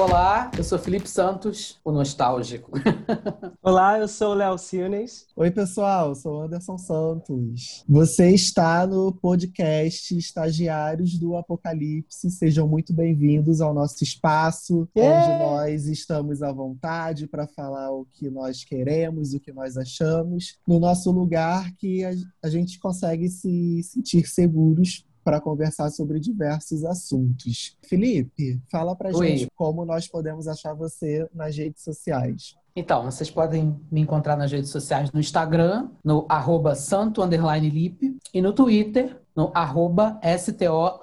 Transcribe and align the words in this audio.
Olá, 0.00 0.50
eu 0.56 0.64
sou 0.64 0.78
Felipe 0.78 1.06
Santos, 1.06 1.78
o 1.84 1.92
nostálgico. 1.92 2.72
Olá, 3.62 3.98
eu 3.98 4.08
sou 4.08 4.30
o 4.30 4.34
Léo 4.34 4.56
Silnes. 4.56 5.26
Oi, 5.36 5.50
pessoal, 5.50 6.08
eu 6.08 6.14
sou 6.14 6.40
Anderson 6.40 6.78
Santos. 6.78 7.84
Você 7.86 8.30
está 8.30 8.86
no 8.86 9.12
podcast 9.12 10.16
Estagiários 10.16 11.18
do 11.18 11.36
Apocalipse. 11.36 12.30
Sejam 12.30 12.66
muito 12.66 12.94
bem-vindos 12.94 13.60
ao 13.60 13.74
nosso 13.74 14.02
espaço, 14.02 14.88
yeah! 14.96 15.34
onde 15.34 15.38
nós 15.44 15.86
estamos 15.86 16.42
à 16.42 16.50
vontade 16.50 17.26
para 17.26 17.46
falar 17.46 17.92
o 17.92 18.06
que 18.10 18.30
nós 18.30 18.64
queremos, 18.64 19.34
o 19.34 19.38
que 19.38 19.52
nós 19.52 19.76
achamos, 19.76 20.56
no 20.66 20.80
nosso 20.80 21.10
lugar 21.12 21.70
que 21.76 22.02
a 22.42 22.48
gente 22.48 22.78
consegue 22.78 23.28
se 23.28 23.82
sentir 23.82 24.26
seguros 24.26 25.04
para 25.24 25.40
conversar 25.40 25.90
sobre 25.90 26.18
diversos 26.18 26.84
assuntos. 26.84 27.76
Felipe, 27.82 28.60
fala 28.70 28.96
para 28.96 29.12
gente 29.12 29.48
como 29.54 29.84
nós 29.84 30.06
podemos 30.06 30.48
achar 30.48 30.74
você 30.74 31.28
nas 31.34 31.56
redes 31.56 31.82
sociais. 31.82 32.56
Então, 32.74 33.04
vocês 33.04 33.30
podem 33.30 33.78
me 33.90 34.00
encontrar 34.00 34.36
nas 34.36 34.52
redes 34.52 34.70
sociais 34.70 35.10
no 35.12 35.20
Instagram, 35.20 35.90
no 36.04 36.24
arroba 36.28 36.74
santo 36.74 37.22
lip, 37.24 38.16
e 38.32 38.40
no 38.40 38.52
Twitter, 38.52 39.20
no 39.34 39.50
arroba 39.54 40.18
sto 40.22 41.00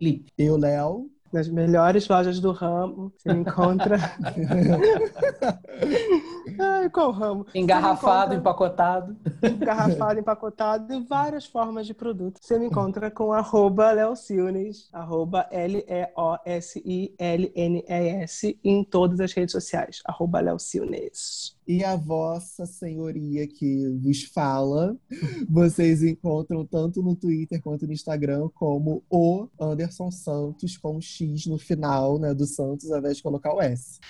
lip. 0.00 0.26
Eu, 0.36 0.56
Léo, 0.56 1.10
nas 1.32 1.48
melhores 1.48 2.08
lojas 2.08 2.40
do 2.40 2.52
ramo. 2.52 3.12
Você 3.16 3.32
me 3.32 3.40
encontra. 3.40 3.98
Ai, 6.58 6.88
qual 6.90 7.10
ramo? 7.10 7.46
Engarrafado, 7.54 8.34
empacotado. 8.34 9.16
Engarrafado, 9.42 10.20
empacotado 10.20 10.92
e 10.92 11.00
várias 11.04 11.46
formas 11.46 11.86
de 11.86 11.94
produto. 11.94 12.38
Você 12.40 12.58
me 12.58 12.66
encontra 12.66 13.10
com 13.10 13.32
arroba 13.32 13.90
Leocilnes, 13.92 14.88
arroba 14.92 15.46
L-E-O-S-I-L-N-E-S 15.50 16.08
em 18.62 18.84
todas 18.84 19.20
as 19.20 19.32
redes 19.32 19.52
sociais. 19.52 20.02
Arroba 20.06 20.40
Leocilnes 20.40 21.58
e 21.68 21.84
a 21.84 21.94
vossa 21.94 22.64
senhoria 22.64 23.46
que 23.46 23.86
vos 24.02 24.24
fala, 24.24 24.96
vocês 25.46 26.02
encontram 26.02 26.64
tanto 26.64 27.02
no 27.02 27.14
Twitter 27.14 27.60
quanto 27.60 27.86
no 27.86 27.92
Instagram 27.92 28.48
como 28.54 29.04
o 29.10 29.46
Anderson 29.60 30.10
Santos 30.10 30.78
com 30.78 30.98
X 30.98 31.44
no 31.44 31.58
final, 31.58 32.18
né, 32.18 32.32
do 32.32 32.46
Santos, 32.46 32.90
ao 32.90 32.98
invés 32.98 33.18
de 33.18 33.22
colocar 33.22 33.54
o 33.54 33.60
S. 33.60 34.00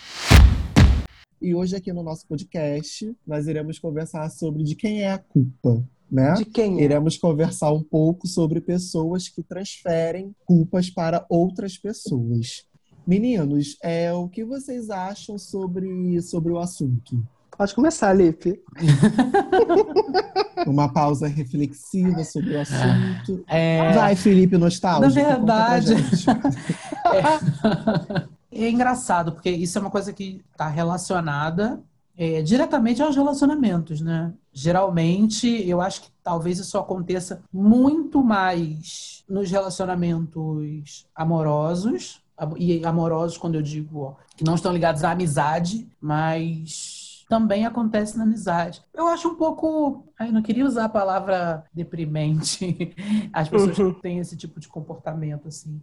E 1.40 1.54
hoje 1.54 1.76
aqui 1.76 1.92
no 1.92 2.02
nosso 2.02 2.26
podcast, 2.26 3.14
nós 3.24 3.46
iremos 3.46 3.78
conversar 3.78 4.28
sobre 4.28 4.64
de 4.64 4.74
quem 4.74 5.02
é 5.02 5.12
a 5.12 5.18
culpa. 5.18 5.84
Né? 6.10 6.34
De 6.34 6.44
quem? 6.44 6.80
É? 6.80 6.84
Iremos 6.84 7.16
conversar 7.16 7.72
um 7.72 7.82
pouco 7.82 8.26
sobre 8.26 8.60
pessoas 8.60 9.28
que 9.28 9.42
transferem 9.42 10.34
culpas 10.44 10.90
para 10.90 11.24
outras 11.28 11.78
pessoas. 11.78 12.64
Meninos, 13.06 13.76
é, 13.82 14.12
o 14.12 14.28
que 14.28 14.44
vocês 14.44 14.90
acham 14.90 15.38
sobre, 15.38 16.20
sobre 16.22 16.52
o 16.52 16.58
assunto? 16.58 17.24
Pode 17.56 17.74
começar, 17.74 18.12
Lipe. 18.12 18.60
Uma 20.66 20.92
pausa 20.92 21.28
reflexiva 21.28 22.24
sobre 22.24 22.56
o 22.56 22.60
assunto. 22.60 23.44
É... 23.46 23.92
Vai, 23.92 24.16
Felipe, 24.16 24.58
nostálgico. 24.58 25.14
Na 25.14 25.28
verdade. 25.28 25.94
é... 27.14 28.37
é 28.64 28.70
engraçado, 28.70 29.32
porque 29.32 29.50
isso 29.50 29.78
é 29.78 29.80
uma 29.80 29.90
coisa 29.90 30.12
que 30.12 30.42
está 30.52 30.68
relacionada 30.68 31.80
é, 32.16 32.42
diretamente 32.42 33.00
aos 33.00 33.14
relacionamentos, 33.14 34.00
né? 34.00 34.32
Geralmente, 34.52 35.46
eu 35.68 35.80
acho 35.80 36.02
que 36.02 36.10
talvez 36.22 36.58
isso 36.58 36.76
aconteça 36.76 37.42
muito 37.52 38.22
mais 38.24 39.24
nos 39.28 39.50
relacionamentos 39.50 41.06
amorosos, 41.14 42.20
e 42.56 42.84
amorosos 42.84 43.36
quando 43.36 43.56
eu 43.56 43.62
digo 43.62 44.00
ó, 44.00 44.14
que 44.36 44.44
não 44.44 44.54
estão 44.54 44.72
ligados 44.72 45.04
à 45.04 45.10
amizade, 45.10 45.88
mas 46.00 47.24
também 47.28 47.66
acontece 47.66 48.16
na 48.16 48.24
amizade. 48.24 48.82
Eu 48.94 49.06
acho 49.06 49.28
um 49.28 49.34
pouco. 49.34 50.04
Ai, 50.18 50.32
não 50.32 50.42
queria 50.42 50.64
usar 50.64 50.86
a 50.86 50.88
palavra 50.88 51.64
deprimente. 51.72 52.94
As 53.32 53.48
pessoas 53.48 53.78
uhum. 53.78 53.94
que 53.94 54.02
têm 54.02 54.18
esse 54.18 54.36
tipo 54.36 54.58
de 54.58 54.66
comportamento, 54.66 55.46
assim. 55.46 55.80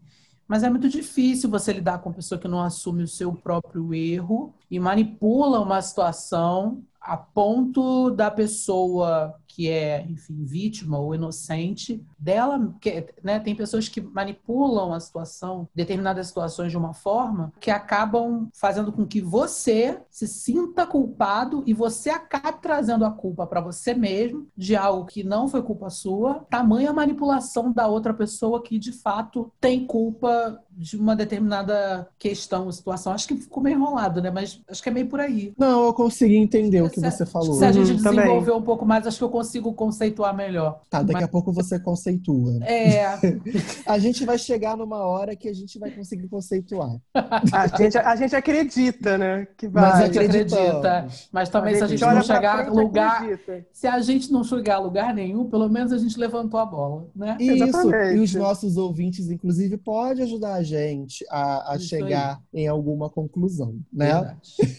Mas 0.47 0.63
é 0.63 0.69
muito 0.69 0.87
difícil 0.87 1.49
você 1.49 1.73
lidar 1.73 1.99
com 1.99 2.09
uma 2.09 2.15
pessoa 2.15 2.39
que 2.39 2.47
não 2.47 2.61
assume 2.61 3.03
o 3.03 3.07
seu 3.07 3.33
próprio 3.33 3.93
erro 3.93 4.53
e 4.69 4.79
manipula 4.79 5.59
uma 5.59 5.81
situação 5.81 6.83
a 7.01 7.17
ponto 7.17 8.09
da 8.11 8.29
pessoa 8.31 9.35
que 9.55 9.69
é, 9.69 10.05
enfim, 10.09 10.43
vítima 10.43 10.99
ou 10.99 11.15
inocente 11.15 12.05
dela, 12.19 12.75
que, 12.81 13.07
né, 13.23 13.39
tem 13.39 13.55
pessoas 13.55 13.87
que 13.87 14.01
manipulam 14.01 14.91
a 14.91 14.99
situação, 14.99 15.69
determinadas 15.73 16.27
situações 16.27 16.71
de 16.71 16.77
uma 16.77 16.93
forma 16.93 17.53
que 17.61 17.71
acabam 17.71 18.49
fazendo 18.53 18.91
com 18.91 19.05
que 19.05 19.21
você 19.21 20.01
se 20.11 20.27
sinta 20.27 20.85
culpado 20.85 21.63
e 21.65 21.73
você 21.73 22.09
acabe 22.09 22.61
trazendo 22.61 23.05
a 23.05 23.11
culpa 23.11 23.47
para 23.47 23.61
você 23.61 23.93
mesmo 23.93 24.45
de 24.57 24.75
algo 24.75 25.05
que 25.05 25.23
não 25.23 25.47
foi 25.47 25.63
culpa 25.63 25.89
sua, 25.89 26.45
tamanha 26.49 26.91
manipulação 26.91 27.71
da 27.71 27.87
outra 27.87 28.13
pessoa 28.13 28.61
que 28.61 28.77
de 28.77 28.91
fato 28.91 29.49
tem 29.61 29.87
culpa 29.87 30.61
de 30.77 30.97
uma 30.97 31.15
determinada 31.15 32.07
questão, 32.19 32.69
situação. 32.71 33.13
Acho 33.13 33.27
que 33.27 33.37
ficou 33.37 33.63
meio 33.63 33.77
enrolado, 33.77 34.21
né? 34.21 34.29
Mas 34.29 34.61
acho 34.67 34.83
que 34.83 34.89
é 34.89 34.91
meio 34.91 35.07
por 35.07 35.19
aí. 35.19 35.53
Não, 35.57 35.85
eu 35.85 35.93
consegui 35.93 36.35
entender 36.35 36.81
o 36.81 36.89
que 36.89 36.99
você 36.99 37.25
falou. 37.25 37.53
Se 37.53 37.63
a 37.63 37.71
gente 37.71 37.91
uhum, 37.91 37.97
desenvolver 37.97 38.51
um 38.51 38.61
pouco 38.61 38.85
mais, 38.85 39.07
acho 39.07 39.17
que 39.17 39.23
eu 39.23 39.29
consigo 39.45 39.73
conceituar 39.73 40.35
melhor. 40.35 40.81
Tá, 40.89 41.01
daqui 41.01 41.13
Mas... 41.13 41.23
a 41.23 41.27
pouco 41.27 41.53
você 41.53 41.79
conceitua. 41.79 42.63
É. 42.65 43.05
a 43.85 43.99
gente 43.99 44.25
vai 44.25 44.37
chegar 44.37 44.75
numa 44.75 44.97
hora 44.97 45.35
que 45.35 45.47
a 45.47 45.53
gente 45.53 45.77
vai 45.77 45.91
conseguir 45.91 46.27
conceituar. 46.27 46.97
a, 47.13 47.67
gente, 47.77 47.97
a 47.97 48.15
gente 48.15 48.35
acredita, 48.35 49.17
né? 49.17 49.47
Que 49.57 49.67
vai. 49.67 49.83
Mas 49.83 50.09
acredita. 50.09 51.07
Mas 51.31 51.49
também 51.49 51.75
a 51.75 51.77
se 51.77 51.83
a 51.83 51.87
gente 51.87 52.01
não 52.01 52.21
chegar 52.21 52.67
a 52.67 52.71
lugar. 52.71 53.21
Acredita. 53.21 53.65
Se 53.71 53.87
a 53.87 53.99
gente 53.99 54.31
não 54.31 54.43
chegar 54.43 54.75
a 54.75 54.79
lugar 54.79 55.13
nenhum, 55.13 55.49
pelo 55.49 55.69
menos 55.69 55.93
a 55.93 55.97
gente 55.97 56.19
levantou 56.19 56.59
a 56.59 56.65
bola, 56.65 57.07
né? 57.15 57.37
Isso. 57.39 57.63
Exatamente. 57.63 58.17
E 58.17 58.19
os 58.19 58.33
nossos 58.33 58.77
ouvintes, 58.77 59.29
inclusive, 59.29 59.77
pode 59.77 60.21
ajudar 60.23 60.55
a 60.55 60.63
gente 60.63 61.25
a, 61.29 61.73
a 61.73 61.79
chegar 61.79 62.41
aí. 62.53 62.61
em 62.63 62.67
alguma 62.67 63.09
conclusão, 63.09 63.77
né? 63.93 64.35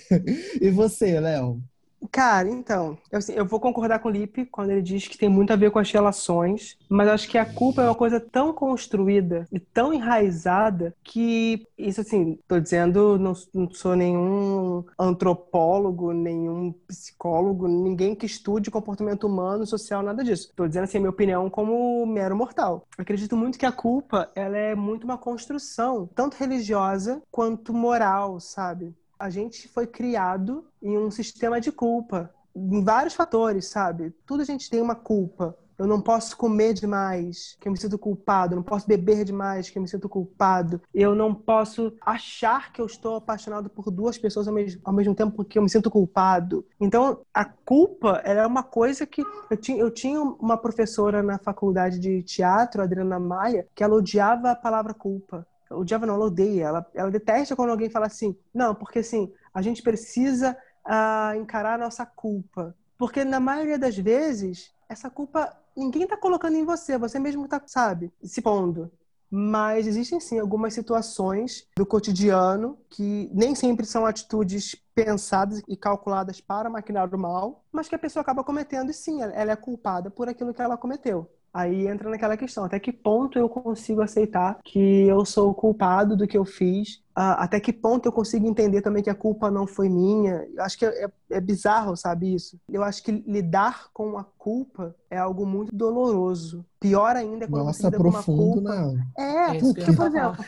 e 0.61 0.71
você, 0.71 1.21
Léo? 1.21 1.63
Cara, 2.11 2.49
então, 2.49 2.97
eu, 3.11 3.19
assim, 3.19 3.33
eu 3.35 3.47
vou 3.47 3.61
concordar 3.61 3.99
com 3.99 4.09
o 4.09 4.13
Lipe 4.13 4.47
quando 4.47 4.71
ele 4.71 4.83
diz 4.83 5.09
que 5.09 5.19
tem 5.19 5.29
muito 5.29 5.53
a 5.53 5.57
ver 5.57 5.71
com 5.71 5.79
as 5.79 5.91
relações, 5.91 6.77
mas 6.89 7.09
acho 7.09 7.29
que 7.29 7.39
a 7.39 7.45
culpa 7.45 7.83
é 7.83 7.85
uma 7.87 7.95
coisa 7.95 8.21
tão 8.21 8.53
construída 8.53 9.47
e 9.53 9.59
tão 9.59 9.93
enraizada 9.93 10.95
que, 11.03 11.67
isso 11.77 12.01
assim, 12.01 12.39
tô 12.47 12.59
dizendo, 12.61 13.19
não, 13.19 13.33
não 13.55 13.71
sou 13.71 13.97
nenhum 13.97 14.85
antropólogo, 14.99 16.13
nenhum 16.13 16.73
psicólogo, 16.87 17.69
ninguém 17.69 18.15
que 18.15 18.27
estude 18.27 18.71
comportamento 18.71 19.27
humano, 19.27 19.67
social, 19.67 20.03
nada 20.03 20.23
disso. 20.25 20.53
Tô 20.55 20.67
dizendo 20.67 20.85
assim, 20.85 20.99
a 20.99 21.01
minha 21.01 21.11
opinião 21.11 21.51
como 21.51 22.07
mero 22.07 22.37
mortal. 22.37 22.87
Acredito 22.97 23.37
muito 23.37 23.59
que 23.59 23.67
a 23.67 23.73
culpa, 23.73 24.31
ela 24.35 24.57
é 24.57 24.75
muito 24.75 25.05
uma 25.05 25.19
construção, 25.19 26.09
tanto 26.15 26.37
religiosa 26.37 27.23
quanto 27.31 27.73
moral, 27.75 28.41
sabe? 28.41 28.95
A 29.19 29.31
gente 29.31 29.69
foi 29.69 29.87
criado 29.87 30.67
em 30.83 30.97
um 30.99 31.11
sistema 31.11 31.61
de 31.61 31.73
culpa, 31.73 32.31
em 32.55 32.83
vários 32.83 33.15
fatores, 33.15 33.67
sabe? 33.67 34.15
Tudo 34.27 34.43
a 34.43 34.45
gente 34.45 34.71
tem 34.71 34.81
uma 34.81 34.95
culpa. 34.95 35.57
Eu 35.79 35.87
não 35.87 36.01
posso 36.01 36.37
comer 36.39 36.73
demais, 36.73 37.55
que 37.61 37.69
eu 37.69 37.73
me 37.73 37.79
sinto 37.79 37.99
culpado. 37.99 38.55
Eu 38.55 38.57
não 38.57 38.63
posso 38.63 38.87
beber 38.87 39.25
demais, 39.25 39.69
que 39.69 39.77
eu 39.77 39.83
me 39.83 39.89
sinto 39.89 40.09
culpado. 40.09 40.81
Eu 40.93 41.15
não 41.15 41.35
posso 41.35 41.93
achar 42.01 42.73
que 42.73 42.81
eu 42.81 42.87
estou 42.87 43.17
apaixonado 43.17 43.69
por 43.69 43.91
duas 43.91 44.17
pessoas 44.17 44.49
ao 44.49 44.55
mesmo, 44.55 44.81
ao 44.83 44.93
mesmo 44.93 45.15
tempo 45.15 45.37
porque 45.37 45.59
eu 45.59 45.63
me 45.63 45.69
sinto 45.69 45.91
culpado. 45.91 46.65
Então, 46.81 47.21
a 47.33 47.45
culpa 47.45 48.23
ela 48.25 48.41
é 48.41 48.47
uma 48.47 48.63
coisa 48.63 49.07
que... 49.07 49.23
Eu 49.51 49.57
tinha, 49.59 49.79
eu 49.79 49.91
tinha 49.91 50.19
uma 50.19 50.57
professora 50.57 51.23
na 51.23 51.39
faculdade 51.39 51.99
de 51.99 52.23
teatro, 52.23 52.83
Adriana 52.83 53.21
Maia, 53.21 53.67
que 53.75 53.85
ela 53.85 53.97
odiava 53.97 54.53
a 54.53 54.57
palavra 54.57 54.95
culpa 54.95 55.47
o 55.71 55.87
Java 55.87 56.07
não, 56.07 56.19
odeia, 56.19 56.67
ela, 56.67 56.87
ela 56.95 57.11
detesta 57.11 57.57
quando 57.57 57.71
alguém 57.71 57.91
fala 57.91 58.07
assim, 58.07 58.37
não, 58.53 58.75
porque 58.75 59.01
assim, 59.01 59.33
a 59.53 59.63
gente 59.63 59.83
precisa 59.83 60.57
uh, 60.87 61.37
encarar 61.37 61.75
a 61.75 61.79
nossa 61.79 62.07
culpa. 62.07 62.75
Porque 62.99 63.25
na 63.25 63.41
maioria 63.41 63.79
das 63.79 63.97
vezes, 63.97 64.73
essa 64.89 65.11
culpa 65.11 65.55
ninguém 65.77 66.05
está 66.05 66.17
colocando 66.17 66.57
em 66.57 66.65
você, 66.65 66.97
você 66.97 67.19
mesmo 67.19 67.45
está, 67.45 67.61
sabe, 67.67 68.11
se 68.23 68.41
pondo. 68.41 68.91
Mas 69.29 69.87
existem 69.87 70.21
sim 70.21 70.39
algumas 70.39 70.73
situações 70.73 71.67
do 71.77 71.85
cotidiano 71.85 72.79
que 72.89 73.29
nem 73.35 73.55
sempre 73.55 73.85
são 73.85 74.07
atitudes 74.07 74.77
pensadas 74.95 75.63
e 75.69 75.77
calculadas 75.77 76.41
para 76.41 76.71
maquinar 76.71 77.13
o 77.13 77.19
mal, 77.19 77.65
mas 77.73 77.89
que 77.89 77.95
a 77.95 77.99
pessoa 77.99 78.23
acaba 78.23 78.45
cometendo 78.45 78.91
e 78.91 78.95
sim, 78.95 79.21
ela 79.21 79.53
é 79.53 79.57
culpada 79.57 80.11
por 80.11 80.29
aquilo 80.29 80.55
que 80.55 80.63
ela 80.63 80.77
cometeu. 80.77 81.29
Aí 81.57 81.87
entra 81.87 82.11
naquela 82.11 82.37
questão: 82.37 82.65
até 82.65 82.79
que 82.79 82.93
ponto 82.93 83.39
eu 83.39 83.49
consigo 83.49 84.01
aceitar 84.03 84.59
que 84.65 85.07
eu 85.07 85.25
sou 85.25 85.55
culpado 85.55 86.17
do 86.17 86.27
que 86.27 86.37
eu 86.37 86.45
fiz? 86.45 86.97
Uh, 87.17 87.33
até 87.39 87.59
que 87.59 87.73
ponto 87.73 88.07
eu 88.07 88.13
consigo 88.13 88.47
entender 88.47 88.83
também 88.83 89.03
que 89.03 89.09
a 89.09 89.15
culpa 89.15 89.51
não 89.51 89.67
foi 89.67 89.89
minha? 89.89 90.47
Eu 90.55 90.63
acho 90.63 90.77
que 90.79 90.85
é, 90.85 91.09
é, 91.31 91.41
bizarro, 91.41 91.97
sabe 91.97 92.35
isso? 92.35 92.59
Eu 92.69 92.83
acho 92.83 93.03
que 93.03 93.11
lidar 93.11 93.89
com 93.93 94.19
a 94.19 94.25
culpa 94.25 94.95
é 95.11 95.17
algo 95.17 95.47
muito 95.47 95.75
doloroso. 95.75 96.65
Pior 96.79 97.17
ainda 97.17 97.47
é 97.47 97.49
quando 97.49 97.65
Nossa, 97.65 97.79
você 97.79 97.85
lida 97.85 97.99
profundo, 97.99 98.61
com 98.61 98.61
uma 98.61 98.75
culpa. 98.77 98.97
não. 99.17 99.25
É, 99.25 99.51
É 99.53 99.59
porque, 99.59 99.63
isso 99.63 99.75
que 99.75 99.91
eu 99.91 99.95
por 99.97 100.07
exemplo, 100.07 100.45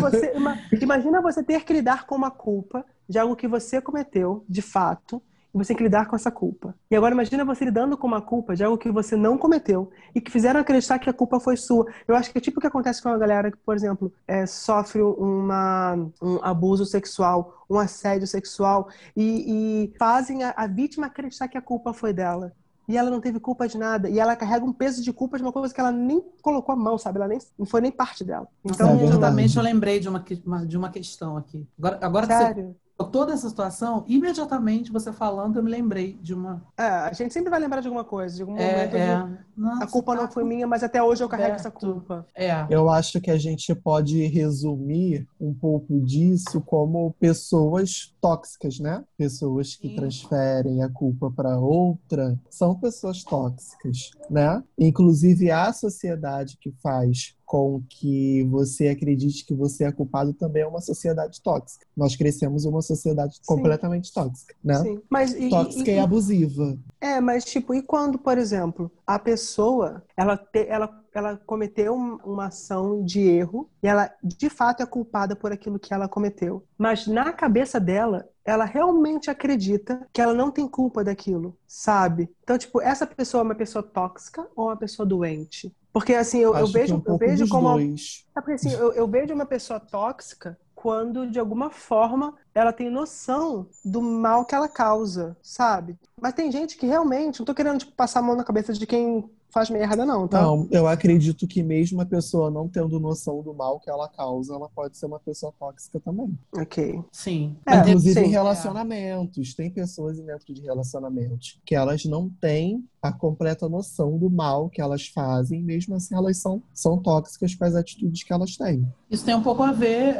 você, 0.00 0.36
ima- 0.36 0.58
imagina 0.80 1.22
você 1.22 1.42
ter 1.42 1.64
que 1.64 1.72
lidar 1.72 2.06
com 2.06 2.14
uma 2.14 2.30
culpa 2.30 2.84
de 3.08 3.18
algo 3.18 3.34
que 3.36 3.48
você 3.48 3.80
cometeu, 3.80 4.44
de 4.48 4.60
fato, 4.62 5.22
você 5.56 5.68
tem 5.68 5.76
que 5.76 5.82
lidar 5.82 6.06
com 6.06 6.14
essa 6.14 6.30
culpa. 6.30 6.74
E 6.90 6.96
agora 6.96 7.14
imagina 7.14 7.44
você 7.44 7.64
lidando 7.64 7.96
com 7.96 8.06
uma 8.06 8.20
culpa 8.20 8.54
de 8.54 8.62
algo 8.62 8.76
que 8.76 8.90
você 8.90 9.16
não 9.16 9.38
cometeu 9.38 9.90
e 10.14 10.20
que 10.20 10.30
fizeram 10.30 10.60
acreditar 10.60 10.98
que 10.98 11.08
a 11.08 11.12
culpa 11.12 11.40
foi 11.40 11.56
sua. 11.56 11.86
Eu 12.06 12.14
acho 12.14 12.30
que 12.30 12.38
é 12.38 12.40
tipo 12.40 12.58
o 12.58 12.60
que 12.60 12.66
acontece 12.66 13.02
com 13.02 13.08
a 13.08 13.18
galera 13.18 13.50
que, 13.50 13.58
por 13.58 13.74
exemplo, 13.74 14.12
é, 14.26 14.46
sofre 14.46 15.02
uma, 15.02 15.94
um 16.22 16.38
abuso 16.42 16.84
sexual, 16.84 17.64
um 17.68 17.78
assédio 17.78 18.26
sexual 18.26 18.88
e, 19.16 19.88
e 19.92 19.98
fazem 19.98 20.44
a, 20.44 20.54
a 20.56 20.66
vítima 20.66 21.06
acreditar 21.06 21.48
que 21.48 21.58
a 21.58 21.62
culpa 21.62 21.92
foi 21.92 22.12
dela. 22.12 22.52
E 22.88 22.96
ela 22.96 23.10
não 23.10 23.20
teve 23.20 23.40
culpa 23.40 23.66
de 23.66 23.76
nada. 23.76 24.08
E 24.08 24.18
ela 24.18 24.36
carrega 24.36 24.64
um 24.64 24.72
peso 24.72 25.02
de 25.02 25.12
culpa 25.12 25.36
de 25.36 25.42
uma 25.42 25.52
coisa 25.52 25.74
que 25.74 25.80
ela 25.80 25.90
nem 25.90 26.22
colocou 26.40 26.72
a 26.72 26.76
mão, 26.76 26.96
sabe? 26.96 27.18
Ela 27.18 27.28
nem 27.28 27.38
não 27.58 27.66
foi 27.66 27.80
nem 27.80 27.90
parte 27.90 28.22
dela. 28.22 28.46
Então, 28.64 28.90
É 28.90 28.94
imediatamente 28.94 29.56
eu 29.56 29.62
lembrei 29.62 29.98
de 29.98 30.08
uma, 30.08 30.24
de 30.64 30.76
uma 30.76 30.90
questão 30.90 31.36
aqui. 31.36 31.66
Agora, 31.76 31.98
agora 32.00 32.26
que 32.26 32.32
você 32.32 32.38
sério. 32.44 32.76
Toda 33.04 33.32
essa 33.34 33.48
situação, 33.48 34.04
imediatamente 34.06 34.90
você 34.90 35.12
falando, 35.12 35.56
eu 35.56 35.62
me 35.62 35.70
lembrei 35.70 36.14
de 36.22 36.32
uma. 36.34 36.62
É, 36.76 36.82
a 36.82 37.12
gente 37.12 37.32
sempre 37.32 37.50
vai 37.50 37.60
lembrar 37.60 37.80
de 37.80 37.88
alguma 37.88 38.04
coisa, 38.04 38.34
de 38.36 38.42
algum 38.42 38.56
É, 38.56 38.70
momento 38.70 38.90
de 38.92 38.96
é, 38.96 39.38
Nossa, 39.56 39.84
a 39.84 39.86
culpa 39.86 40.14
não 40.14 40.26
tá 40.26 40.32
foi 40.32 40.44
minha, 40.44 40.66
mas 40.66 40.82
até 40.82 41.02
hoje 41.02 41.22
eu 41.22 41.28
carrego 41.28 41.54
essa 41.54 41.64
Certo. 41.64 41.78
culpa. 41.78 42.26
É. 42.34 42.66
Eu 42.70 42.88
acho 42.88 43.20
que 43.20 43.30
a 43.30 43.38
gente 43.38 43.74
pode 43.74 44.24
resumir 44.26 45.26
um 45.40 45.52
pouco 45.52 46.00
disso 46.00 46.60
como 46.60 47.14
pessoas 47.20 48.14
tóxicas, 48.20 48.78
né? 48.78 49.04
Pessoas 49.16 49.74
que 49.76 49.88
Sim. 49.88 49.96
transferem 49.96 50.82
a 50.82 50.88
culpa 50.88 51.30
para 51.30 51.58
outra 51.58 52.38
são 52.50 52.74
pessoas 52.74 53.22
tóxicas, 53.22 54.10
né? 54.30 54.62
Inclusive 54.78 55.50
a 55.50 55.72
sociedade 55.72 56.56
que 56.60 56.72
faz 56.82 57.36
com 57.46 57.80
que 57.88 58.42
você 58.50 58.88
acredite 58.88 59.46
que 59.46 59.54
você 59.54 59.84
é 59.84 59.92
culpado 59.92 60.34
também 60.34 60.62
é 60.62 60.66
uma 60.66 60.80
sociedade 60.80 61.40
tóxica. 61.40 61.86
Nós 61.96 62.16
crescemos 62.16 62.64
em 62.64 62.68
uma 62.68 62.82
sociedade 62.82 63.40
completamente 63.46 64.12
tóxica, 64.12 64.54
né? 64.62 64.74
Sim. 64.82 65.00
Mas 65.08 65.32
e, 65.32 65.48
Tóxica 65.48 65.90
e- 65.90 65.94
e 65.94 65.98
abusiva. 65.98 66.76
É, 67.00 67.20
mas 67.20 67.44
tipo, 67.44 67.72
e 67.72 67.82
quando, 67.82 68.18
por 68.18 68.36
exemplo, 68.36 68.90
a 69.06 69.18
pessoa, 69.18 70.02
ela, 70.16 70.36
te- 70.36 70.66
ela, 70.68 70.90
ela 71.14 71.36
cometeu 71.46 71.94
um- 71.94 72.16
uma 72.24 72.46
ação 72.46 73.04
de 73.04 73.20
erro 73.20 73.70
e 73.82 73.86
ela 73.86 74.10
de 74.22 74.50
fato 74.50 74.82
é 74.82 74.86
culpada 74.86 75.36
por 75.36 75.52
aquilo 75.52 75.78
que 75.78 75.94
ela 75.94 76.08
cometeu. 76.08 76.64
Mas 76.76 77.06
na 77.06 77.32
cabeça 77.32 77.78
dela, 77.78 78.28
ela 78.44 78.64
realmente 78.64 79.30
acredita 79.30 80.06
que 80.12 80.20
ela 80.20 80.34
não 80.34 80.50
tem 80.50 80.68
culpa 80.68 81.02
daquilo, 81.04 81.56
sabe? 81.66 82.28
Então, 82.42 82.56
tipo, 82.58 82.80
essa 82.80 83.06
pessoa 83.06 83.40
é 83.40 83.44
uma 83.44 83.54
pessoa 83.54 83.82
tóxica 83.82 84.46
ou 84.56 84.66
uma 84.66 84.76
pessoa 84.76 85.06
doente? 85.06 85.72
Porque 85.96 86.12
assim, 86.12 86.40
eu, 86.40 86.54
eu 86.54 86.66
vejo, 86.66 86.96
um 86.96 87.02
eu 87.06 87.16
vejo 87.16 87.48
como 87.48 87.72
dois. 87.72 88.26
É 88.36 88.40
porque 88.42 88.52
assim, 88.52 88.70
eu, 88.70 88.92
eu 88.92 89.08
vejo 89.08 89.32
uma 89.32 89.46
pessoa 89.46 89.80
tóxica 89.80 90.58
quando, 90.74 91.26
de 91.26 91.38
alguma 91.38 91.70
forma, 91.70 92.34
ela 92.54 92.70
tem 92.70 92.90
noção 92.90 93.66
do 93.82 94.02
mal 94.02 94.44
que 94.44 94.54
ela 94.54 94.68
causa, 94.68 95.34
sabe? 95.40 95.98
Mas 96.20 96.34
tem 96.34 96.52
gente 96.52 96.76
que 96.76 96.84
realmente, 96.84 97.38
não 97.38 97.46
tô 97.46 97.54
querendo 97.54 97.78
tipo, 97.78 97.92
passar 97.92 98.20
a 98.20 98.22
mão 98.22 98.36
na 98.36 98.44
cabeça 98.44 98.74
de 98.74 98.86
quem 98.86 99.24
faz 99.56 99.70
merda, 99.70 100.04
não, 100.04 100.28
tá? 100.28 100.42
Não, 100.42 100.68
eu 100.70 100.86
acredito 100.86 101.46
que 101.46 101.62
mesmo 101.62 102.02
a 102.02 102.04
pessoa 102.04 102.50
não 102.50 102.68
tendo 102.68 103.00
noção 103.00 103.40
do 103.40 103.54
mal 103.54 103.80
que 103.80 103.88
ela 103.88 104.06
causa, 104.06 104.54
ela 104.54 104.68
pode 104.68 104.98
ser 104.98 105.06
uma 105.06 105.18
pessoa 105.18 105.50
tóxica 105.58 105.98
também. 105.98 106.38
Ok. 106.54 107.02
Sim. 107.10 107.56
É, 107.64 107.78
Inclusive 107.78 108.20
sim. 108.20 108.26
em 108.26 108.30
relacionamentos. 108.30 109.54
Tem 109.54 109.70
pessoas 109.70 110.20
dentro 110.20 110.52
de 110.52 110.60
relacionamentos 110.60 111.58
que 111.64 111.74
elas 111.74 112.04
não 112.04 112.28
têm 112.28 112.84
a 113.00 113.10
completa 113.10 113.66
noção 113.66 114.18
do 114.18 114.28
mal 114.28 114.68
que 114.68 114.82
elas 114.82 115.06
fazem, 115.06 115.62
mesmo 115.62 115.94
assim 115.94 116.14
elas 116.14 116.36
são, 116.36 116.62
são 116.74 116.98
tóxicas 116.98 117.54
com 117.54 117.64
as 117.64 117.74
atitudes 117.74 118.22
que 118.24 118.32
elas 118.34 118.58
têm. 118.58 118.86
Isso 119.10 119.24
tem 119.24 119.34
um 119.34 119.42
pouco 119.42 119.62
a 119.62 119.72
ver, 119.72 120.16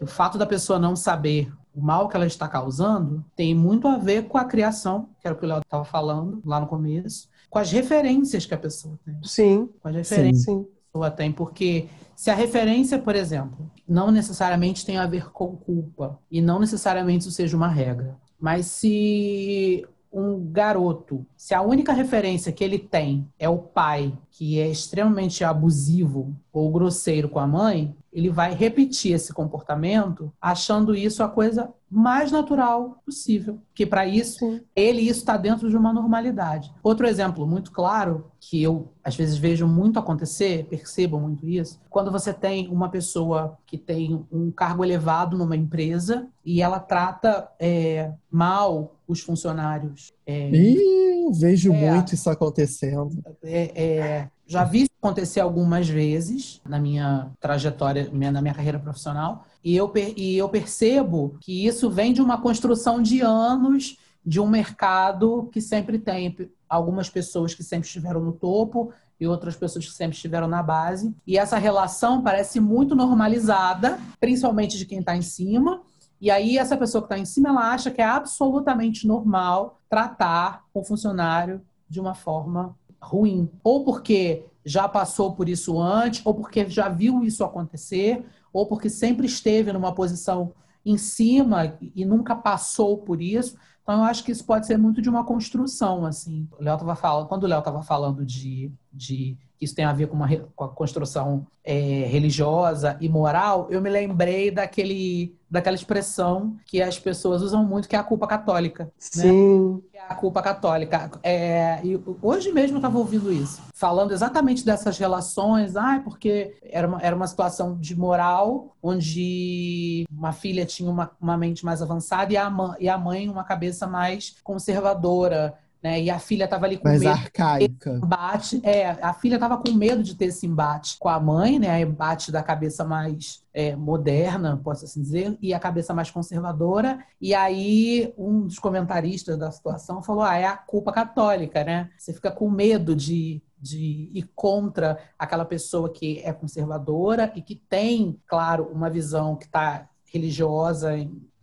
o 0.00 0.06
fato 0.06 0.38
da 0.38 0.46
pessoa 0.46 0.78
não 0.78 0.96
saber 0.96 1.52
o 1.74 1.80
mal 1.80 2.08
que 2.08 2.16
ela 2.16 2.26
está 2.26 2.48
causando 2.48 3.24
tem 3.36 3.54
muito 3.54 3.86
a 3.86 3.96
ver 3.96 4.26
com 4.26 4.38
a 4.38 4.44
criação, 4.44 5.08
que 5.20 5.26
era 5.26 5.34
o 5.34 5.38
que 5.38 5.44
o 5.44 5.48
Léo 5.48 5.60
estava 5.60 5.84
falando 5.84 6.40
lá 6.44 6.60
no 6.60 6.66
começo, 6.66 7.28
com 7.50 7.58
as 7.58 7.70
referências 7.72 8.46
que 8.46 8.54
a 8.54 8.58
pessoa 8.58 8.98
tem. 9.04 9.18
Sim, 9.24 9.68
Com 9.82 9.88
as 9.88 9.96
referências 9.96 10.44
sim. 10.44 10.62
que 10.62 10.70
a 10.70 10.92
pessoa 10.92 11.10
tem, 11.10 11.32
porque 11.32 11.88
se 12.14 12.30
a 12.30 12.34
referência, 12.34 12.98
por 12.98 13.16
exemplo, 13.16 13.70
não 13.86 14.10
necessariamente 14.10 14.86
tem 14.86 14.96
a 14.96 15.06
ver 15.06 15.30
com 15.30 15.56
culpa, 15.56 16.18
e 16.30 16.40
não 16.40 16.60
necessariamente 16.60 17.22
isso 17.22 17.32
seja 17.32 17.56
uma 17.56 17.68
regra, 17.68 18.16
mas 18.38 18.66
se 18.66 19.84
um 20.12 20.44
garoto, 20.50 21.24
se 21.36 21.54
a 21.54 21.62
única 21.62 21.92
referência 21.92 22.52
que 22.52 22.64
ele 22.64 22.78
tem 22.78 23.28
é 23.38 23.48
o 23.48 23.58
pai, 23.58 24.12
que 24.30 24.58
é 24.58 24.68
extremamente 24.68 25.44
abusivo 25.44 26.34
ou 26.52 26.70
grosseiro 26.70 27.28
com 27.28 27.38
a 27.38 27.46
mãe, 27.46 27.96
ele 28.12 28.28
vai 28.28 28.54
repetir 28.54 29.12
esse 29.12 29.32
comportamento 29.32 30.32
achando 30.40 30.94
isso 30.94 31.22
a 31.22 31.28
coisa 31.28 31.72
mais 31.90 32.30
natural 32.30 33.00
possível. 33.04 33.58
Que 33.74 33.84
para 33.84 34.06
isso, 34.06 34.60
ele 34.76 35.00
isso 35.02 35.20
está 35.20 35.36
dentro 35.36 35.68
de 35.68 35.76
uma 35.76 35.92
normalidade. 35.92 36.72
Outro 36.82 37.06
exemplo 37.06 37.46
muito 37.46 37.72
claro 37.72 38.30
que 38.38 38.62
eu 38.62 38.92
às 39.02 39.16
vezes 39.16 39.36
vejo 39.36 39.66
muito 39.66 39.98
acontecer, 39.98 40.66
percebo 40.66 41.18
muito 41.18 41.48
isso, 41.48 41.80
quando 41.88 42.10
você 42.12 42.32
tem 42.32 42.68
uma 42.68 42.88
pessoa 42.88 43.58
que 43.66 43.76
tem 43.76 44.24
um 44.30 44.50
cargo 44.50 44.84
elevado 44.84 45.36
numa 45.36 45.56
empresa 45.56 46.28
e 46.44 46.62
ela 46.62 46.78
trata 46.78 47.48
é, 47.58 48.12
mal 48.30 48.96
os 49.06 49.20
funcionários. 49.20 50.12
É, 50.26 50.50
E 50.50 51.30
vejo 51.32 51.72
É. 51.72 51.92
muito 51.92 52.14
isso 52.14 52.30
acontecendo. 52.30 53.20
é, 53.42 53.82
é, 53.84 54.28
já 54.50 54.64
vi 54.64 54.80
isso 54.80 54.90
acontecer 55.00 55.38
algumas 55.38 55.88
vezes 55.88 56.60
na 56.66 56.76
minha 56.76 57.30
trajetória, 57.38 58.10
na 58.12 58.42
minha 58.42 58.52
carreira 58.52 58.80
profissional, 58.80 59.44
e 59.62 59.76
eu, 59.76 59.92
e 60.16 60.36
eu 60.36 60.48
percebo 60.48 61.36
que 61.40 61.64
isso 61.64 61.88
vem 61.88 62.12
de 62.12 62.20
uma 62.20 62.42
construção 62.42 63.00
de 63.00 63.20
anos 63.20 63.96
de 64.26 64.40
um 64.40 64.48
mercado 64.48 65.48
que 65.52 65.60
sempre 65.60 66.00
tem 66.00 66.36
algumas 66.68 67.08
pessoas 67.08 67.54
que 67.54 67.62
sempre 67.62 67.86
estiveram 67.86 68.20
no 68.20 68.32
topo 68.32 68.92
e 69.20 69.26
outras 69.26 69.54
pessoas 69.54 69.86
que 69.86 69.92
sempre 69.92 70.16
estiveram 70.16 70.48
na 70.48 70.64
base. 70.64 71.14
E 71.24 71.38
essa 71.38 71.56
relação 71.56 72.20
parece 72.20 72.58
muito 72.58 72.96
normalizada, 72.96 74.00
principalmente 74.18 74.76
de 74.76 74.84
quem 74.84 74.98
está 74.98 75.16
em 75.16 75.22
cima. 75.22 75.80
E 76.20 76.28
aí 76.28 76.58
essa 76.58 76.76
pessoa 76.76 77.02
que 77.02 77.06
está 77.06 77.18
em 77.18 77.24
cima, 77.24 77.50
ela 77.50 77.72
acha 77.72 77.88
que 77.88 78.00
é 78.00 78.04
absolutamente 78.04 79.06
normal 79.06 79.78
tratar 79.88 80.64
o 80.74 80.82
funcionário 80.82 81.60
de 81.88 82.00
uma 82.00 82.14
forma 82.14 82.74
ruim. 83.00 83.48
Ou 83.64 83.84
porque 83.84 84.44
já 84.64 84.88
passou 84.88 85.34
por 85.34 85.48
isso 85.48 85.80
antes, 85.80 86.24
ou 86.24 86.34
porque 86.34 86.68
já 86.68 86.88
viu 86.88 87.22
isso 87.22 87.44
acontecer, 87.44 88.24
ou 88.52 88.66
porque 88.66 88.90
sempre 88.90 89.26
esteve 89.26 89.72
numa 89.72 89.94
posição 89.94 90.52
em 90.84 90.96
cima 90.96 91.78
e 91.94 92.04
nunca 92.04 92.34
passou 92.34 92.98
por 92.98 93.20
isso. 93.20 93.56
Então, 93.82 93.98
eu 93.98 94.04
acho 94.04 94.24
que 94.24 94.32
isso 94.32 94.44
pode 94.44 94.66
ser 94.66 94.76
muito 94.76 95.02
de 95.02 95.08
uma 95.08 95.24
construção, 95.24 96.06
assim. 96.06 96.48
O 96.58 96.62
Léo 96.62 96.78
tava 96.78 96.94
falando, 96.94 97.26
quando 97.26 97.44
o 97.44 97.46
Léo 97.46 97.58
estava 97.58 97.82
falando 97.82 98.24
de, 98.24 98.72
de 98.92 99.36
que 99.60 99.66
isso 99.66 99.74
tem 99.74 99.84
a 99.84 99.92
ver 99.92 100.06
com, 100.06 100.16
uma, 100.16 100.26
com 100.56 100.64
a 100.64 100.68
construção 100.68 101.46
é, 101.62 102.06
religiosa 102.06 102.96
e 102.98 103.10
moral, 103.10 103.66
eu 103.70 103.80
me 103.82 103.90
lembrei 103.90 104.50
daquele, 104.50 105.36
daquela 105.50 105.76
expressão 105.76 106.56
que 106.64 106.80
as 106.80 106.98
pessoas 106.98 107.42
usam 107.42 107.62
muito, 107.62 107.86
que 107.86 107.94
é 107.94 107.98
a 107.98 108.02
culpa 108.02 108.26
católica 108.26 108.90
Sim. 108.98 109.82
que 109.92 109.98
é 109.98 110.02
a 110.08 110.14
culpa 110.14 110.40
católica. 110.40 111.10
É, 111.22 111.78
e 111.84 112.00
hoje 112.22 112.50
mesmo 112.52 112.76
eu 112.76 112.78
estava 112.78 112.96
ouvindo 112.96 113.30
isso, 113.30 113.60
falando 113.74 114.12
exatamente 114.12 114.64
dessas 114.64 114.98
relações, 114.98 115.76
ah, 115.76 116.00
porque 116.02 116.56
era 116.62 116.88
uma, 116.88 117.02
era 117.02 117.14
uma 117.14 117.26
situação 117.26 117.76
de 117.78 117.94
moral, 117.94 118.74
onde 118.82 120.06
uma 120.10 120.32
filha 120.32 120.64
tinha 120.64 120.90
uma, 120.90 121.10
uma 121.20 121.36
mente 121.36 121.66
mais 121.66 121.82
avançada 121.82 122.32
e 122.32 122.36
a, 122.38 122.50
e 122.80 122.88
a 122.88 122.96
mãe 122.96 123.28
uma 123.28 123.44
cabeça 123.44 123.86
mais 123.86 124.36
conservadora. 124.42 125.54
Né? 125.82 126.02
E 126.02 126.10
a 126.10 126.18
filha 126.18 126.44
estava 126.44 126.66
ali 126.66 126.76
com 126.76 126.86
Mais 126.86 127.00
medo 127.00 127.10
arcaica. 127.10 127.92
embate. 127.92 128.60
É, 128.62 128.90
a 128.90 129.14
filha 129.14 129.36
estava 129.36 129.56
com 129.56 129.72
medo 129.72 130.02
de 130.02 130.14
ter 130.14 130.26
esse 130.26 130.46
embate 130.46 130.98
com 130.98 131.08
a 131.08 131.18
mãe, 131.18 131.58
né? 131.58 131.80
Embate 131.80 132.30
da 132.30 132.42
cabeça 132.42 132.84
mais 132.84 133.42
é, 133.54 133.74
moderna, 133.74 134.60
posso 134.62 134.84
assim 134.84 135.00
dizer, 135.00 135.38
e 135.40 135.54
a 135.54 135.58
cabeça 135.58 135.94
mais 135.94 136.10
conservadora. 136.10 137.02
E 137.18 137.34
aí 137.34 138.12
um 138.18 138.46
dos 138.46 138.58
comentaristas 138.58 139.38
da 139.38 139.50
situação 139.50 140.02
falou: 140.02 140.22
ah, 140.22 140.36
é 140.36 140.44
a 140.44 140.56
culpa 140.56 140.92
católica, 140.92 141.64
né? 141.64 141.90
Você 141.96 142.12
fica 142.12 142.30
com 142.30 142.50
medo 142.50 142.94
de, 142.94 143.42
de 143.58 144.10
ir 144.12 144.30
contra 144.34 144.98
aquela 145.18 145.46
pessoa 145.46 145.90
que 145.90 146.20
é 146.22 146.32
conservadora 146.32 147.32
e 147.34 147.40
que 147.40 147.56
tem, 147.56 148.20
claro, 148.26 148.70
uma 148.70 148.90
visão 148.90 149.34
que 149.34 149.46
está 149.46 149.88
religiosa 150.12 150.94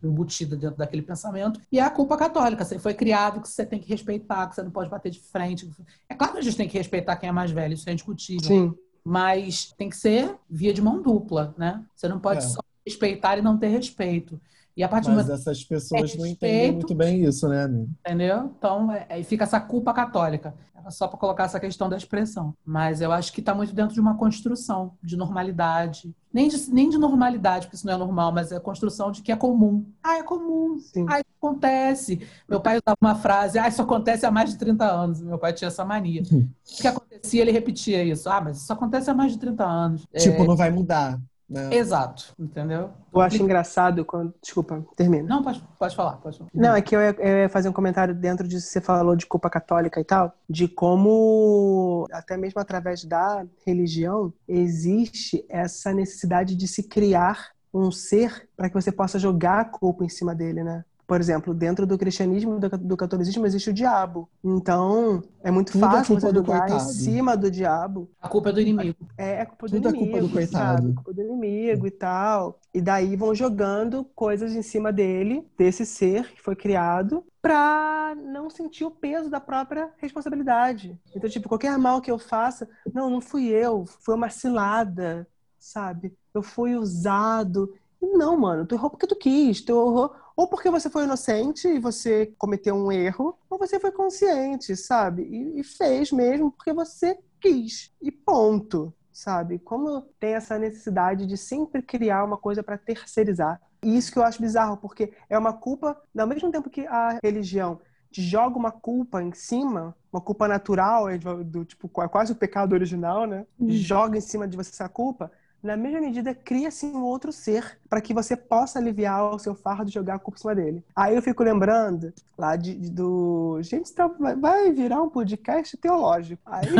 embutida 0.04 0.56
dentro 0.56 0.78
daquele 0.78 1.02
pensamento, 1.02 1.60
e 1.72 1.80
é 1.80 1.82
a 1.84 1.90
culpa 1.90 2.16
católica. 2.18 2.64
Você 2.64 2.78
foi 2.80 2.94
criado 2.94 3.42
que 3.42 3.48
você 3.50 3.66
tem 3.66 3.80
que 3.80 3.90
respeitar, 3.90 4.48
que 4.48 4.56
você 4.56 4.64
não 4.64 4.72
pode 4.72 4.90
bater 4.90 5.10
de 5.12 5.20
frente. 5.20 5.70
É 6.10 6.14
claro 6.14 6.34
que 6.34 6.40
a 6.40 6.42
gente 6.44 6.58
tem 6.58 6.68
que 6.70 6.78
respeitar 6.78 7.16
quem 7.16 7.30
é 7.30 7.32
mais 7.32 7.52
velho, 7.52 7.74
isso 7.74 7.90
é 7.90 7.94
indiscutível. 7.94 8.48
Sim. 8.48 8.74
Mas 9.04 9.74
tem 9.78 9.90
que 9.90 9.96
ser 9.98 10.36
via 10.50 10.74
de 10.74 10.82
mão 10.82 11.02
dupla, 11.02 11.56
né? 11.58 11.84
Você 11.96 12.08
não 12.08 12.20
pode 12.20 12.40
É. 12.40 12.48
só 12.48 12.60
respeitar 12.86 13.38
e 13.38 13.42
não 13.42 13.58
ter 13.58 13.68
respeito. 13.68 14.40
E 14.78 14.84
a 14.84 14.88
partir 14.88 15.10
Mas 15.10 15.28
essas 15.30 15.64
pessoas 15.64 16.16
não 16.16 16.26
entendem 16.26 16.72
muito 16.72 16.94
bem 16.94 17.24
isso, 17.26 17.48
né, 17.50 17.64
amigo? 17.64 17.90
Entendeu? 18.06 18.54
Então, 18.58 18.92
é- 18.92 19.06
aí 19.10 19.24
fica 19.24 19.44
essa 19.44 19.60
culpa 19.60 19.94
católica. 19.94 20.54
Era 20.76 20.92
só 20.92 21.08
para 21.08 21.18
colocar 21.18 21.44
essa 21.46 21.60
questão 21.60 21.90
da 21.90 21.98
expressão. 21.98 22.54
Mas 22.66 23.02
eu 23.02 23.12
acho 23.12 23.34
que 23.34 23.40
está 23.42 23.54
muito 23.56 23.74
dentro 23.74 23.94
de 23.94 24.00
uma 24.00 24.16
construção 24.16 24.94
de 25.04 25.18
normalidade. 25.18 26.14
Nem 26.32 26.48
de, 26.48 26.72
nem 26.72 26.90
de 26.90 26.98
normalidade, 26.98 27.66
porque 27.66 27.76
isso 27.76 27.86
não 27.88 27.94
é 27.94 27.98
normal, 27.98 28.32
mas 28.32 28.52
é 28.52 28.58
a 28.58 28.60
construção 28.60 29.12
de 29.12 29.22
que 29.24 29.32
é 29.32 29.36
comum. 29.36 29.86
Ah, 30.04 30.18
é 30.20 30.24
comum. 30.24 30.78
Sim. 30.78 31.06
Ah, 31.10 31.20
isso 31.20 31.26
acontece. 31.42 32.22
Meu 32.48 32.62
pai 32.62 32.76
usava 32.78 32.98
uma 33.02 33.16
frase, 33.16 33.58
ah, 33.58 33.68
isso 33.68 33.82
acontece 33.82 34.26
há 34.26 34.32
mais 34.32 34.52
de 34.52 34.58
30 34.58 34.86
anos. 34.86 35.22
Meu 35.22 35.40
pai 35.40 35.52
tinha 35.54 35.68
essa 35.68 35.84
mania. 35.84 36.22
O 36.22 36.82
que 36.82 36.88
acontecia, 36.88 37.42
ele 37.42 37.52
repetia 37.52 38.04
isso. 38.04 38.30
Ah, 38.30 38.40
mas 38.40 38.58
isso 38.62 38.72
acontece 38.72 39.10
há 39.10 39.14
mais 39.14 39.32
de 39.32 39.40
30 39.40 39.66
anos. 39.66 40.06
É, 40.14 40.20
Tipo, 40.22 40.46
não 40.46 40.56
vai 40.56 40.70
mudar, 40.70 41.20
né? 41.50 41.74
Exato, 41.74 42.34
entendeu? 42.38 42.92
Eu 43.14 43.22
acho 43.22 43.42
engraçado 43.42 44.04
quando. 44.04 44.34
Desculpa, 44.42 44.86
termina. 44.96 45.28
Não, 45.28 45.42
pode, 45.42 45.64
pode 45.80 45.96
falar. 45.96 46.18
Pode 46.18 46.38
falar. 46.38 46.50
Não, 46.54 46.76
é 46.76 46.82
que 46.82 46.96
eu 46.96 47.00
ia, 47.00 47.16
eu 47.18 47.38
ia 47.44 47.50
fazer 47.50 47.70
um 47.70 47.74
comentário 47.74 48.14
dentro 48.14 48.46
disso 48.46 48.68
que 48.68 48.74
você 48.74 48.82
falou 48.82 49.16
de 49.16 49.26
culpa 49.26 49.50
católica 49.50 50.00
e 50.00 50.04
tal, 50.04 50.34
de 50.50 50.68
como, 50.68 52.06
até 52.12 52.36
mesmo 52.36 52.60
através 52.60 53.06
da 53.06 53.46
religião, 53.66 54.34
existe 54.48 55.46
essa 55.50 55.94
necessidade 55.94 56.56
de 56.56 56.68
se 56.68 56.84
criar 56.84 57.52
um 57.74 57.92
ser 57.92 58.50
para 58.56 58.70
que 58.70 58.76
você 58.76 58.92
possa 58.92 59.18
jogar 59.18 59.60
a 59.60 59.66
culpa 59.66 60.04
em 60.04 60.10
cima 60.10 60.36
dele, 60.36 60.64
né? 60.64 60.84
Por 61.08 61.20
exemplo, 61.22 61.54
dentro 61.54 61.88
do 61.88 61.98
cristianismo 61.98 62.58
e 62.58 62.60
do, 62.60 62.70
do 62.78 62.98
catolicismo 62.98 63.46
existe 63.46 63.70
o 63.70 63.74
diabo. 63.74 64.30
Então, 64.44 65.24
é 65.42 65.50
muito 65.50 65.72
Tudo 65.72 65.90
fácil 65.90 66.16
culpa 66.16 66.22
você 66.22 66.34
do 66.34 66.40
jogar 66.40 66.70
em 66.70 66.80
cima 66.80 67.38
do 67.38 67.50
diabo 67.50 68.10
A 68.22 68.28
culpa 68.28 68.50
é 68.50 68.54
do 68.54 68.62
inimigo. 68.62 68.98
é, 69.18 69.42
é 69.42 69.46
culpa 69.46 69.68
do 69.68 69.76
Tudo 69.76 69.88
é 69.90 69.94
culpa 69.94 70.18
inimigo, 70.18 70.28
do 70.28 70.30
coitado. 70.30 70.82
sabe? 70.82 70.94
Culpa 70.94 71.14
do 71.14 71.22
inimigo 71.22 71.88
e 71.88 71.92
tal. 71.92 72.60
E 72.74 72.82
daí 72.82 73.16
vão 73.16 73.34
jogando 73.34 74.04
coisas 74.16 74.54
em 74.54 74.62
cima 74.62 74.92
dele, 74.92 75.48
desse 75.58 75.86
ser 75.86 76.32
que 76.34 76.42
foi 76.42 76.56
criado, 76.56 77.26
pra 77.42 78.14
não 78.16 78.50
sentir 78.50 78.84
o 78.86 78.92
peso 78.92 79.30
da 79.30 79.40
própria 79.40 79.90
responsabilidade. 79.98 80.98
Então, 81.16 81.30
tipo, 81.30 81.50
qualquer 81.50 81.78
mal 81.78 82.02
que 82.02 82.12
eu 82.12 82.20
faça, 82.20 82.68
não, 82.94 83.10
não 83.10 83.22
fui 83.22 83.48
eu, 83.48 83.86
foi 83.86 84.16
uma 84.16 84.30
cilada, 84.30 85.28
sabe? 85.58 86.14
Eu 86.34 86.44
fui 86.44 86.76
usado. 86.76 87.74
E 88.02 88.06
Não, 88.18 88.38
mano, 88.38 88.66
tu 88.66 88.76
errou 88.76 88.90
porque 88.90 89.08
tu 89.08 89.16
quis, 89.16 89.62
tu 89.62 89.72
errou 89.72 90.14
ou 90.38 90.48
porque 90.48 90.70
você 90.70 90.88
foi 90.88 91.06
inocente 91.06 91.68
e 91.68 91.80
você 91.80 92.28
cometeu 92.38 92.76
um 92.76 92.92
erro, 92.92 93.36
ou 93.50 93.58
você 93.58 93.80
foi 93.80 93.92
consciente, 93.92 94.76
sabe? 94.76 95.24
E, 95.24 95.62
e 95.62 95.64
fez 95.64 96.12
mesmo 96.12 96.52
porque 96.52 96.72
você 96.72 97.18
quis. 97.42 97.92
E 98.00 98.12
ponto, 98.12 98.94
sabe? 99.12 99.58
Como 99.58 100.04
tem 100.20 100.36
essa 100.36 100.60
necessidade 100.60 101.26
de 101.26 101.36
sempre 101.36 101.82
criar 101.82 102.24
uma 102.24 102.38
coisa 102.38 102.62
para 102.62 102.78
terceirizar. 102.78 103.60
E 103.84 103.98
isso 103.98 104.12
que 104.12 104.20
eu 104.20 104.24
acho 104.24 104.40
bizarro, 104.40 104.78
porque 104.78 105.12
é 105.28 105.38
uma 105.40 105.54
culpa, 105.54 106.00
ao 106.16 106.28
mesmo 106.28 106.52
tempo 106.52 106.70
que 106.70 106.86
a 106.86 107.18
religião 107.24 107.82
te 108.12 108.22
joga 108.22 108.58
uma 108.58 108.72
culpa 108.72 109.24
em 109.24 109.34
cima, 109.34 109.96
uma 110.14 110.22
culpa 110.22 110.48
natural, 110.48 111.10
é 111.10 111.18
do, 111.18 111.44
do 111.44 111.66
tipo, 111.66 111.90
é 112.04 112.08
quase 112.08 112.32
o 112.32 112.36
pecado 112.36 112.74
original, 112.74 113.26
né? 113.26 113.48
Joga 113.60 114.20
em 114.20 114.22
cima 114.22 114.48
de 114.48 114.56
você 114.56 114.70
essa 114.70 114.88
culpa. 114.88 115.32
Na 115.62 115.76
mesma 115.76 116.00
medida, 116.00 116.36
cria-se 116.36 116.86
um 116.86 117.04
outro 117.04 117.32
ser 117.32 117.80
para 117.90 118.00
que 118.00 118.14
você 118.14 118.38
possa 118.38 118.78
aliviar 118.80 119.34
o 119.34 119.40
seu 119.40 119.56
fardo 119.56 119.90
e 119.90 119.94
jogar 119.94 120.16
a 120.16 120.20
culpa 120.20 120.38
em 120.38 120.42
cima 120.42 120.56
dele. 120.56 120.84
Aí 120.96 121.16
eu 121.16 121.22
fico 121.22 121.44
lembrando 121.44 122.14
lá 122.38 122.56
de, 122.56 122.76
de- 122.76 122.90
do. 122.92 123.58
Gente, 123.62 123.92
tá- 123.94 124.08
vai- 124.40 124.72
virar 124.72 125.02
um 125.02 125.10
podcast 125.10 125.76
teológico. 125.78 126.42
Aí 126.46 126.68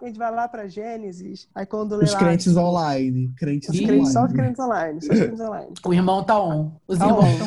a 0.00 0.06
gente 0.06 0.18
vai 0.18 0.30
lá 0.30 0.46
para 0.48 0.68
Gênesis, 0.68 1.48
aí 1.54 1.66
quando 1.66 1.96
lê 1.96 2.04
Os 2.04 2.12
lá. 2.12 2.18
crentes 2.18 2.56
online. 2.56 3.32
Crentes 3.36 3.68
Os 3.68 3.74
Ih, 3.76 3.86
crentes, 3.86 4.12
só 4.12 4.20
os 4.24 4.30
online. 4.30 4.38
crentes 4.42 4.60
online, 4.64 5.02
só 5.02 5.12
os 5.12 5.18
crentes 5.20 5.40
online. 5.40 5.72
O 5.84 5.92
irmão 5.94 6.24
tá 6.24 6.40
on. 6.40 6.70
Os 6.86 6.98
Tá 6.98 7.06
irmãos 7.06 7.28
estão 7.28 7.46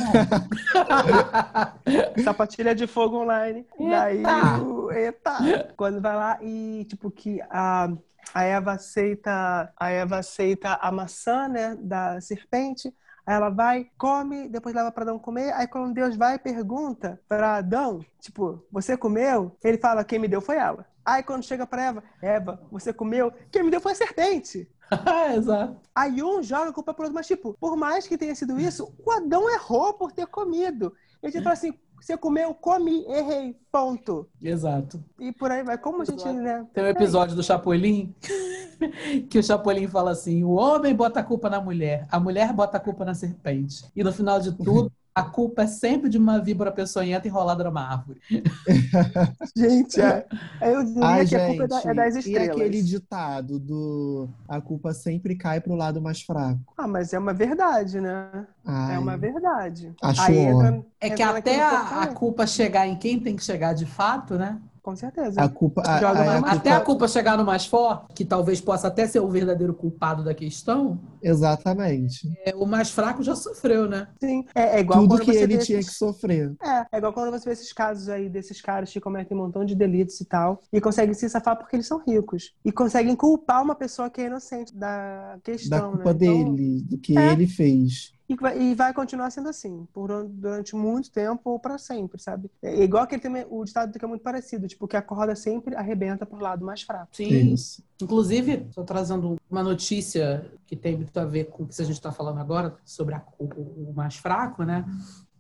on. 2.18 2.22
Sapatilha 2.24 2.76
de 2.76 2.86
fogo 2.88 3.18
online. 3.22 3.66
Daí, 3.80 4.18
Eita! 4.18 4.62
o- 4.62 4.92
eita! 4.92 5.74
Quando 5.78 6.02
vai 6.02 6.16
lá 6.16 6.38
e, 6.42 6.86
tipo, 6.90 7.10
que 7.12 7.40
a, 7.50 7.90
a 8.36 8.44
Eva 8.44 8.74
aceita, 8.74 9.74
a 9.78 9.90
Eva 9.90 10.18
aceita 10.18 10.74
a 10.82 10.92
maçã, 10.92 11.48
né, 11.48 11.74
da 11.80 12.20
serpente. 12.20 12.94
Aí 13.26 13.34
ela 13.34 13.50
vai, 13.50 13.88
come, 13.98 14.50
depois 14.50 14.76
leva 14.76 14.92
para 14.92 15.04
Adão 15.04 15.18
comer. 15.18 15.54
Aí 15.54 15.66
quando 15.66 15.94
Deus 15.94 16.18
vai 16.18 16.36
e 16.36 16.40
pergunta 16.40 17.18
para 17.30 17.56
Adão, 17.56 18.06
tipo, 18.20 18.62
você 18.70 18.98
comeu? 18.98 19.56
Ele 19.64 19.78
fala, 19.78 20.04
quem 20.04 20.20
me 20.20 20.28
deu 20.28 20.42
foi 20.42 20.58
ela. 20.58 20.86
Aí 21.06 21.24
quando 21.24 21.46
chega 21.46 21.66
para 21.66 21.86
Eva, 21.86 22.04
Eva, 22.22 22.62
você 22.70 22.92
comeu? 22.92 23.32
Quem 23.50 23.64
me 23.64 23.72
deu 23.72 23.80
foi 23.80 23.94
a 23.94 23.96
serpente. 23.96 24.70
Exato. 25.34 25.80
Aí 25.96 26.22
um 26.22 26.44
joga 26.44 26.72
a 26.72 26.74
culpa 26.74 26.94
pro 26.94 27.04
outro, 27.04 27.16
mas 27.16 27.28
tipo, 27.28 27.56
por 27.58 27.78
mais 27.78 28.06
que 28.06 28.18
tenha 28.18 28.36
sido 28.36 28.60
isso, 28.60 28.94
o 29.00 29.12
Adão 29.12 29.50
errou 29.50 29.94
por 29.94 30.12
ter 30.12 30.28
comido. 30.28 30.94
Ele 31.24 31.32
fala 31.42 31.54
assim, 31.54 31.74
você 32.06 32.16
comeu, 32.16 32.54
comi, 32.54 33.04
errei, 33.08 33.56
ponto. 33.72 34.30
Exato. 34.40 35.04
E 35.20 35.32
por 35.32 35.50
aí 35.50 35.64
vai. 35.64 35.76
Como 35.76 36.04
a 36.04 36.06
gente, 36.06 36.24
né? 36.34 36.64
Tem 36.72 36.84
um 36.84 36.88
episódio 36.88 37.36
do 37.36 37.42
Chapolin 37.42 38.14
que 39.28 39.40
o 39.40 39.44
Chapolin 39.44 39.88
fala 39.88 40.12
assim: 40.12 40.44
o 40.44 40.52
homem 40.52 40.94
bota 40.94 41.22
a 41.22 41.24
culpa 41.24 41.50
na 41.50 41.60
mulher, 41.60 42.06
a 42.12 42.20
mulher 42.20 42.54
bota 42.54 42.78
a 42.78 42.80
culpa 42.80 43.04
na 43.04 43.16
serpente. 43.16 43.86
E 43.96 44.04
no 44.04 44.14
final 44.14 44.40
de 44.40 44.52
tudo, 44.56 44.92
a 45.16 45.24
culpa 45.24 45.64
é 45.64 45.68
sempre 45.68 46.10
de 46.10 46.18
uma 46.18 46.40
víbora 46.40 46.72
peçonhenta 46.72 47.28
enrolada 47.28 47.64
numa 47.64 47.82
árvore. 47.82 48.22
Gente, 49.56 50.02
é. 50.02 50.28
Aí 50.60 50.74
eu 50.74 50.84
diria 50.84 51.06
Ai, 51.06 51.26
que 51.26 51.36
a 51.36 51.46
culpa 51.46 51.64
é, 51.64 51.68
da- 51.68 51.82
é 51.92 51.94
das 51.94 52.16
e 52.16 52.20
estrelas. 52.20 52.50
aquele 52.52 52.82
ditado 52.84 53.60
do 53.60 54.30
a 54.48 54.60
culpa 54.62 54.94
sempre 54.94 55.36
cai 55.36 55.62
pro 55.62 55.76
lado 55.76 56.02
mais 56.02 56.22
fraco. 56.22 56.74
Ah, 56.78 56.88
mas 56.88 57.14
é 57.14 57.20
uma 57.20 57.34
verdade, 57.34 58.02
né? 58.02 58.48
Ai, 58.66 58.96
É 58.96 59.00
uma 59.00 59.18
verdade. 59.18 59.94
Acho 60.02 60.22
Aí 60.22 60.38
ó. 60.38 60.62
entra, 60.62 60.86
É 61.00 61.10
que 61.10 61.22
entra 61.24 61.38
até 61.38 61.62
a, 61.62 62.04
a 62.04 62.08
culpa 62.08 62.46
chegar 62.46 62.88
em 62.88 62.98
quem 62.98 63.20
tem 63.20 63.36
que 63.36 63.44
chegar 63.44 63.74
de 63.74 63.86
fato, 63.86 64.38
né? 64.38 64.60
Com 64.86 64.96
certeza. 64.96 65.42
a 65.42 65.50
culpa, 65.50 65.82
a, 65.84 66.00
Joga 66.00 66.20
a- 66.20 66.36
a 66.38 66.52
Até 66.52 66.70
a 66.72 66.80
culpa- 66.80 67.08
chegar 67.08 67.36
no 67.36 67.44
mais 67.44 67.66
forte, 67.66 68.14
que 68.14 68.24
talvez 68.24 68.62
possa 68.62 68.88
até 68.88 69.08
ser 69.08 69.20
o 69.20 69.28
verdadeiro 69.28 69.74
culpado 69.74 70.24
da 70.24 70.32
questão, 70.36 71.00
exatamente. 71.24 72.32
é, 72.46 72.54
o 72.56 72.68
mais 72.68 72.92
fraco 72.92 73.24
já 73.24 73.36
sofreu, 73.36 73.90
né? 73.90 74.08
Sim. 74.20 74.46
É, 74.54 74.78
é 74.78 74.80
igual 74.82 75.00
Tudo 75.00 75.16
quando 75.16 75.22
que 75.26 75.34
você 75.34 75.42
ele 75.44 75.58
tinha 75.58 75.80
esses- 75.80 75.92
que 75.92 75.98
sofrer. 75.98 76.54
É, 76.62 76.86
é 76.92 76.98
igual 77.00 77.14
quando 77.14 77.32
você 77.32 77.46
vê 77.46 77.54
esses 77.54 77.74
casos 77.74 78.10
aí 78.10 78.30
desses 78.30 78.62
caras 78.62 78.92
que 78.94 79.02
cometem 79.02 79.36
um 79.36 79.42
montão 79.42 79.66
de 79.66 79.74
delitos 79.74 80.22
e 80.22 80.26
tal, 80.26 80.62
e 80.72 80.80
conseguem 80.80 81.16
se 81.16 81.28
safar 81.30 81.58
porque 81.58 81.76
eles 81.76 81.88
são 81.88 82.00
ricos. 82.06 82.54
E 82.64 82.72
conseguem 82.72 83.16
culpar 83.16 83.64
uma 83.64 83.74
pessoa 83.74 84.08
que 84.10 84.22
é 84.22 84.28
inocente 84.28 84.76
da 84.76 85.40
questão, 85.44 85.80
da 85.80 85.88
culpa 85.98 86.14
né? 86.14 86.20
Então, 86.28 86.54
dele, 86.56 86.82
do 86.84 86.98
que 87.00 87.18
É. 87.18 87.32
ele 87.32 87.48
fez. 87.48 88.14
E 88.28 88.36
vai, 88.36 88.60
e 88.60 88.74
vai 88.74 88.92
continuar 88.92 89.30
sendo 89.30 89.50
assim, 89.50 89.88
por, 89.94 90.10
durante 90.28 90.76
muito 90.76 91.12
tempo 91.12 91.42
ou 91.52 91.60
pra 91.60 91.78
sempre, 91.78 92.20
sabe? 92.20 92.50
É 92.62 92.84
igual 92.84 93.04
aquele 93.04 93.22
também, 93.22 93.46
o 93.50 93.64
ditado 93.64 93.98
que 94.00 94.04
é 94.04 94.08
muito 94.08 94.24
parecido, 94.24 94.68
tipo, 94.68 94.88
que 94.88 94.98
a 94.98 95.02
corda 95.02 95.36
sempre 95.36 95.76
arrebenta 95.76 96.26
pro 96.26 96.40
lado 96.40 96.66
mais 96.66 96.82
fraco. 96.82 97.10
Sim. 97.16 97.54
Isso. 97.54 97.84
Inclusive, 98.02 98.66
estou 98.68 98.84
trazendo 98.84 99.36
uma 99.50 99.62
notícia 99.62 100.44
que 100.66 100.76
tem 100.76 100.96
muito 100.98 101.16
a 101.20 101.26
ver 101.26 101.46
com 101.46 101.64
o 101.64 101.68
que 101.68 101.80
a 101.80 101.86
gente 101.86 101.94
está 101.96 102.12
falando 102.12 102.40
agora, 102.40 102.76
sobre 102.84 103.14
a- 103.14 103.24
o, 103.38 103.46
o 103.46 103.94
mais 103.96 104.16
fraco, 104.16 104.64
né? 104.64 104.84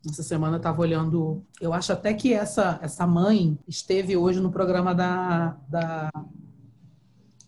Essa 0.08 0.22
semana 0.22 0.54
eu 0.54 0.58
estava 0.58 0.80
olhando. 0.80 1.42
Eu 1.60 1.74
acho 1.74 1.92
até 1.92 2.14
que 2.14 2.32
essa, 2.32 2.78
essa 2.84 3.08
mãe 3.08 3.58
esteve 3.68 4.16
hoje 4.16 4.40
no 4.40 4.52
programa 4.52 4.94
da, 4.94 5.58
da, 5.68 6.12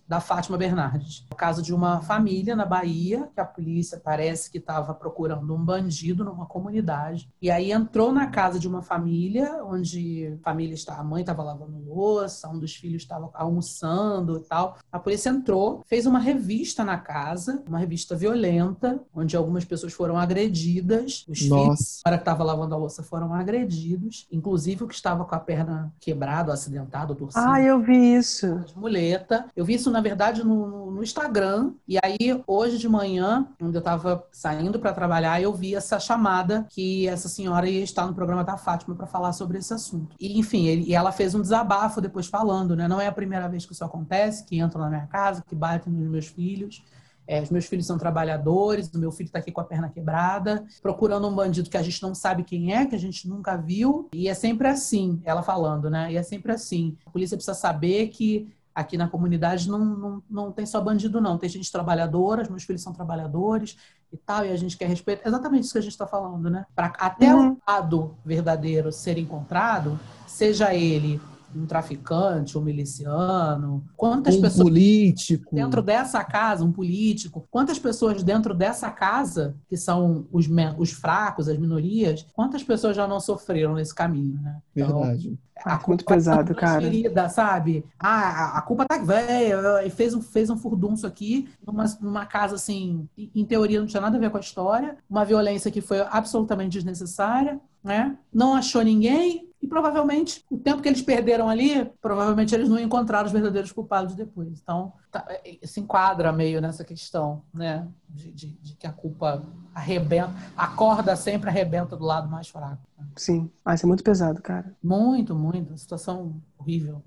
da 0.07 0.19
Fátima 0.19 0.57
Bernardes. 0.57 1.25
O 1.31 1.35
caso 1.35 1.61
de 1.61 1.73
uma 1.73 2.01
família 2.01 2.55
na 2.55 2.65
Bahia, 2.65 3.29
que 3.33 3.39
a 3.41 3.45
polícia 3.45 3.99
parece 4.03 4.49
que 4.49 4.57
estava 4.57 4.93
procurando 4.93 5.53
um 5.53 5.63
bandido 5.63 6.23
numa 6.23 6.45
comunidade. 6.45 7.29
E 7.41 7.51
aí 7.51 7.71
entrou 7.71 8.11
na 8.11 8.27
casa 8.27 8.57
de 8.59 8.67
uma 8.67 8.81
família, 8.81 9.61
onde 9.63 10.37
a 10.41 10.43
família 10.43 10.73
está, 10.73 10.95
a 10.97 11.03
mãe 11.03 11.21
estava 11.21 11.43
lavando 11.43 11.77
louça, 11.87 12.47
um 12.49 12.57
dos 12.57 12.75
filhos 12.75 13.01
estava 13.01 13.29
almoçando 13.33 14.37
e 14.37 14.41
tal. 14.41 14.77
A 14.91 14.99
polícia 14.99 15.29
entrou, 15.29 15.83
fez 15.85 16.05
uma 16.05 16.19
revista 16.19 16.83
na 16.83 16.97
casa, 16.97 17.63
uma 17.67 17.77
revista 17.79 18.15
violenta, 18.15 18.99
onde 19.13 19.35
algumas 19.35 19.65
pessoas 19.65 19.93
foram 19.93 20.17
agredidas. 20.17 21.25
Os 21.27 21.39
filhos 21.39 21.49
Nossa. 21.49 22.01
hora 22.05 22.17
que 22.17 22.21
estava 22.21 22.43
lavando 22.43 22.73
a 22.73 22.77
louça 22.77 23.03
foram 23.03 23.33
agredidos, 23.33 24.25
inclusive 24.31 24.83
o 24.83 24.87
que 24.87 24.95
estava 24.95 25.25
com 25.25 25.35
a 25.35 25.39
perna 25.39 25.93
quebrada, 25.99 26.53
acidentada, 26.53 27.13
torcida 27.15 27.51
Ah, 27.51 27.61
eu 27.61 27.81
vi 27.81 28.15
isso. 28.15 28.59
de 28.65 28.77
muleta. 28.77 29.45
Eu 29.55 29.65
vi 29.65 29.73
isso, 29.73 29.91
na 29.91 29.96
verdade, 30.01 30.43
no, 30.43 30.67
no- 30.67 30.91
no 30.91 31.03
Instagram. 31.03 31.73
E 31.87 31.97
aí, 32.03 32.41
hoje 32.47 32.77
de 32.77 32.89
manhã, 32.89 33.47
quando 33.59 33.75
eu 33.75 33.79
estava 33.79 34.25
saindo 34.31 34.79
para 34.79 34.93
trabalhar, 34.93 35.41
eu 35.41 35.53
vi 35.53 35.75
essa 35.75 35.99
chamada 35.99 36.65
que 36.69 37.07
essa 37.07 37.27
senhora 37.29 37.69
ia 37.69 37.83
estar 37.83 38.05
no 38.07 38.13
programa 38.15 38.43
da 38.43 38.57
Fátima 38.57 38.95
para 38.95 39.05
falar 39.07 39.33
sobre 39.33 39.57
esse 39.59 39.73
assunto. 39.73 40.15
E, 40.19 40.39
enfim, 40.39 40.65
ele- 40.67 40.83
e 40.89 40.95
ela 40.95 41.11
fez 41.11 41.35
um 41.35 41.41
desabafo 41.41 42.01
depois 42.01 42.27
falando, 42.27 42.75
né? 42.75 42.87
Não 42.87 42.99
é 43.01 43.07
a 43.07 43.11
primeira 43.11 43.47
vez 43.47 43.65
que 43.65 43.73
isso 43.73 43.83
acontece, 43.85 44.45
que 44.45 44.57
entram 44.59 44.81
na 44.81 44.89
minha 44.89 45.07
casa, 45.07 45.43
que 45.47 45.55
batem 45.55 45.91
nos 45.93 46.09
meus 46.09 46.27
filhos. 46.27 46.83
É, 47.29 47.41
os 47.41 47.49
meus 47.49 47.65
filhos 47.65 47.85
são 47.85 47.97
trabalhadores, 47.97 48.87
o 48.93 48.97
meu 48.97 49.11
filho 49.11 49.27
está 49.27 49.39
aqui 49.39 49.51
com 49.51 49.59
a 49.59 49.63
perna 49.65 49.89
quebrada, 49.89 50.65
procurando 50.81 51.27
um 51.27 51.35
bandido 51.35 51.69
que 51.69 51.75
a 51.75 51.81
gente 51.81 52.01
não 52.01 52.15
sabe 52.15 52.43
quem 52.43 52.73
é, 52.73 52.85
que 52.85 52.95
a 52.95 52.97
gente 52.99 53.27
nunca 53.27 53.57
viu. 53.57 54.07
E 54.13 54.29
é 54.29 54.33
sempre 54.33 54.67
assim, 54.69 55.21
ela 55.25 55.43
falando, 55.43 55.89
né? 55.89 56.09
E 56.13 56.15
é 56.15 56.23
sempre 56.23 56.53
assim. 56.53 56.95
A 57.05 57.09
polícia 57.09 57.35
precisa 57.35 57.53
saber 57.53 58.07
que 58.07 58.47
aqui 58.77 58.95
na 58.95 59.07
comunidade 59.07 59.67
não, 59.67 59.83
não, 59.83 60.23
não 60.29 60.51
tem 60.51 60.63
só 60.63 60.79
bandido, 60.79 61.19
não. 61.19 61.35
Tem 61.35 61.49
gente 61.49 61.71
trabalhadora, 61.71 62.47
meus 62.47 62.63
filhos 62.63 62.83
são 62.83 62.93
trabalhadores 62.93 63.75
e 64.13 64.17
tal, 64.17 64.45
e 64.45 64.51
a 64.51 64.55
gente 64.55 64.77
quer 64.77 64.87
respeito. 64.87 65.23
É 65.25 65.27
exatamente 65.27 65.63
isso 65.63 65.73
que 65.73 65.79
a 65.79 65.81
gente 65.81 65.93
está 65.93 66.05
falando, 66.05 66.47
né? 66.47 66.63
Para 66.75 66.93
até 66.99 67.33
uhum. 67.33 67.53
o 67.53 67.57
lado 67.67 68.15
verdadeiro 68.23 68.91
ser 68.91 69.17
encontrado, 69.17 69.99
seja 70.27 70.75
ele 70.75 71.19
um 71.55 71.65
traficante, 71.65 72.57
um 72.57 72.61
miliciano, 72.61 73.83
quantas 73.95 74.35
um 74.35 74.41
pessoas 74.41 74.63
político 74.63 75.55
dentro 75.55 75.81
dessa 75.81 76.23
casa, 76.23 76.63
um 76.63 76.71
político, 76.71 77.47
quantas 77.49 77.79
pessoas 77.79 78.23
dentro 78.23 78.53
dessa 78.53 78.89
casa 78.91 79.55
que 79.67 79.77
são 79.77 80.27
os, 80.31 80.47
os 80.77 80.91
fracos, 80.91 81.47
as 81.47 81.57
minorias, 81.57 82.25
quantas 82.33 82.63
pessoas 82.63 82.95
já 82.95 83.07
não 83.07 83.19
sofreram 83.19 83.75
nesse 83.75 83.93
caminho, 83.93 84.39
né? 84.41 84.57
Então, 84.75 85.01
Verdade. 85.01 85.39
A 85.65 85.75
ah, 85.75 85.83
muito 85.87 86.05
pesado, 86.05 86.53
tá 86.53 86.59
cara. 86.61 86.81
Ferida, 86.81 87.29
sabe? 87.29 87.83
Ah, 87.99 88.57
a 88.57 88.61
culpa 88.61 88.85
tá 88.85 88.97
velha, 88.99 89.89
fez 89.89 90.13
um 90.13 90.21
fez 90.21 90.49
um 90.49 90.57
furdunço 90.57 91.07
aqui 91.07 91.49
numa, 91.65 91.85
numa 91.99 92.25
casa 92.25 92.55
assim, 92.55 93.07
em 93.17 93.43
teoria 93.43 93.79
não 93.79 93.87
tinha 93.87 94.01
nada 94.01 94.17
a 94.17 94.19
ver 94.19 94.29
com 94.29 94.37
a 94.37 94.41
história, 94.41 94.97
uma 95.09 95.25
violência 95.25 95.71
que 95.71 95.81
foi 95.81 96.01
absolutamente 96.01 96.73
desnecessária, 96.73 97.59
né? 97.83 98.17
Não 98.31 98.53
achou 98.53 98.81
ninguém, 98.83 99.46
e 99.61 99.67
provavelmente 99.67 100.43
o 100.49 100.57
tempo 100.57 100.81
que 100.81 100.87
eles 100.87 101.01
perderam 101.01 101.49
ali, 101.49 101.85
provavelmente 102.01 102.53
eles 102.53 102.69
não 102.69 102.79
encontraram 102.79 103.25
os 103.25 103.31
verdadeiros 103.31 103.71
culpados 103.71 104.15
depois. 104.15 104.59
Então, 104.61 104.93
tá, 105.11 105.25
é, 105.29 105.65
se 105.65 105.79
enquadra 105.79 106.31
meio 106.31 106.61
nessa 106.61 106.83
questão, 106.83 107.41
né? 107.53 107.87
De, 108.07 108.31
de, 108.31 108.47
de, 108.61 108.75
que 108.75 108.87
a 108.87 108.91
culpa 108.93 109.43
arrebenta, 109.73 110.33
a 110.55 110.67
corda 110.67 111.15
sempre 111.15 111.49
arrebenta 111.49 111.97
do 111.97 112.05
lado 112.05 112.29
mais 112.29 112.47
fraco. 112.47 112.81
Né? 112.97 113.05
Sim. 113.15 113.49
Ah, 113.65 113.75
isso 113.75 113.85
é 113.85 113.87
muito 113.87 114.03
pesado, 114.03 114.41
cara. 114.41 114.75
Muito, 114.81 115.35
muito. 115.35 115.69
Uma 115.69 115.77
situação 115.77 116.41
horrível. 116.57 117.03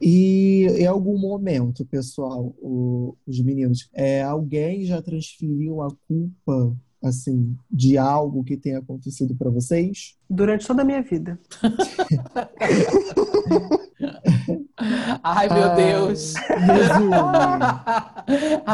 E 0.00 0.66
em 0.78 0.86
algum 0.86 1.18
momento, 1.18 1.84
pessoal, 1.84 2.54
o, 2.60 3.16
os 3.26 3.40
meninos, 3.40 3.88
é, 3.94 4.22
alguém 4.22 4.84
já 4.84 5.00
transferiu 5.00 5.80
a 5.82 5.88
culpa 6.06 6.76
assim, 7.02 7.56
de 7.70 7.98
algo 7.98 8.44
que 8.44 8.56
tenha 8.56 8.78
acontecido 8.78 9.34
para 9.36 9.50
vocês? 9.50 10.16
Durante 10.28 10.66
toda 10.66 10.82
a 10.82 10.84
minha 10.84 11.02
vida. 11.02 11.38
Ai, 15.22 15.48
meu 15.48 15.64
ah, 15.64 15.74
Deus. 15.74 16.34
Resume. 16.34 17.16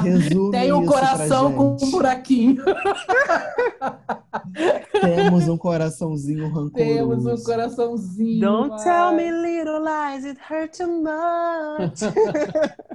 Resume 0.03 0.51
Tem 0.57 0.73
um 0.73 0.87
coração 0.87 1.53
com 1.53 1.77
um 1.81 1.91
buraquinho. 1.91 2.63
Temos 5.01 5.49
um 5.49 5.57
coraçãozinho 5.57 6.49
rancoroso. 6.49 6.75
Temos 6.75 7.27
um 7.27 7.45
coraçãozinho. 7.45 8.41
Don't 8.41 8.83
tell 8.83 9.13
me 9.15 9.31
little 9.31 9.81
lies, 9.81 10.25
it 10.25 10.41
hurt 10.49 10.77
too 10.77 10.89
much. 10.89 12.01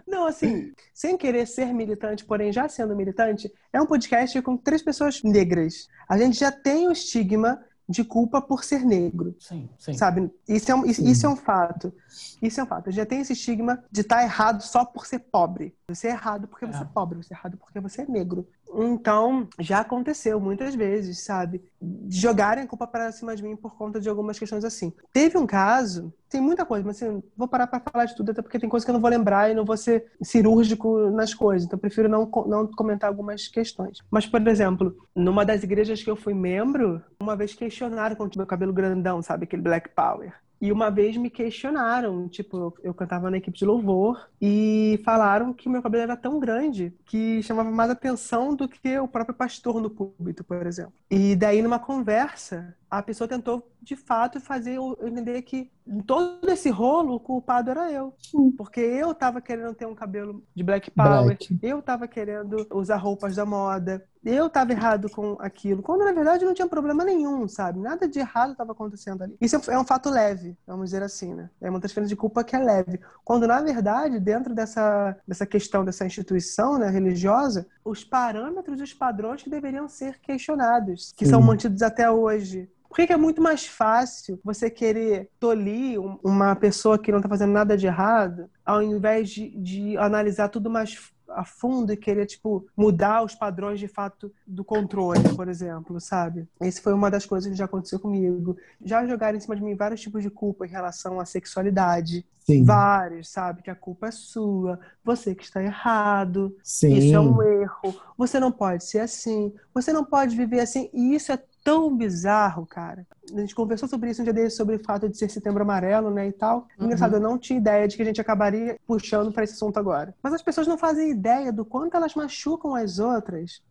Não, 0.07 0.25
assim, 0.25 0.71
sem 0.93 1.17
querer 1.17 1.45
ser 1.47 1.74
militante, 1.74 2.25
porém 2.25 2.51
já 2.51 2.67
sendo 2.69 2.95
militante, 2.95 3.51
é 3.71 3.81
um 3.81 3.86
podcast 3.86 4.41
com 4.41 4.57
três 4.57 4.81
pessoas 4.81 5.21
negras. 5.24 5.88
A 6.09 6.17
gente 6.17 6.39
já 6.39 6.51
tem 6.51 6.88
o 6.88 6.91
estigma 6.91 7.59
de 7.88 8.03
culpa 8.03 8.41
por 8.41 8.63
ser 8.63 8.84
negro. 8.84 9.36
Sim, 9.39 9.70
sim. 9.77 9.94
Sabe? 9.94 10.29
Isso 10.48 10.72
é, 10.72 10.75
um, 10.75 10.86
isso, 10.86 11.01
isso 11.06 11.25
é 11.25 11.29
um 11.29 11.36
fato. 11.36 11.94
Isso 12.41 12.60
é 12.60 12.63
um 12.63 12.67
fato. 12.67 12.91
Já 12.91 13.06
tem 13.06 13.22
esse 13.22 13.34
estigma 13.34 13.84
de 13.89 14.01
estar 14.01 14.17
tá 14.17 14.24
errado 14.24 14.62
só 14.62 14.84
por 14.84 15.06
ser 15.06 15.20
pobre. 15.20 15.74
Você 15.88 16.08
é 16.08 16.12
errado 16.12 16.48
porque 16.48 16.65
você 16.65 16.79
é, 16.79 16.82
é 16.82 16.86
pobre, 16.86 17.17
você 17.17 17.34
é 17.34 17.38
errado 17.38 17.58
porque 17.58 17.79
você 17.79 18.01
é 18.01 18.06
negro. 18.06 18.48
Então, 18.74 19.47
já 19.59 19.79
aconteceu 19.79 20.39
muitas 20.39 20.75
vezes, 20.75 21.24
sabe? 21.24 21.63
Jogarem 22.09 22.63
a 22.63 22.67
culpa 22.67 22.88
para 22.88 23.12
cima 23.12 23.36
de 23.36 23.43
mim 23.43 23.55
por 23.55 23.75
conta 23.75 24.00
de 24.00 24.09
algumas 24.09 24.38
questões 24.38 24.63
assim. 24.63 24.93
Teve 25.13 25.38
um 25.38 25.45
caso, 25.45 26.13
tem 26.29 26.41
muita 26.41 26.65
coisa, 26.65 26.86
mas 26.86 27.01
assim, 27.01 27.24
vou 27.36 27.47
parar 27.47 27.67
para 27.67 27.79
falar 27.79 28.05
de 28.05 28.15
tudo, 28.15 28.31
até 28.31 28.41
porque 28.41 28.59
tem 28.59 28.69
coisa 28.69 28.86
que 28.86 28.89
eu 28.89 28.93
não 28.93 29.01
vou 29.01 29.09
lembrar 29.09 29.50
e 29.50 29.53
não 29.53 29.65
vou 29.65 29.77
ser 29.77 30.12
cirúrgico 30.21 31.09
nas 31.12 31.33
coisas. 31.33 31.65
Então, 31.65 31.79
prefiro 31.79 32.09
não, 32.09 32.29
não 32.45 32.67
comentar 32.67 33.09
algumas 33.09 33.47
questões. 33.47 34.00
Mas, 34.12 34.25
por 34.25 34.45
exemplo, 34.47 34.95
numa 35.15 35.45
das 35.45 35.63
igrejas 35.63 36.03
que 36.03 36.09
eu 36.09 36.15
fui 36.15 36.33
membro, 36.33 37.01
uma 37.19 37.36
vez 37.36 37.53
questionaram 37.53 38.15
com 38.15 38.25
o 38.25 38.29
meu 38.36 38.45
cabelo 38.45 38.74
grandão, 38.74 39.21
sabe? 39.21 39.45
Aquele 39.45 39.62
Black 39.62 39.89
Power. 39.89 40.34
E 40.60 40.72
uma 40.72 40.89
vez 40.89 41.15
me 41.17 41.30
questionaram, 41.30 42.28
tipo, 42.28 42.74
eu 42.84 42.93
cantava 42.93 43.30
na 43.30 43.38
equipe 43.38 43.58
de 43.58 43.65
louvor 43.65 44.30
e 44.41 45.00
falaram 45.06 45.54
que 45.54 45.70
meu 45.70 45.82
cabelo 45.82 46.04
era 46.04 46.17
tão 46.17 46.39
grande 46.39 46.93
que 47.06 47.41
chamava 47.43 47.70
mais 47.70 47.89
atenção 47.89 48.56
do 48.56 48.67
que 48.67 48.98
o 49.00 49.08
próprio 49.08 49.36
pastor 49.36 49.82
no 49.82 49.89
púlpito, 49.89 50.43
por 50.43 50.65
exemplo. 50.65 50.93
E 51.10 51.36
daí 51.36 51.62
numa 51.62 51.80
conversa, 51.80 52.76
a 52.89 53.02
pessoa 53.02 53.28
tentou 53.28 53.70
de 53.82 53.96
fato 53.96 54.39
fazer 54.39 54.76
eu 54.76 54.98
entender 55.02 55.41
que 55.43 55.70
em 55.88 56.02
todo 56.02 56.50
esse 56.50 56.70
rolo 56.70 57.15
o 57.15 57.20
culpado 57.20 57.70
era 57.72 57.91
eu. 57.91 58.13
Porque 58.58 58.80
eu 58.80 59.13
tava 59.13 59.39
querendo 59.41 59.74
ter 59.74 59.86
um 59.86 59.96
cabelo 59.96 60.43
de 60.54 60.63
black 60.63 60.91
power, 60.91 61.26
black. 61.26 61.58
eu 61.62 61.82
tava 61.82 62.08
querendo 62.08 62.67
usar 62.72 62.98
roupas 62.98 63.36
da 63.36 63.46
moda, 63.46 64.04
eu 64.27 64.49
tava 64.49 64.71
errado 64.73 65.09
com 65.09 65.37
aquilo. 65.39 65.81
Quando 65.81 66.03
na 66.03 66.11
verdade 66.11 66.45
não 66.45 66.53
tinha 66.53 66.67
problema 66.67 67.03
nenhum, 67.03 67.47
sabe? 67.47 67.79
Nada 67.79 68.07
de 68.07 68.19
errado 68.19 68.51
estava 68.51 68.73
acontecendo 68.73 69.23
ali. 69.23 69.37
Isso 69.39 69.55
é 69.69 69.79
um 69.79 69.85
fato 69.85 70.09
leve, 70.09 70.57
vamos 70.65 70.85
dizer 70.85 71.01
assim, 71.01 71.33
né? 71.33 71.49
É 71.61 71.69
uma 71.69 71.79
transferência 71.79 72.13
de 72.13 72.19
culpa 72.19 72.43
que 72.43 72.55
é 72.55 72.59
leve. 72.59 72.99
Quando 73.23 73.47
na 73.47 73.61
verdade, 73.61 74.19
dentro 74.19 74.53
dessa, 74.53 75.15
dessa 75.27 75.45
questão 75.45 75.85
dessa 75.85 76.05
instituição 76.05 76.77
né, 76.77 76.89
religiosa, 76.89 77.65
os 77.83 78.03
parâmetros 78.03 78.79
e 78.79 78.83
os 78.83 78.93
padrões 78.93 79.41
que 79.41 79.49
deveriam 79.49 79.87
ser 79.87 80.19
questionados, 80.19 81.13
que 81.15 81.25
Sim. 81.25 81.31
são 81.31 81.41
mantidos 81.41 81.81
até 81.81 82.09
hoje. 82.09 82.69
Por 82.89 83.05
que, 83.05 83.13
é 83.13 83.17
muito 83.17 83.41
mais 83.41 83.67
fácil 83.67 84.39
você 84.43 84.69
querer 84.69 85.29
tolir 85.39 85.99
uma 86.23 86.55
pessoa 86.55 86.97
que 86.97 87.11
não 87.11 87.19
está 87.19 87.29
fazendo 87.29 87.51
nada 87.51 87.77
de 87.77 87.85
errado, 87.85 88.49
ao 88.65 88.81
invés 88.81 89.29
de, 89.29 89.49
de 89.49 89.97
analisar 89.97 90.49
tudo 90.49 90.69
mais 90.69 90.97
a 91.29 91.43
fundo 91.43 91.91
e 91.91 91.97
querer, 91.97 92.25
tipo, 92.25 92.65
mudar 92.75 93.23
os 93.23 93.35
padrões 93.35 93.79
de 93.79 93.87
fato 93.87 94.31
do 94.45 94.63
controle, 94.63 95.35
por 95.35 95.47
exemplo, 95.47 95.99
sabe? 95.99 96.47
Esse 96.61 96.81
foi 96.81 96.93
uma 96.93 97.11
das 97.11 97.25
coisas 97.25 97.49
que 97.49 97.57
já 97.57 97.65
aconteceu 97.65 97.99
comigo. 97.99 98.57
Já 98.83 99.05
jogaram 99.05 99.37
em 99.37 99.41
cima 99.41 99.55
de 99.55 99.63
mim 99.63 99.75
vários 99.75 100.01
tipos 100.01 100.23
de 100.23 100.29
culpa 100.29 100.65
em 100.65 100.69
relação 100.69 101.19
à 101.19 101.25
sexualidade. 101.25 102.25
Sim. 102.39 102.63
Vários, 102.63 103.29
sabe? 103.29 103.61
Que 103.61 103.69
a 103.69 103.75
culpa 103.75 104.07
é 104.07 104.11
sua, 104.11 104.79
você 105.03 105.35
que 105.35 105.43
está 105.43 105.61
errado, 105.61 106.55
Sim. 106.63 106.95
isso 106.95 107.13
é 107.13 107.19
um 107.19 107.43
erro, 107.43 107.93
você 108.17 108.39
não 108.39 108.53
pode 108.53 108.85
ser 108.85 108.99
assim, 108.99 109.53
você 109.73 109.91
não 109.91 110.05
pode 110.05 110.33
viver 110.33 110.61
assim, 110.61 110.89
e 110.93 111.13
isso 111.13 111.33
é 111.33 111.43
tão 111.67 111.93
bizarro, 111.93 112.65
cara. 112.65 113.06
A 113.30 113.41
gente 113.41 113.53
conversou 113.53 113.89
sobre 113.89 114.10
isso 114.10 114.21
um 114.21 114.23
dia 114.23 114.32
desse, 114.32 114.56
sobre 114.56 114.77
o 114.77 114.80
fato 114.80 115.10
de 115.10 115.17
ser 115.17 115.30
setembro 115.30 115.63
amarelo, 115.63 116.10
né, 116.10 116.30
e 116.30 116.32
tal. 116.32 116.65
Uhum. 116.80 116.86
Engraçado, 116.86 117.15
eu 117.15 117.19
não 117.19 117.38
tinha 117.38 117.60
ideia 117.60 117.86
de 117.86 117.97
que 117.97 118.01
a 118.01 118.06
gente 118.06 118.21
acabaria 118.21 118.80
puxando 118.88 119.34
para 119.34 119.43
esse 119.43 119.56
assunto 119.56 119.77
agora. 119.77 120.15
Mas 120.23 120.34
as 120.34 120.41
pessoas 120.41 120.65
não 120.65 120.77
fazem 120.77 121.10
ideia 121.10 121.51
do 121.51 121.65
quanto 121.65 121.97
elas 121.97 122.15
machucam 122.15 122.73
as 122.73 122.99
outras, 122.99 123.62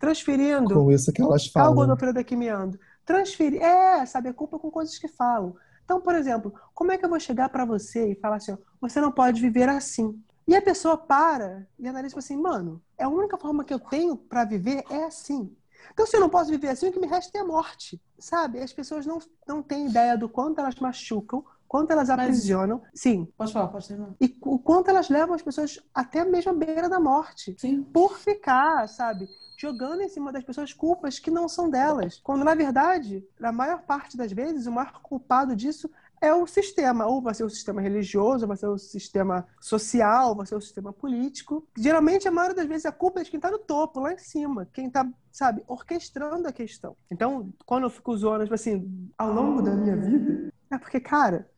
transferindo. 0.00 0.74
Com 0.74 0.90
isso 0.90 1.12
que 1.12 1.22
elas 1.22 1.46
falam. 1.46 1.80
Algo 1.80 1.94
do 1.94 2.12
daqui 2.12 2.34
meando. 2.34 2.76
Transferir, 3.06 3.62
é, 3.62 4.04
sabe, 4.04 4.28
a 4.28 4.34
culpa 4.34 4.58
com 4.58 4.68
coisas 4.68 4.98
que 4.98 5.06
falam. 5.06 5.54
Então, 5.84 6.00
por 6.00 6.16
exemplo, 6.16 6.52
como 6.74 6.90
é 6.90 6.98
que 6.98 7.04
eu 7.04 7.08
vou 7.08 7.20
chegar 7.20 7.50
para 7.50 7.64
você 7.64 8.10
e 8.10 8.14
falar 8.16 8.36
assim, 8.36 8.50
ó, 8.50 8.56
você 8.80 9.00
não 9.00 9.12
pode 9.12 9.40
viver 9.40 9.68
assim? 9.68 10.20
E 10.44 10.56
a 10.56 10.62
pessoa 10.62 10.98
para 10.98 11.68
e 11.78 11.86
analisa 11.86 12.18
assim, 12.18 12.36
mano, 12.36 12.82
é 12.98 13.04
a 13.04 13.08
única 13.08 13.38
forma 13.38 13.62
que 13.62 13.72
eu 13.72 13.78
tenho 13.78 14.16
para 14.16 14.44
viver 14.44 14.82
é 14.90 15.04
assim. 15.04 15.54
Então, 15.92 16.06
se 16.06 16.16
eu 16.16 16.20
não 16.20 16.28
posso 16.28 16.50
viver 16.50 16.68
assim, 16.68 16.88
o 16.88 16.92
que 16.92 17.00
me 17.00 17.06
resta 17.06 17.36
é 17.38 17.40
a 17.40 17.44
morte, 17.44 18.00
sabe? 18.18 18.60
As 18.60 18.72
pessoas 18.72 19.06
não, 19.06 19.18
não 19.46 19.62
têm 19.62 19.88
ideia 19.88 20.16
do 20.16 20.28
quanto 20.28 20.58
elas 20.60 20.74
machucam, 20.76 21.44
quanto 21.68 21.90
elas 21.90 22.10
aprisionam. 22.10 22.82
Mas, 22.82 23.00
Sim. 23.00 23.28
Pode 23.36 23.52
falar, 23.52 23.68
pode 23.68 23.88
terminar. 23.88 24.14
E 24.20 24.36
o 24.42 24.58
quanto 24.58 24.90
elas 24.90 25.08
levam 25.08 25.34
as 25.34 25.42
pessoas 25.42 25.80
até 25.94 26.24
mesmo 26.24 26.50
à 26.52 26.54
beira 26.54 26.88
da 26.88 27.00
morte. 27.00 27.56
Sim. 27.58 27.82
Por 27.82 28.18
ficar, 28.18 28.86
sabe? 28.88 29.28
Jogando 29.56 30.02
em 30.02 30.08
cima 30.08 30.32
das 30.32 30.44
pessoas 30.44 30.72
culpas 30.72 31.18
que 31.18 31.30
não 31.30 31.48
são 31.48 31.70
delas. 31.70 32.20
Quando, 32.22 32.44
na 32.44 32.54
verdade, 32.54 33.26
na 33.38 33.52
maior 33.52 33.82
parte 33.82 34.16
das 34.16 34.32
vezes, 34.32 34.66
o 34.66 34.72
maior 34.72 35.00
culpado 35.02 35.56
disso 35.56 35.90
é 36.22 36.32
o 36.32 36.46
sistema. 36.46 37.06
Ou 37.06 37.20
vai 37.20 37.34
ser 37.34 37.44
o 37.44 37.50
sistema 37.50 37.82
religioso, 37.82 38.46
vai 38.46 38.56
ser 38.56 38.68
o 38.68 38.78
sistema 38.78 39.46
social, 39.60 40.34
vai 40.34 40.46
ser 40.46 40.54
o 40.54 40.60
sistema 40.60 40.92
político. 40.92 41.66
Geralmente, 41.76 42.28
a 42.28 42.30
maioria 42.30 42.56
das 42.56 42.66
vezes, 42.66 42.86
a 42.86 42.92
culpa 42.92 43.20
é 43.20 43.24
de 43.24 43.30
quem 43.30 43.38
está 43.38 43.50
no 43.50 43.58
topo, 43.58 44.00
lá 44.00 44.12
em 44.12 44.18
cima. 44.18 44.68
Quem 44.72 44.86
está, 44.86 45.06
sabe, 45.30 45.62
orquestrando 45.66 46.46
a 46.46 46.52
questão. 46.52 46.96
Então, 47.10 47.52
quando 47.66 47.84
eu 47.84 47.90
fico 47.90 48.16
zoando, 48.16 48.44
tipo 48.44 48.54
assim, 48.54 49.10
ao 49.18 49.32
longo 49.32 49.60
da 49.60 49.72
minha 49.72 49.96
vida... 49.96 50.52
É 50.70 50.78
porque, 50.78 51.00
cara, 51.00 51.50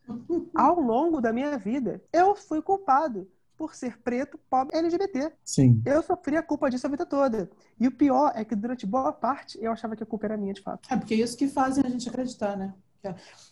ao 0.57 0.81
longo 0.81 1.21
da 1.21 1.33
minha 1.33 1.57
vida, 1.57 2.03
eu 2.13 2.35
fui 2.35 2.61
culpado 2.61 3.29
por 3.57 3.75
ser 3.75 3.99
preto, 4.01 4.39
pobre, 4.51 4.77
LGBT. 4.77 5.33
Sim. 5.45 5.81
Eu 5.87 6.03
sofri 6.03 6.37
a 6.37 6.43
culpa 6.43 6.69
disso 6.69 6.87
a 6.87 6.91
vida 6.91 7.07
toda. 7.07 7.49
E 7.79 7.87
o 7.87 7.93
pior 7.93 8.33
é 8.35 8.45
que 8.45 8.57
durante 8.57 8.85
boa 8.85 9.13
parte 9.13 9.57
eu 9.63 9.71
achava 9.71 9.95
que 9.95 10.03
a 10.03 10.07
culpa 10.07 10.27
era 10.27 10.37
minha, 10.37 10.53
de 10.53 10.61
fato. 10.61 10.93
É 10.93 10.97
porque 10.97 11.15
é 11.15 11.19
isso 11.19 11.37
que 11.37 11.47
fazem 11.49 11.85
a 11.87 11.89
gente 11.89 12.09
acreditar, 12.09 12.57
né? 12.57 12.75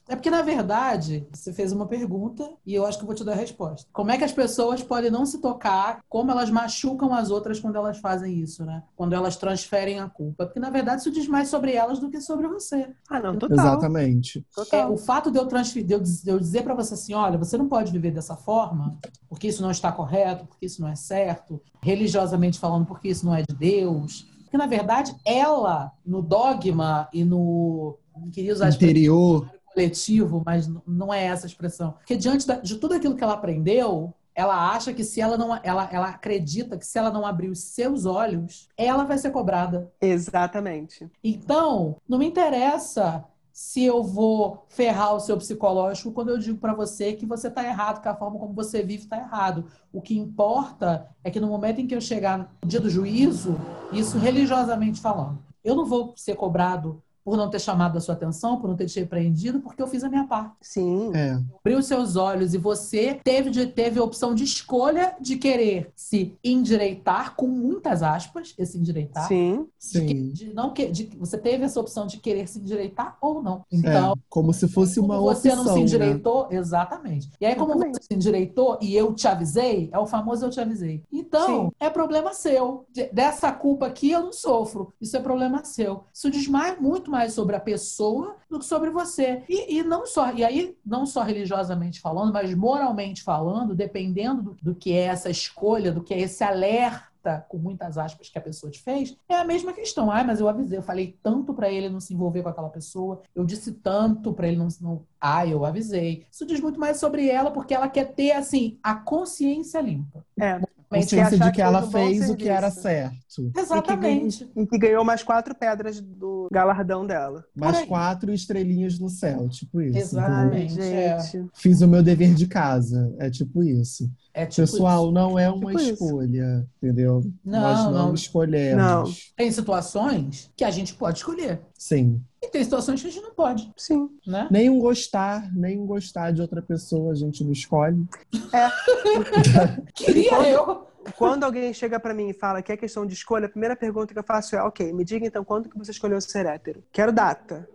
É 0.08 0.16
porque, 0.16 0.30
na 0.30 0.42
verdade, 0.42 1.26
você 1.32 1.52
fez 1.52 1.72
uma 1.72 1.86
pergunta 1.86 2.50
e 2.66 2.74
eu 2.74 2.84
acho 2.86 2.98
que 2.98 3.04
eu 3.04 3.06
vou 3.06 3.14
te 3.14 3.24
dar 3.24 3.32
a 3.32 3.36
resposta. 3.36 3.88
Como 3.92 4.10
é 4.10 4.18
que 4.18 4.24
as 4.24 4.32
pessoas 4.32 4.82
podem 4.82 5.10
não 5.10 5.24
se 5.24 5.40
tocar, 5.40 6.00
como 6.08 6.30
elas 6.30 6.50
machucam 6.50 7.14
as 7.14 7.30
outras 7.30 7.60
quando 7.60 7.76
elas 7.76 7.98
fazem 7.98 8.38
isso, 8.38 8.64
né? 8.64 8.82
Quando 8.96 9.12
elas 9.14 9.36
transferem 9.36 10.00
a 10.00 10.08
culpa. 10.08 10.46
Porque, 10.46 10.60
na 10.60 10.70
verdade, 10.70 11.00
isso 11.00 11.10
diz 11.10 11.26
mais 11.28 11.48
sobre 11.48 11.72
elas 11.72 11.98
do 11.98 12.10
que 12.10 12.20
sobre 12.20 12.48
você. 12.48 12.90
Ah, 13.08 13.20
não, 13.20 13.38
total. 13.38 13.58
Exatamente. 13.58 14.44
É, 14.72 14.86
o 14.86 14.96
fato 14.96 15.30
de 15.30 15.38
eu, 15.38 15.46
transferir, 15.46 15.86
de 15.86 15.94
eu 16.30 16.38
dizer 16.38 16.62
para 16.62 16.74
você 16.74 16.94
assim, 16.94 17.14
olha, 17.14 17.38
você 17.38 17.56
não 17.56 17.68
pode 17.68 17.92
viver 17.92 18.10
dessa 18.10 18.36
forma, 18.36 18.98
porque 19.28 19.48
isso 19.48 19.62
não 19.62 19.70
está 19.70 19.92
correto, 19.92 20.46
porque 20.46 20.66
isso 20.66 20.80
não 20.80 20.88
é 20.88 20.94
certo, 20.94 21.60
religiosamente 21.80 22.58
falando, 22.58 22.86
porque 22.86 23.08
isso 23.08 23.24
não 23.24 23.34
é 23.34 23.42
de 23.42 23.54
Deus. 23.54 24.26
Porque, 24.52 24.58
na 24.58 24.66
verdade, 24.66 25.16
ela, 25.24 25.92
no 26.04 26.20
dogma 26.20 27.08
e 27.10 27.24
no. 27.24 27.98
Não 28.16 28.30
queria 28.30 28.52
usar 28.52 28.66
a 28.66 28.68
expressão 28.68 28.90
Interior. 28.90 29.50
coletivo, 29.74 30.42
mas 30.44 30.70
não 30.86 31.12
é 31.12 31.24
essa 31.24 31.46
a 31.46 31.48
expressão. 31.48 31.92
Porque 31.92 32.16
diante 32.16 32.46
da- 32.46 32.56
de 32.56 32.76
tudo 32.76 32.94
aquilo 32.94 33.16
que 33.16 33.24
ela 33.24 33.34
aprendeu, 33.34 34.12
ela 34.34 34.70
acha 34.70 34.92
que 34.94 35.04
se 35.04 35.20
ela 35.20 35.36
não. 35.36 35.58
Ela, 35.62 35.88
ela 35.92 36.08
acredita 36.08 36.76
que 36.78 36.86
se 36.86 36.98
ela 36.98 37.10
não 37.10 37.26
abrir 37.26 37.48
os 37.50 37.58
seus 37.64 38.06
olhos, 38.06 38.68
ela 38.76 39.04
vai 39.04 39.18
ser 39.18 39.30
cobrada. 39.30 39.90
Exatamente. 40.00 41.10
Então, 41.22 41.96
não 42.08 42.18
me 42.18 42.26
interessa 42.26 43.24
se 43.52 43.84
eu 43.84 44.02
vou 44.02 44.64
ferrar 44.70 45.14
o 45.14 45.20
seu 45.20 45.36
psicológico 45.36 46.10
quando 46.12 46.30
eu 46.30 46.38
digo 46.38 46.56
pra 46.58 46.72
você 46.72 47.12
que 47.12 47.26
você 47.26 47.50
tá 47.50 47.62
errado, 47.62 48.00
que 48.00 48.08
a 48.08 48.14
forma 48.16 48.38
como 48.38 48.54
você 48.54 48.82
vive 48.82 49.06
tá 49.06 49.18
errado. 49.18 49.66
O 49.92 50.00
que 50.00 50.18
importa 50.18 51.06
é 51.22 51.30
que 51.30 51.38
no 51.38 51.48
momento 51.48 51.78
em 51.78 51.86
que 51.86 51.94
eu 51.94 52.00
chegar 52.00 52.38
no 52.62 52.66
dia 52.66 52.80
do 52.80 52.88
juízo, 52.88 53.54
isso 53.92 54.16
religiosamente 54.18 55.02
falando, 55.02 55.38
eu 55.62 55.76
não 55.76 55.84
vou 55.84 56.14
ser 56.16 56.34
cobrado 56.34 57.02
por 57.24 57.36
não 57.36 57.48
ter 57.50 57.60
chamado 57.60 57.96
a 57.96 58.00
sua 58.00 58.14
atenção, 58.14 58.58
por 58.60 58.68
não 58.68 58.76
ter 58.76 58.86
te 58.86 58.98
repreendido, 59.00 59.60
porque 59.60 59.82
eu 59.82 59.86
fiz 59.86 60.02
a 60.04 60.08
minha 60.08 60.26
parte. 60.26 60.54
Sim. 60.60 61.10
É. 61.14 61.38
Abriu 61.60 61.78
os 61.78 61.86
seus 61.86 62.16
olhos 62.16 62.54
e 62.54 62.58
você 62.58 63.20
teve, 63.22 63.50
de- 63.50 63.66
teve 63.66 63.98
a 64.00 64.04
opção 64.04 64.34
de 64.34 64.44
escolha 64.44 65.14
de 65.20 65.36
querer 65.36 65.92
se 65.94 66.34
endireitar, 66.42 67.34
com 67.36 67.46
muitas 67.46 68.02
aspas, 68.02 68.54
esse 68.58 68.78
endireitar, 68.78 69.28
Sim. 69.28 69.66
de, 69.92 70.00
que- 70.00 70.08
Sim. 70.14 70.32
de 70.32 70.54
não 70.54 70.72
que, 70.72 70.86
de, 70.90 71.10
você 71.18 71.36
teve 71.38 71.64
essa 71.64 71.80
opção 71.80 72.06
de 72.06 72.18
querer 72.18 72.46
se 72.48 72.58
endireitar 72.58 73.16
ou 73.20 73.42
não. 73.42 73.64
É, 73.72 73.76
Então, 73.76 74.14
como 74.28 74.52
se 74.52 74.66
fosse 74.68 74.98
uma 74.98 75.16
como 75.16 75.28
você 75.34 75.48
opção, 75.50 75.64
não 75.64 75.72
se 75.72 75.78
né? 75.78 75.84
endireitou, 75.84 76.48
exatamente. 76.50 77.30
E 77.40 77.46
aí, 77.46 77.54
como 77.54 77.72
Exatamente. 77.72 77.96
você 77.98 78.02
se 78.08 78.14
endireitou 78.14 78.78
e 78.80 78.94
eu 78.96 79.12
te 79.14 79.28
avisei, 79.28 79.88
é 79.92 79.98
o 79.98 80.06
famoso 80.06 80.44
eu 80.46 80.50
te 80.50 80.60
avisei. 80.60 81.02
Então, 81.12 81.66
Sim. 81.66 81.72
é 81.78 81.90
problema 81.90 82.32
seu. 82.32 82.84
De- 82.92 83.10
Dessa 83.12 83.52
culpa 83.52 83.86
aqui 83.86 84.10
eu 84.10 84.22
não 84.22 84.32
sofro. 84.32 84.92
Isso 85.00 85.16
é 85.16 85.20
problema 85.20 85.62
seu. 85.64 86.04
Isso 86.12 86.30
diz 86.30 86.48
mais, 86.48 86.80
muito 86.80 87.10
mais 87.12 87.34
sobre 87.34 87.54
a 87.54 87.60
pessoa 87.60 88.36
do 88.50 88.58
que 88.58 88.64
sobre 88.64 88.90
você. 88.90 89.44
E, 89.48 89.76
e 89.76 89.82
não 89.84 90.06
só, 90.06 90.32
e 90.32 90.42
aí, 90.42 90.76
não 90.84 91.06
só 91.06 91.22
religiosamente 91.22 92.00
falando, 92.00 92.32
mas 92.32 92.54
moralmente 92.54 93.22
falando, 93.22 93.74
dependendo 93.74 94.42
do, 94.42 94.56
do 94.62 94.74
que 94.74 94.92
é 94.92 95.04
essa 95.04 95.30
escolha, 95.30 95.92
do 95.92 96.02
que 96.02 96.14
é 96.14 96.20
esse 96.20 96.42
alerta 96.42 97.12
com 97.48 97.56
muitas 97.56 97.96
aspas 97.98 98.28
que 98.28 98.38
a 98.38 98.42
pessoa 98.42 98.70
te 98.70 98.82
fez, 98.82 99.16
é 99.28 99.36
a 99.36 99.44
mesma 99.44 99.72
questão. 99.72 100.10
Ai, 100.10 100.24
mas 100.24 100.40
eu 100.40 100.48
avisei, 100.48 100.78
eu 100.78 100.82
falei 100.82 101.16
tanto 101.22 101.54
pra 101.54 101.70
ele 101.70 101.88
não 101.88 102.00
se 102.00 102.14
envolver 102.14 102.42
com 102.42 102.48
aquela 102.48 102.68
pessoa, 102.68 103.22
eu 103.34 103.44
disse 103.44 103.72
tanto 103.72 104.32
pra 104.32 104.48
ele 104.48 104.56
não, 104.56 104.68
não. 104.80 105.04
Ai, 105.20 105.52
eu 105.52 105.64
avisei. 105.64 106.26
Isso 106.32 106.44
diz 106.46 106.60
muito 106.60 106.80
mais 106.80 106.98
sobre 106.98 107.28
ela, 107.28 107.50
porque 107.50 107.74
ela 107.74 107.88
quer 107.88 108.12
ter, 108.12 108.32
assim, 108.32 108.78
a 108.82 108.94
consciência 108.94 109.80
limpa. 109.80 110.24
É. 110.40 110.60
Consciência 111.00 111.36
achar 111.36 111.50
de 111.50 111.52
que 111.52 111.62
ela 111.62 111.82
fez 111.90 112.30
o 112.30 112.36
que 112.36 112.48
era 112.48 112.70
certo. 112.70 113.50
Exatamente. 113.56 114.48
E 114.56 114.66
que 114.66 114.78
ganhou 114.78 115.04
mais 115.04 115.22
quatro 115.22 115.54
pedras 115.54 116.00
do 116.00 116.48
galardão 116.52 117.06
dela. 117.06 117.44
Mais 117.54 117.84
quatro 117.84 118.32
estrelinhas 118.32 118.98
no 118.98 119.08
céu, 119.08 119.48
tipo 119.48 119.80
isso. 119.80 119.98
Exatamente. 119.98 120.74
entendeu? 120.74 120.92
é. 120.92 121.20
gente. 121.20 121.50
Fiz 121.54 121.80
o 121.80 121.88
meu 121.88 122.02
dever 122.02 122.34
de 122.34 122.46
casa. 122.46 123.14
É 123.18 123.30
tipo 123.30 123.62
isso. 123.62 124.10
É 124.34 124.46
tipo 124.46 124.62
Pessoal, 124.62 125.04
isso. 125.04 125.12
não 125.12 125.38
é 125.38 125.50
uma 125.50 125.70
Tipo 125.72 125.80
isso. 125.80 125.92
escolha, 126.04 126.66
entendeu? 126.82 127.20
Não, 127.44 127.60
Nós 127.60 127.84
não, 127.84 127.92
não. 127.92 128.14
escolhemos. 128.14 128.82
Não. 128.82 129.04
Tem 129.36 129.50
situações 129.52 130.50
que 130.56 130.64
a 130.64 130.70
gente 130.70 130.94
pode 130.94 131.18
escolher. 131.18 131.60
Sim. 131.78 132.22
E 132.42 132.48
tem 132.48 132.64
situações 132.64 133.02
que 133.02 133.08
a 133.08 133.10
gente 133.10 133.22
não 133.22 133.34
pode, 133.34 133.70
Sim. 133.76 134.08
né? 134.26 134.48
Nem 134.50 134.70
um 134.70 134.78
gostar, 134.78 135.52
nem 135.54 135.78
um 135.78 135.84
gostar 135.86 136.32
de 136.32 136.40
outra 136.40 136.62
pessoa, 136.62 137.12
a 137.12 137.14
gente 137.14 137.44
não 137.44 137.52
escolhe. 137.52 138.04
Queria 139.94 140.28
quando- 140.30 140.46
eu. 140.46 140.86
Quando 141.16 141.42
alguém 141.42 141.74
chega 141.74 141.98
pra 141.98 142.14
mim 142.14 142.28
e 142.28 142.32
fala 142.32 142.62
que 142.62 142.70
é 142.70 142.76
questão 142.76 143.04
de 143.04 143.12
escolha, 143.12 143.46
a 143.46 143.48
primeira 143.48 143.74
pergunta 143.74 144.12
que 144.12 144.18
eu 144.18 144.22
faço 144.24 144.54
é: 144.54 144.62
ok, 144.62 144.92
me 144.92 145.04
diga 145.04 145.26
então 145.26 145.44
quando 145.44 145.68
que 145.68 145.76
você 145.76 145.90
escolheu 145.90 146.20
ser 146.20 146.46
hétero? 146.46 146.82
Quero 146.92 147.10
data. 147.12 147.68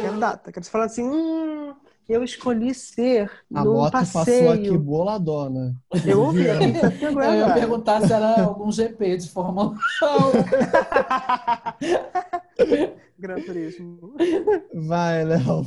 Quero 0.00 0.18
data. 0.18 0.50
Quero 0.50 0.64
você 0.64 0.70
falar 0.70 0.86
assim: 0.86 1.04
hum, 1.04 1.72
eu 2.10 2.24
escolhi 2.24 2.74
ser 2.74 3.30
A 3.54 3.64
no 3.64 3.74
moto 3.74 3.92
passeio. 3.92 4.48
passou 4.48 4.50
aqui 4.50 4.76
boladona. 4.78 5.76
Eu 6.04 6.22
ouvi 6.22 6.50
aqui 6.50 7.04
Eu 7.04 7.34
ia 7.34 7.54
perguntar 7.54 8.00
se 8.02 8.12
era 8.12 8.42
algum 8.42 8.70
GP 8.72 9.16
de 9.18 9.28
Fórmula 9.30 9.70
1. 9.70 9.76
Gran 13.20 13.40
Turismo. 13.42 14.14
Vai, 14.74 15.24
Léo. 15.24 15.64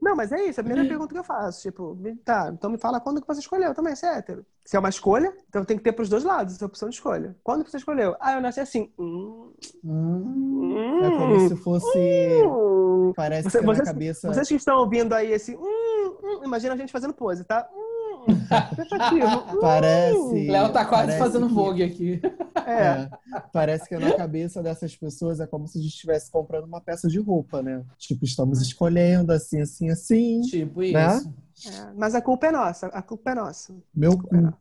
Não, 0.00 0.14
mas 0.16 0.30
é 0.32 0.44
isso, 0.46 0.60
é 0.60 0.62
a 0.62 0.64
primeira 0.64 0.88
pergunta 0.88 1.12
que 1.12 1.18
eu 1.18 1.24
faço. 1.24 1.62
Tipo, 1.62 1.98
tá, 2.24 2.50
então 2.52 2.70
me 2.70 2.78
fala 2.78 3.00
quando 3.00 3.20
que 3.20 3.26
você 3.26 3.40
escolheu 3.40 3.74
também, 3.74 3.94
ser 3.96 4.06
hétero. 4.06 4.44
Se 4.64 4.76
é 4.76 4.78
uma 4.78 4.88
escolha, 4.88 5.32
então 5.48 5.64
tem 5.64 5.76
que 5.76 5.82
ter 5.82 5.92
pros 5.92 6.08
dois 6.08 6.22
lados 6.24 6.54
essa 6.54 6.66
opção 6.66 6.88
de 6.88 6.94
escolha. 6.94 7.36
Quando 7.42 7.64
que 7.64 7.70
você 7.70 7.78
escolheu? 7.78 8.14
Ah, 8.20 8.34
eu 8.34 8.40
nasci 8.40 8.60
assim. 8.60 8.92
Hum, 8.98 9.52
Hum, 9.84 11.00
É 11.04 11.10
como 11.10 11.48
se 11.48 11.56
fosse. 11.56 11.98
hum. 12.46 13.12
Parece 13.14 13.50
Você- 13.50 13.58
que 13.60 13.66
na 13.66 13.74
vocês- 13.74 13.88
cabeça. 13.88 14.28
Vocês 14.32 14.48
que 14.48 14.54
estão 14.54 14.78
ouvindo 14.78 15.12
aí 15.12 15.32
esse. 15.32 15.54
Hum, 15.56 16.16
hum, 16.22 16.40
imagina 16.44 16.74
a 16.74 16.76
gente 16.76 16.92
fazendo 16.92 17.12
pose, 17.12 17.44
tá? 17.44 17.68
Hum, 17.74 17.91
pensativo. 18.24 19.26
Hum. 19.26 19.58
Parece. 19.60 20.46
Léo 20.48 20.72
tá 20.72 20.84
quase 20.84 21.06
parece 21.06 21.18
fazendo 21.18 21.48
que- 21.48 21.54
Vogue 21.54 21.82
aqui. 21.82 22.20
É. 22.66 22.72
É, 22.72 23.08
parece 23.52 23.88
que 23.88 23.96
na 23.96 24.12
cabeça 24.14 24.62
dessas 24.62 24.94
pessoas 24.96 25.40
é 25.40 25.46
como 25.46 25.66
se 25.66 25.78
a 25.78 25.82
gente 25.82 25.90
estivesse 25.92 26.30
comprando 26.30 26.64
uma 26.64 26.80
peça 26.80 27.08
de 27.08 27.18
roupa, 27.18 27.62
né? 27.62 27.82
Tipo, 27.98 28.24
estamos 28.24 28.60
escolhendo 28.60 29.32
assim, 29.32 29.60
assim, 29.60 29.90
assim. 29.90 30.40
Tipo 30.42 30.80
Né? 30.80 31.16
isso. 31.54 31.70
é. 31.70 31.92
Mas 31.96 32.14
a 32.14 32.20
culpa 32.22 32.46
é 32.46 32.52
nossa, 32.52 32.86
a 32.88 33.02
culpa 33.02 33.30
é 33.30 33.34
nossa. 33.34 33.74
Meu 33.94 34.16
cu. 34.18 34.28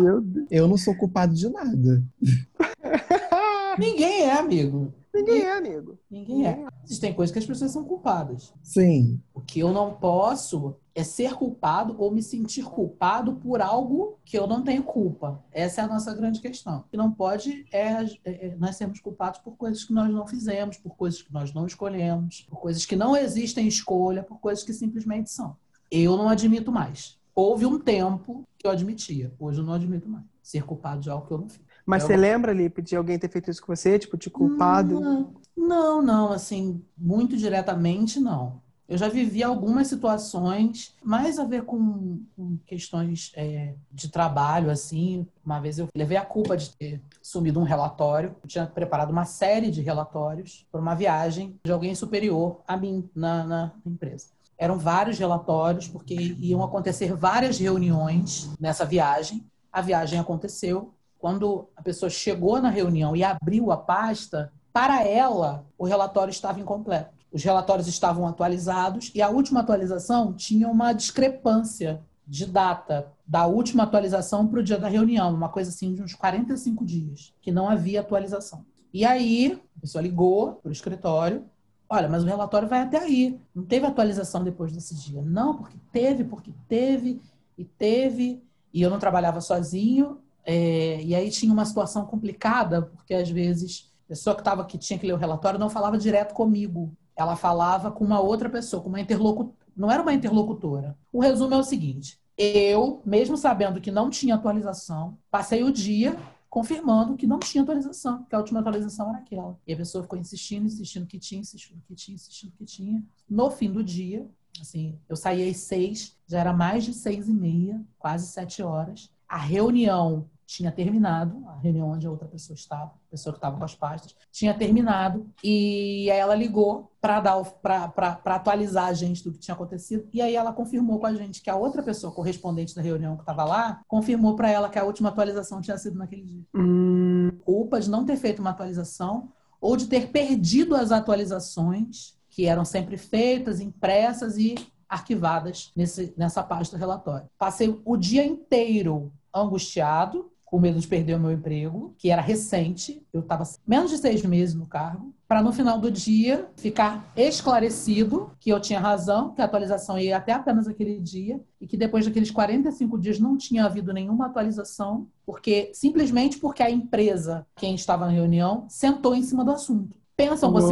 Meu 0.00 0.20
Deus. 0.20 0.46
Eu 0.50 0.68
não 0.68 0.76
sou 0.76 0.94
culpado 0.94 1.34
de 1.34 1.48
nada. 1.48 2.02
Ninguém 3.78 4.22
é, 4.24 4.32
amigo. 4.38 4.92
Ninguém 5.14 5.42
é, 5.42 5.56
amigo. 5.56 5.98
Ninguém 6.10 6.46
é. 6.46 6.66
Existem 6.84 7.12
coisas 7.12 7.32
que 7.32 7.38
as 7.38 7.46
pessoas 7.46 7.70
são 7.70 7.84
culpadas. 7.84 8.52
Sim. 8.62 9.20
O 9.34 9.40
que 9.40 9.60
eu 9.60 9.72
não 9.72 9.94
posso 9.94 10.74
é 10.94 11.04
ser 11.04 11.34
culpado 11.34 11.94
ou 11.98 12.10
me 12.10 12.22
sentir 12.22 12.64
culpado 12.64 13.34
por 13.36 13.60
algo 13.60 14.18
que 14.24 14.38
eu 14.38 14.46
não 14.46 14.62
tenho 14.62 14.82
culpa. 14.82 15.42
Essa 15.52 15.82
é 15.82 15.84
a 15.84 15.88
nossa 15.88 16.14
grande 16.14 16.40
questão. 16.40 16.78
O 16.80 16.82
que 16.84 16.96
não 16.96 17.12
pode 17.12 17.64
é, 17.72 18.02
é- 18.24 18.46
é 18.48 18.56
nós 18.58 18.76
sermos 18.76 19.00
culpados 19.00 19.40
por 19.40 19.56
coisas 19.56 19.84
que 19.84 19.92
nós 19.92 20.10
não 20.10 20.26
fizemos, 20.26 20.76
por 20.78 20.96
coisas 20.96 21.20
que 21.22 21.32
nós 21.32 21.52
não 21.52 21.66
escolhemos, 21.66 22.42
por 22.48 22.58
coisas 22.60 22.84
que 22.86 22.96
não 22.96 23.14
existem 23.16 23.66
escolha, 23.68 24.22
por 24.22 24.38
coisas 24.40 24.64
que 24.64 24.72
simplesmente 24.72 25.30
são. 25.30 25.56
Eu 25.90 26.16
não 26.16 26.28
admito 26.28 26.72
mais. 26.72 27.18
Houve 27.34 27.64
um 27.64 27.78
tempo 27.78 28.44
que 28.58 28.66
eu 28.66 28.70
admitia. 28.70 29.32
Hoje 29.38 29.60
eu 29.60 29.64
não 29.64 29.72
admito 29.74 30.08
mais. 30.08 30.24
Ser 30.42 30.64
culpado 30.64 31.00
de 31.00 31.08
algo 31.10 31.26
que 31.26 31.32
eu 31.32 31.38
não 31.38 31.48
fiz. 31.48 31.62
Mas 31.84 32.02
Eu- 32.02 32.08
você 32.08 32.16
lembra, 32.16 32.52
Lipe, 32.52 32.82
de 32.82 32.96
alguém 32.96 33.18
ter 33.18 33.28
feito 33.30 33.50
isso 33.50 33.62
com 33.64 33.74
você? 33.74 33.98
Tipo, 33.98 34.16
te 34.16 34.30
culpado? 34.30 35.00
Não, 35.00 35.34
não, 35.56 36.02
não, 36.02 36.32
assim, 36.32 36.82
muito 36.96 37.36
diretamente, 37.36 38.18
não. 38.20 38.60
Eu 38.88 38.98
já 38.98 39.08
vivi 39.08 39.42
algumas 39.42 39.86
situações 39.86 40.94
mais 41.02 41.38
a 41.38 41.44
ver 41.44 41.62
com, 41.62 42.20
com 42.36 42.58
questões 42.66 43.32
é, 43.34 43.74
de 43.90 44.10
trabalho, 44.10 44.70
assim. 44.70 45.26
Uma 45.44 45.60
vez 45.60 45.78
eu 45.78 45.88
levei 45.96 46.16
a 46.18 46.24
culpa 46.24 46.56
de 46.56 46.70
ter 46.76 47.00
sumido 47.22 47.58
um 47.58 47.62
relatório. 47.62 48.36
Eu 48.42 48.48
tinha 48.48 48.66
preparado 48.66 49.10
uma 49.10 49.24
série 49.24 49.70
de 49.70 49.80
relatórios 49.80 50.66
para 50.70 50.80
uma 50.80 50.94
viagem 50.94 51.58
de 51.64 51.72
alguém 51.72 51.94
superior 51.94 52.60
a 52.68 52.76
mim 52.76 53.08
na, 53.14 53.44
na 53.44 53.72
empresa. 53.86 54.26
Eram 54.58 54.78
vários 54.78 55.18
relatórios, 55.18 55.88
porque 55.88 56.14
iam 56.14 56.62
acontecer 56.62 57.14
várias 57.14 57.58
reuniões 57.58 58.50
nessa 58.60 58.84
viagem. 58.84 59.42
A 59.72 59.80
viagem 59.80 60.18
aconteceu, 60.18 60.92
quando 61.22 61.68
a 61.76 61.82
pessoa 61.82 62.10
chegou 62.10 62.60
na 62.60 62.68
reunião 62.68 63.14
e 63.14 63.22
abriu 63.22 63.70
a 63.70 63.76
pasta, 63.76 64.52
para 64.72 65.06
ela 65.06 65.64
o 65.78 65.84
relatório 65.84 66.32
estava 66.32 66.58
incompleto. 66.58 67.14
Os 67.32 67.44
relatórios 67.44 67.86
estavam 67.86 68.26
atualizados 68.26 69.12
e 69.14 69.22
a 69.22 69.28
última 69.28 69.60
atualização 69.60 70.32
tinha 70.32 70.68
uma 70.68 70.92
discrepância 70.92 72.02
de 72.26 72.44
data 72.44 73.06
da 73.24 73.46
última 73.46 73.84
atualização 73.84 74.48
para 74.48 74.58
o 74.58 74.62
dia 74.64 74.76
da 74.76 74.88
reunião, 74.88 75.32
uma 75.32 75.48
coisa 75.48 75.70
assim 75.70 75.94
de 75.94 76.02
uns 76.02 76.12
45 76.12 76.84
dias, 76.84 77.32
que 77.40 77.52
não 77.52 77.68
havia 77.68 78.00
atualização. 78.00 78.64
E 78.92 79.04
aí, 79.04 79.60
a 79.76 79.80
pessoa 79.80 80.02
ligou 80.02 80.54
para 80.54 80.70
o 80.70 80.72
escritório, 80.72 81.44
olha, 81.88 82.08
mas 82.08 82.24
o 82.24 82.26
relatório 82.26 82.66
vai 82.66 82.80
até 82.80 82.98
aí, 82.98 83.40
não 83.54 83.64
teve 83.64 83.86
atualização 83.86 84.42
depois 84.42 84.72
desse 84.72 84.96
dia. 84.96 85.22
Não, 85.22 85.56
porque 85.56 85.78
teve, 85.92 86.24
porque 86.24 86.52
teve 86.68 87.20
e 87.56 87.64
teve, 87.64 88.42
e 88.74 88.82
eu 88.82 88.90
não 88.90 88.98
trabalhava 88.98 89.40
sozinho, 89.40 90.18
é, 90.44 91.02
e 91.02 91.14
aí 91.14 91.30
tinha 91.30 91.52
uma 91.52 91.64
situação 91.64 92.04
complicada, 92.04 92.82
porque 92.82 93.14
às 93.14 93.30
vezes 93.30 93.92
pessoa 94.12 94.34
que 94.34 94.42
estava 94.42 94.64
que 94.66 94.76
tinha 94.76 94.98
que 94.98 95.06
ler 95.06 95.14
o 95.14 95.18
relatório 95.18 95.58
não 95.58 95.70
falava 95.70 95.96
direto 95.96 96.34
comigo. 96.34 96.94
Ela 97.16 97.34
falava 97.34 97.90
com 97.90 98.04
uma 98.04 98.20
outra 98.20 98.50
pessoa, 98.50 98.82
com 98.82 98.90
uma 98.90 99.00
interlocutora. 99.00 99.56
Não 99.74 99.90
era 99.90 100.02
uma 100.02 100.12
interlocutora. 100.12 100.96
O 101.10 101.20
resumo 101.20 101.54
é 101.54 101.56
o 101.56 101.62
seguinte: 101.62 102.20
eu, 102.36 103.00
mesmo 103.04 103.36
sabendo 103.36 103.80
que 103.80 103.90
não 103.90 104.10
tinha 104.10 104.34
atualização, 104.34 105.16
passei 105.30 105.62
o 105.62 105.72
dia 105.72 106.18
confirmando 106.50 107.16
que 107.16 107.26
não 107.26 107.38
tinha 107.38 107.62
atualização, 107.62 108.24
que 108.24 108.34
a 108.34 108.38
última 108.38 108.60
atualização 108.60 109.08
era 109.08 109.18
aquela. 109.18 109.58
E 109.66 109.72
a 109.72 109.76
pessoa 109.76 110.02
ficou 110.02 110.18
insistindo, 110.18 110.66
insistindo 110.66 111.06
que 111.06 111.18
tinha, 111.18 111.40
insistindo 111.40 111.80
que 111.88 111.94
tinha, 111.94 112.14
insistindo 112.14 112.52
que 112.52 112.66
tinha. 112.66 113.02
No 113.28 113.50
fim 113.50 113.72
do 113.72 113.82
dia, 113.82 114.28
assim, 114.60 114.98
eu 115.08 115.16
saí 115.16 115.48
às 115.48 115.56
seis, 115.56 116.14
já 116.26 116.40
era 116.40 116.52
mais 116.52 116.84
de 116.84 116.92
seis 116.92 117.26
e 117.26 117.32
meia, 117.32 117.82
quase 117.98 118.26
sete 118.26 118.62
horas. 118.62 119.10
A 119.32 119.38
reunião 119.38 120.28
tinha 120.44 120.70
terminado, 120.70 121.42
a 121.48 121.56
reunião 121.56 121.88
onde 121.88 122.06
a 122.06 122.10
outra 122.10 122.28
pessoa 122.28 122.54
estava, 122.54 122.90
a 122.90 123.10
pessoa 123.10 123.32
que 123.32 123.38
estava 123.38 123.56
com 123.56 123.64
as 123.64 123.74
pastas, 123.74 124.14
tinha 124.30 124.52
terminado, 124.52 125.26
e 125.42 126.10
aí 126.10 126.18
ela 126.18 126.34
ligou 126.34 126.92
para 127.00 128.20
atualizar 128.26 128.88
a 128.88 128.92
gente 128.92 129.24
do 129.24 129.32
que 129.32 129.38
tinha 129.38 129.54
acontecido, 129.54 130.06
e 130.12 130.20
aí 130.20 130.36
ela 130.36 130.52
confirmou 130.52 130.98
com 131.00 131.06
a 131.06 131.14
gente 131.14 131.40
que 131.40 131.48
a 131.48 131.56
outra 131.56 131.82
pessoa 131.82 132.12
correspondente 132.12 132.74
da 132.74 132.82
reunião 132.82 133.16
que 133.16 133.22
estava 133.22 133.42
lá, 133.42 133.80
confirmou 133.88 134.36
para 134.36 134.50
ela 134.50 134.68
que 134.68 134.78
a 134.78 134.84
última 134.84 135.08
atualização 135.08 135.62
tinha 135.62 135.78
sido 135.78 135.96
naquele 135.96 136.24
dia. 136.24 136.42
Hum. 136.54 137.30
Culpa 137.42 137.80
de 137.80 137.88
não 137.88 138.04
ter 138.04 138.18
feito 138.18 138.40
uma 138.40 138.50
atualização, 138.50 139.32
ou 139.58 139.78
de 139.78 139.86
ter 139.86 140.10
perdido 140.10 140.76
as 140.76 140.92
atualizações, 140.92 142.18
que 142.28 142.44
eram 142.44 142.66
sempre 142.66 142.98
feitas, 142.98 143.60
impressas 143.60 144.36
e 144.36 144.56
arquivadas 144.86 145.72
nesse, 145.74 146.12
nessa 146.18 146.42
parte 146.42 146.70
do 146.70 146.76
relatório. 146.76 147.26
Passei 147.38 147.80
o 147.82 147.96
dia 147.96 148.26
inteiro 148.26 149.10
angustiado, 149.34 150.30
com 150.44 150.60
medo 150.60 150.78
de 150.78 150.86
perder 150.86 151.14
o 151.14 151.18
meu 151.20 151.32
emprego, 151.32 151.94
que 151.96 152.10
era 152.10 152.20
recente, 152.20 153.02
eu 153.10 153.20
estava 153.20 153.42
menos 153.66 153.90
de 153.90 153.96
seis 153.96 154.22
meses 154.22 154.54
no 154.54 154.66
cargo, 154.66 155.14
para 155.26 155.42
no 155.42 155.50
final 155.50 155.78
do 155.78 155.90
dia 155.90 156.46
ficar 156.56 157.10
esclarecido 157.16 158.30
que 158.38 158.50
eu 158.50 158.60
tinha 158.60 158.78
razão, 158.78 159.32
que 159.32 159.40
a 159.40 159.46
atualização 159.46 159.98
ia 159.98 160.18
até 160.18 160.32
apenas 160.32 160.68
aquele 160.68 161.00
dia, 161.00 161.40
e 161.58 161.66
que 161.66 161.74
depois 161.74 162.04
daqueles 162.04 162.30
45 162.30 162.98
dias 162.98 163.18
não 163.18 163.38
tinha 163.38 163.64
havido 163.64 163.94
nenhuma 163.94 164.26
atualização, 164.26 165.08
porque 165.24 165.70
simplesmente 165.72 166.36
porque 166.36 166.62
a 166.62 166.70
empresa, 166.70 167.46
quem 167.56 167.74
estava 167.74 168.04
na 168.04 168.12
reunião, 168.12 168.66
sentou 168.68 169.14
em 169.14 169.22
cima 169.22 169.42
do 169.42 169.52
assunto. 169.52 169.96
Pensam 170.14 170.52
você 170.52 170.70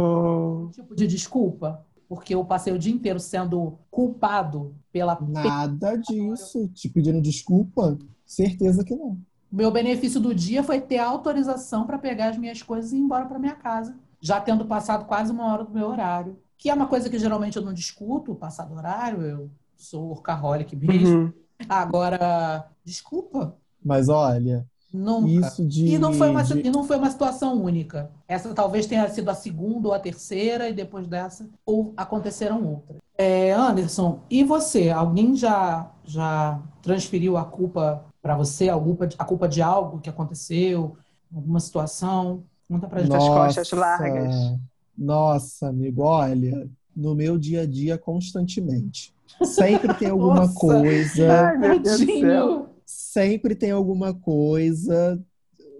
tipo 0.71 0.95
de 0.95 1.07
desculpa? 1.07 1.83
Porque 2.11 2.35
eu 2.35 2.43
passei 2.43 2.73
o 2.73 2.77
dia 2.77 2.93
inteiro 2.93 3.21
sendo 3.21 3.79
culpado 3.89 4.75
pela. 4.91 5.17
Nada 5.21 5.95
disso. 5.95 6.67
Te 6.73 6.89
pedindo 6.89 7.21
desculpa? 7.21 7.97
Certeza 8.25 8.83
que 8.83 8.93
não. 8.93 9.17
Meu 9.49 9.71
benefício 9.71 10.19
do 10.19 10.35
dia 10.35 10.61
foi 10.61 10.81
ter 10.81 10.97
autorização 10.97 11.87
para 11.87 11.97
pegar 11.97 12.27
as 12.27 12.37
minhas 12.37 12.61
coisas 12.61 12.91
e 12.91 12.97
ir 12.97 12.99
embora 12.99 13.25
para 13.27 13.39
minha 13.39 13.55
casa, 13.55 13.95
já 14.19 14.41
tendo 14.41 14.65
passado 14.65 15.05
quase 15.05 15.31
uma 15.31 15.53
hora 15.53 15.63
do 15.63 15.71
meu 15.71 15.87
horário. 15.87 16.37
Que 16.57 16.69
é 16.69 16.73
uma 16.73 16.85
coisa 16.85 17.09
que 17.09 17.17
geralmente 17.17 17.55
eu 17.55 17.63
não 17.63 17.73
discuto, 17.73 18.35
passar 18.35 18.65
do 18.65 18.75
horário, 18.75 19.21
eu 19.21 19.49
sou 19.77 20.09
workaholic 20.09 20.75
mesmo. 20.75 21.17
Uhum. 21.17 21.33
Agora, 21.69 22.69
desculpa. 22.83 23.55
Mas 23.81 24.09
olha, 24.09 24.67
Nunca. 24.93 25.47
Isso 25.47 25.65
de, 25.65 25.87
e, 25.87 25.97
não 25.97 26.13
foi 26.13 26.29
uma, 26.29 26.43
de... 26.43 26.59
e 26.59 26.69
não 26.69 26.83
foi 26.83 26.97
uma 26.97 27.09
situação 27.09 27.61
única. 27.61 28.11
Essa 28.27 28.53
talvez 28.53 28.85
tenha 28.85 29.07
sido 29.09 29.29
a 29.29 29.33
segunda 29.33 29.87
ou 29.87 29.93
a 29.93 29.99
terceira, 29.99 30.69
e 30.69 30.73
depois 30.73 31.07
dessa 31.07 31.47
ou 31.65 31.93
aconteceram 31.95 32.65
outras. 32.65 32.97
É, 33.17 33.51
Anderson, 33.53 34.19
e 34.29 34.43
você? 34.43 34.89
Alguém 34.89 35.35
já, 35.35 35.91
já 36.03 36.59
transferiu 36.81 37.37
a 37.37 37.45
culpa 37.45 38.03
para 38.21 38.35
você, 38.35 38.69
a 38.69 38.77
culpa, 38.77 39.07
a 39.17 39.25
culpa 39.25 39.47
de 39.47 39.61
algo 39.61 39.99
que 39.99 40.09
aconteceu, 40.09 40.97
alguma 41.33 41.59
situação? 41.59 42.43
Conta 42.67 42.87
pra 42.87 43.01
gente. 43.01 43.11
Nossa, 43.11 43.27
as 43.27 43.55
costas 43.55 43.79
largas. 43.79 44.35
Nossa, 44.97 45.67
amigo, 45.69 46.03
olha, 46.03 46.69
no 46.95 47.15
meu 47.15 47.37
dia 47.37 47.61
a 47.61 47.65
dia 47.65 47.97
constantemente. 47.97 49.13
Sempre 49.43 49.93
tem 49.93 50.09
alguma 50.09 50.41
Nossa. 50.41 50.59
coisa. 50.59 51.47
Ai, 51.47 51.57
meu 51.57 51.79
Deus 51.79 51.99
do 51.99 52.19
céu. 52.19 52.70
Sempre 53.11 53.55
tem 53.55 53.71
alguma 53.71 54.13
coisa. 54.13 55.21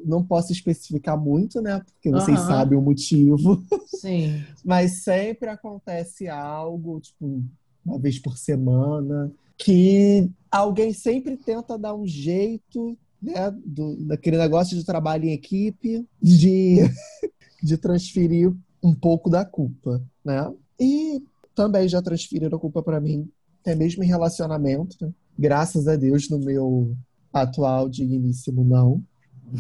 Não 0.04 0.22
posso 0.22 0.52
especificar 0.52 1.18
muito, 1.18 1.62
né? 1.62 1.80
Porque 1.80 2.12
vocês 2.12 2.38
uhum. 2.38 2.46
sabem 2.46 2.78
o 2.78 2.82
motivo. 2.82 3.64
Sim. 3.88 4.44
Mas 4.66 5.04
sempre 5.04 5.48
acontece 5.50 6.28
algo, 6.28 7.00
tipo, 7.00 7.42
uma 7.86 7.98
vez 7.98 8.20
por 8.20 8.38
semana, 8.38 9.32
que 9.58 10.30
alguém 10.52 10.92
sempre 10.92 11.38
tenta 11.38 11.78
dar 11.78 11.96
um 11.96 12.06
jeito, 12.06 12.98
né, 13.22 13.50
do, 13.66 13.96
daquele 14.08 14.38
negócio 14.38 14.76
de 14.78 14.84
trabalho 14.84 15.24
em 15.24 15.32
equipe, 15.32 16.06
de, 16.22 16.80
de 17.64 17.78
transferir 17.78 18.54
um 18.84 18.94
pouco 18.94 19.30
da 19.30 19.46
culpa, 19.46 20.04
né? 20.26 20.54
E 20.78 21.24
também 21.56 21.88
já 21.88 22.02
transferiram 22.02 22.58
a 22.58 22.60
culpa 22.60 22.84
para 22.84 23.00
mim, 23.00 23.32
até 23.62 23.74
mesmo 23.74 24.04
em 24.04 24.08
relacionamento. 24.08 24.98
Né? 25.00 25.14
Graças 25.40 25.88
a 25.88 25.96
Deus, 25.96 26.30
no 26.30 26.38
meu 26.38 26.94
atual 27.34 27.90
digníssimo 27.90 28.64
não, 28.64 29.04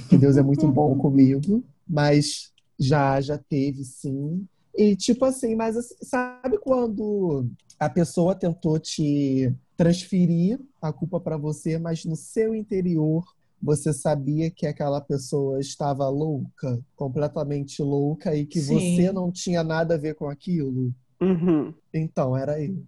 que 0.09 0.17
Deus 0.17 0.37
é 0.37 0.41
muito 0.41 0.67
bom 0.67 0.95
comigo, 0.99 1.63
mas 1.87 2.51
já 2.79 3.19
já 3.21 3.37
teve 3.37 3.83
sim. 3.83 4.45
E 4.75 4.95
tipo 4.95 5.25
assim, 5.25 5.55
mas 5.55 5.75
assim, 5.77 5.95
sabe 6.01 6.57
quando 6.57 7.45
a 7.79 7.89
pessoa 7.89 8.35
tentou 8.35 8.79
te 8.79 9.53
transferir 9.75 10.59
a 10.81 10.93
culpa 10.93 11.19
para 11.19 11.37
você, 11.37 11.77
mas 11.77 12.05
no 12.05 12.15
seu 12.15 12.55
interior 12.55 13.23
você 13.61 13.93
sabia 13.93 14.49
que 14.49 14.65
aquela 14.65 14.99
pessoa 14.99 15.59
estava 15.59 16.09
louca, 16.09 16.79
completamente 16.95 17.81
louca, 17.81 18.35
e 18.35 18.45
que 18.45 18.59
Sim. 18.59 18.95
você 18.95 19.11
não 19.11 19.31
tinha 19.31 19.63
nada 19.63 19.95
a 19.95 19.97
ver 19.97 20.15
com 20.15 20.27
aquilo. 20.27 20.93
Uhum. 21.21 21.71
Então, 21.93 22.35
era 22.35 22.59
eu. 22.61 22.83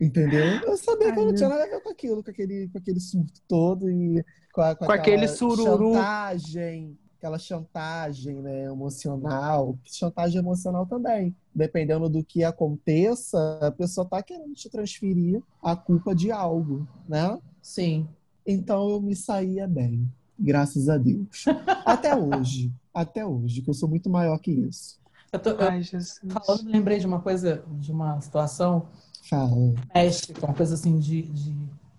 Entendeu? 0.00 0.44
Eu 0.62 0.76
sabia 0.76 1.08
Ai, 1.08 1.12
que 1.12 1.20
eu 1.20 1.26
não 1.26 1.34
tinha 1.34 1.48
nada 1.48 1.64
a 1.64 1.66
ver 1.66 1.80
com 1.82 1.90
aquilo, 1.90 2.22
com 2.22 2.30
aquele, 2.30 2.68
com 2.68 2.78
aquele 2.78 3.00
surto 3.00 3.40
todo 3.48 3.90
e 3.90 4.24
com, 4.52 4.60
a, 4.60 4.74
com, 4.74 4.86
com 4.86 4.92
aquele 4.92 5.26
sururu. 5.26 5.94
chantagem 5.94 6.96
aquela 7.18 7.38
chantagem 7.38 8.36
né, 8.36 8.66
emocional, 8.66 9.76
chantagem 9.84 10.38
emocional 10.38 10.86
também. 10.86 11.34
Dependendo 11.52 12.08
do 12.08 12.22
que 12.22 12.44
aconteça, 12.44 13.58
a 13.60 13.72
pessoa 13.72 14.04
está 14.04 14.22
querendo 14.22 14.54
te 14.54 14.70
transferir 14.70 15.42
a 15.60 15.74
culpa 15.74 16.14
de 16.14 16.30
algo, 16.30 16.86
né? 17.08 17.36
Sim. 17.60 18.06
Então 18.46 18.88
eu 18.88 19.00
me 19.00 19.16
saía 19.16 19.66
bem, 19.66 20.08
graças 20.38 20.88
a 20.88 20.96
Deus. 20.96 21.44
até 21.84 22.14
hoje, 22.16 22.72
até 22.94 23.26
hoje, 23.26 23.62
que 23.62 23.68
eu 23.68 23.74
sou 23.74 23.88
muito 23.88 24.08
maior 24.08 24.38
que 24.38 24.52
isso. 24.52 24.98
Eu 25.32 25.38
tô, 25.38 25.50
Ai, 25.58 25.82
Jesus. 25.82 26.20
Falando, 26.46 26.70
lembrei 26.70 26.98
de 26.98 27.06
uma 27.06 27.20
coisa, 27.20 27.62
de 27.68 27.92
uma 27.92 28.20
situação 28.20 28.88
Fala. 29.28 29.50
doméstica, 29.50 30.46
uma 30.46 30.54
coisa 30.54 30.74
assim 30.74 30.98
de, 30.98 31.22
de, 31.22 31.56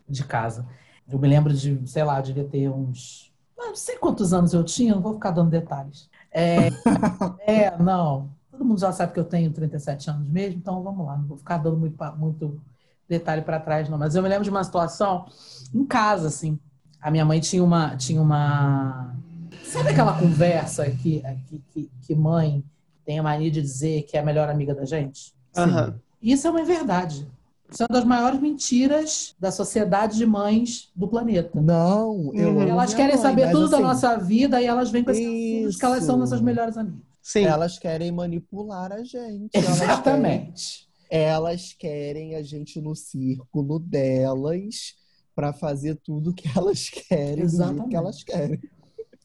de 0.08 0.24
casa. 0.24 0.66
Eu 1.08 1.20
me 1.20 1.28
lembro 1.28 1.54
de, 1.54 1.80
sei 1.88 2.04
lá, 2.04 2.22
devia 2.22 2.44
ter 2.44 2.70
uns 2.70 3.30
não 3.60 3.76
sei 3.76 3.98
quantos 3.98 4.34
anos 4.34 4.54
eu 4.54 4.64
tinha, 4.64 4.96
não 4.96 5.02
vou 5.02 5.14
ficar 5.14 5.32
dando 5.32 5.50
detalhes. 5.50 6.10
É, 6.32 6.70
é, 7.46 7.78
não. 7.78 8.30
Todo 8.50 8.66
mundo 8.66 8.80
já 8.80 8.92
sabe 8.92 9.14
que 9.14 9.20
eu 9.20 9.26
tenho 9.26 9.52
37 9.52 10.10
anos 10.10 10.28
mesmo, 10.28 10.60
então 10.60 10.82
vamos 10.82 11.06
lá, 11.06 11.18
não 11.18 11.26
vou 11.26 11.38
ficar 11.38 11.58
dando 11.58 11.78
muito, 11.78 11.96
muito 12.18 12.62
detalhe 13.08 13.42
para 13.42 13.60
trás, 13.60 13.90
não. 13.90 13.98
Mas 13.98 14.16
eu 14.16 14.24
me 14.24 14.30
lembro 14.30 14.44
de 14.44 14.50
uma 14.50 14.64
situação 14.64 15.26
em 15.74 15.86
casa, 15.86 16.28
assim. 16.28 16.60
A 17.02 17.12
minha 17.12 17.26
mãe 17.26 17.40
tinha 17.40 17.64
uma. 17.64 17.96
Tinha 17.96 18.22
uma... 18.22 19.16
Sabe 19.64 19.90
aquela 19.90 20.18
conversa 20.18 20.90
que, 20.90 21.22
que, 21.48 21.60
que, 21.72 21.92
que 22.02 22.16
mãe 22.16 22.64
tem 23.10 23.18
a 23.18 23.24
mania 23.24 23.50
de 23.50 23.60
dizer 23.60 24.04
que 24.04 24.16
é 24.16 24.20
a 24.20 24.24
melhor 24.24 24.48
amiga 24.50 24.76
da 24.76 24.86
gente? 24.86 25.34
Uhum. 25.58 25.96
Isso 26.22 26.46
é 26.46 26.52
uma 26.52 26.64
verdade. 26.64 27.28
Isso 27.68 27.82
é 27.82 27.88
uma 27.90 27.96
das 27.96 28.06
maiores 28.06 28.40
mentiras 28.40 29.36
da 29.40 29.52
sociedade 29.52 30.16
de 30.16 30.28
mães 30.28 30.92
do 30.96 31.08
planeta. 31.08 31.60
Não, 31.60 32.32
eu 32.36 32.54
uhum. 32.54 32.68
Elas 32.68 32.94
querem 32.94 33.16
mãe, 33.16 33.22
saber 33.24 33.50
tudo 33.50 33.66
assim, 33.66 33.72
da 33.72 33.80
nossa 33.80 34.16
vida 34.16 34.62
e 34.62 34.66
elas 34.68 34.92
vêm 34.92 35.04
com 35.04 35.10
esses 35.10 35.76
que 35.76 35.86
elas 35.86 36.04
são 36.04 36.18
nossas 36.18 36.40
melhores 36.40 36.78
amigas. 36.78 37.02
Sim. 37.20 37.46
Elas 37.46 37.80
querem 37.80 38.12
manipular 38.12 38.92
a 38.92 39.04
gente. 39.04 39.58
Exatamente. 39.58 40.88
Elas 41.10 41.10
querem, 41.10 41.34
elas 41.34 41.74
querem 41.74 42.36
a 42.36 42.44
gente 42.44 42.80
no 42.80 42.96
círculo 42.96 43.80
delas 43.80 44.94
para 45.34 45.52
fazer 45.52 45.96
tudo 45.96 46.32
que 46.32 46.48
elas 46.56 46.88
querem, 46.92 47.44
Exatamente. 47.44 47.86
do 47.86 47.90
que 47.90 47.96
elas 47.96 48.24
querem. 48.24 48.60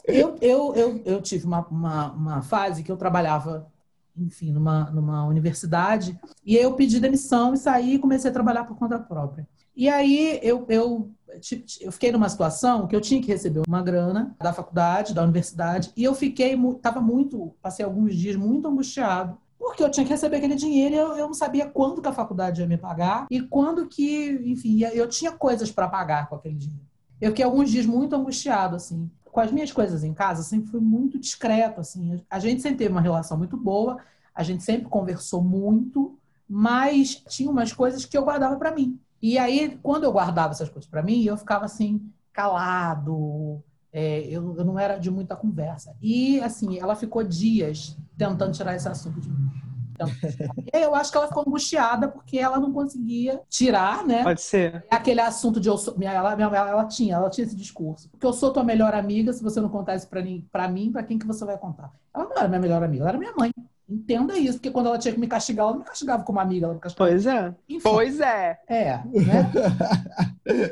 Eu, 0.07 0.39
eu, 0.41 0.75
eu, 0.75 1.03
eu 1.05 1.21
tive 1.21 1.45
uma, 1.45 1.67
uma, 1.69 2.13
uma 2.13 2.43
fase 2.43 2.83
que 2.83 2.91
eu 2.91 2.97
trabalhava 2.97 3.71
enfim, 4.17 4.53
numa, 4.53 4.91
numa 4.91 5.27
universidade. 5.27 6.19
E 6.45 6.57
eu 6.57 6.75
pedi 6.75 7.01
demissão 7.01 7.55
e 7.55 7.59
saí 7.59 7.95
e 7.95 7.99
comecei 7.99 8.31
a 8.31 8.33
trabalhar 8.33 8.65
por 8.65 8.77
conta 8.77 8.99
própria. 8.99 9.47
E 9.77 9.89
aí 9.89 10.39
eu, 10.43 10.65
eu, 10.69 11.11
eu 11.81 11.93
fiquei 11.93 12.13
numa 12.13 12.29
situação 12.29 12.87
que 12.87 12.95
eu 12.95 13.01
tinha 13.01 13.21
que 13.21 13.27
receber 13.27 13.63
uma 13.67 13.83
grana 13.83 14.35
da 14.41 14.53
faculdade, 14.53 15.13
da 15.13 15.23
universidade, 15.23 15.93
e 15.97 16.05
eu 16.05 16.15
fiquei, 16.15 16.55
estava 16.55 17.01
muito, 17.01 17.55
passei 17.61 17.85
alguns 17.85 18.15
dias 18.15 18.37
muito 18.37 18.69
angustiado, 18.69 19.37
porque 19.59 19.83
eu 19.83 19.91
tinha 19.91 20.05
que 20.05 20.13
receber 20.13 20.37
aquele 20.37 20.55
dinheiro 20.55 20.95
e 20.95 20.99
eu, 20.99 21.17
eu 21.17 21.27
não 21.27 21.35
sabia 21.35 21.67
quando 21.67 22.01
que 22.01 22.09
a 22.09 22.13
faculdade 22.13 22.61
ia 22.61 22.69
me 22.69 22.77
pagar 22.77 23.27
e 23.31 23.41
quando 23.41 23.89
que, 23.89 24.41
enfim, 24.45 24.81
eu 24.93 25.09
tinha 25.09 25.33
coisas 25.33 25.73
para 25.73 25.89
pagar 25.89 26.29
com 26.29 26.37
aquele 26.37 26.55
dinheiro. 26.55 26.85
Eu 27.21 27.31
fiquei 27.31 27.45
alguns 27.45 27.71
dias 27.71 27.87
muito 27.87 28.15
angustiado, 28.15 28.77
assim. 28.77 29.11
Com 29.35 29.41
as 29.41 29.51
minhas 29.51 29.73
coisas 29.73 30.05
em 30.05 30.15
casa, 30.15 30.45
sempre 30.45 30.71
fui 30.71 30.81
muito 30.81 31.19
discreto, 31.19 31.81
assim. 31.81 32.23
A 32.31 32.39
gente 32.39 32.63
sempre 32.63 32.79
teve 32.79 32.93
uma 32.93 33.01
relação 33.01 33.37
muito 33.37 33.57
boa, 33.57 33.99
a 34.33 34.45
gente 34.45 34.63
sempre 34.63 34.89
conversou 34.89 35.43
muito, 35.43 36.17
mas 36.49 37.17
tinha 37.29 37.51
umas 37.51 37.73
coisas 37.73 38.05
que 38.05 38.17
eu 38.17 38.25
guardava 38.25 38.55
para 38.55 38.71
mim. 38.71 38.97
E 39.21 39.37
aí, 39.37 39.77
quando 39.83 40.05
eu 40.05 40.13
guardava 40.13 40.53
essas 40.53 40.69
coisas 40.69 40.89
para 40.89 41.03
mim, 41.03 41.25
eu 41.25 41.37
ficava 41.37 41.65
assim, 41.65 42.01
calado, 42.33 43.61
é, 43.93 44.21
eu, 44.21 44.55
eu, 44.57 44.65
não 44.65 44.79
era 44.79 44.99
de 44.99 45.11
muita 45.11 45.35
conversa. 45.35 45.97
E, 46.01 46.41
assim, 46.41 46.79
ela 46.79 46.95
ficou 46.95 47.25
dias 47.25 47.99
tentando 48.17 48.53
tirar 48.53 48.77
esse 48.77 48.89
assunto 48.89 49.21
de 49.21 49.29
mim. 49.29 49.51
Então, 49.95 50.09
eu 50.73 50.95
acho 50.95 51.11
que 51.11 51.17
ela 51.17 51.29
ficou 51.29 51.45
angustiada 51.47 52.09
porque 52.09 52.39
ela 52.39 52.59
não 52.59 52.73
conseguia 52.73 53.41
tirar, 53.49 54.05
né? 54.05 54.23
Pode 54.25 54.41
ser. 54.43 54.85
Aquele 54.91 55.21
assunto 55.21 55.61
de 55.61 55.69
eu 55.69 55.79
sou. 55.79 55.97
Ela, 56.01 56.33
ela, 56.33 56.69
ela 56.69 56.85
tinha, 56.87 57.15
ela 57.15 57.31
tinha 57.31 57.47
esse 57.47 57.57
discurso. 57.57 58.09
Porque 58.11 58.27
eu 58.27 58.33
sou 58.33 58.53
tua 58.53 58.65
melhor 58.65 58.95
amiga, 58.95 59.33
se 59.33 59.43
você 59.43 59.61
não 59.61 59.69
contar 59.69 59.95
isso 59.95 60.09
pra 60.09 60.23
mim, 60.23 60.47
pra 60.51 60.69
mim, 60.69 60.91
pra 60.91 61.03
quem 61.03 61.19
que 61.19 61.27
você 61.27 61.45
vai 61.45 61.57
contar? 61.57 61.93
Ela 62.13 62.25
não 62.25 62.37
era 62.37 62.49
minha 62.49 62.61
melhor 62.61 62.83
amiga, 62.83 63.05
ela 63.05 63.11
era 63.11 63.19
minha 63.19 63.35
mãe. 63.39 63.53
Entenda 63.87 64.39
isso, 64.39 64.55
porque 64.55 64.71
quando 64.71 64.87
ela 64.87 64.99
tinha 64.99 65.13
que 65.13 65.21
me 65.21 65.27
castigar, 65.27 65.65
ela 65.65 65.73
não 65.73 65.81
me 65.81 65.85
castigava 65.87 66.25
como 66.25 66.41
amiga, 66.41 66.67
ela 66.67 66.75
me 66.75 66.81
castigava. 66.81 67.11
Pois 67.11 67.27
é. 67.27 67.55
Enfim. 67.69 67.83
Pois 67.83 68.21
é. 68.21 68.59
É, 68.67 68.97
né? 68.97 69.53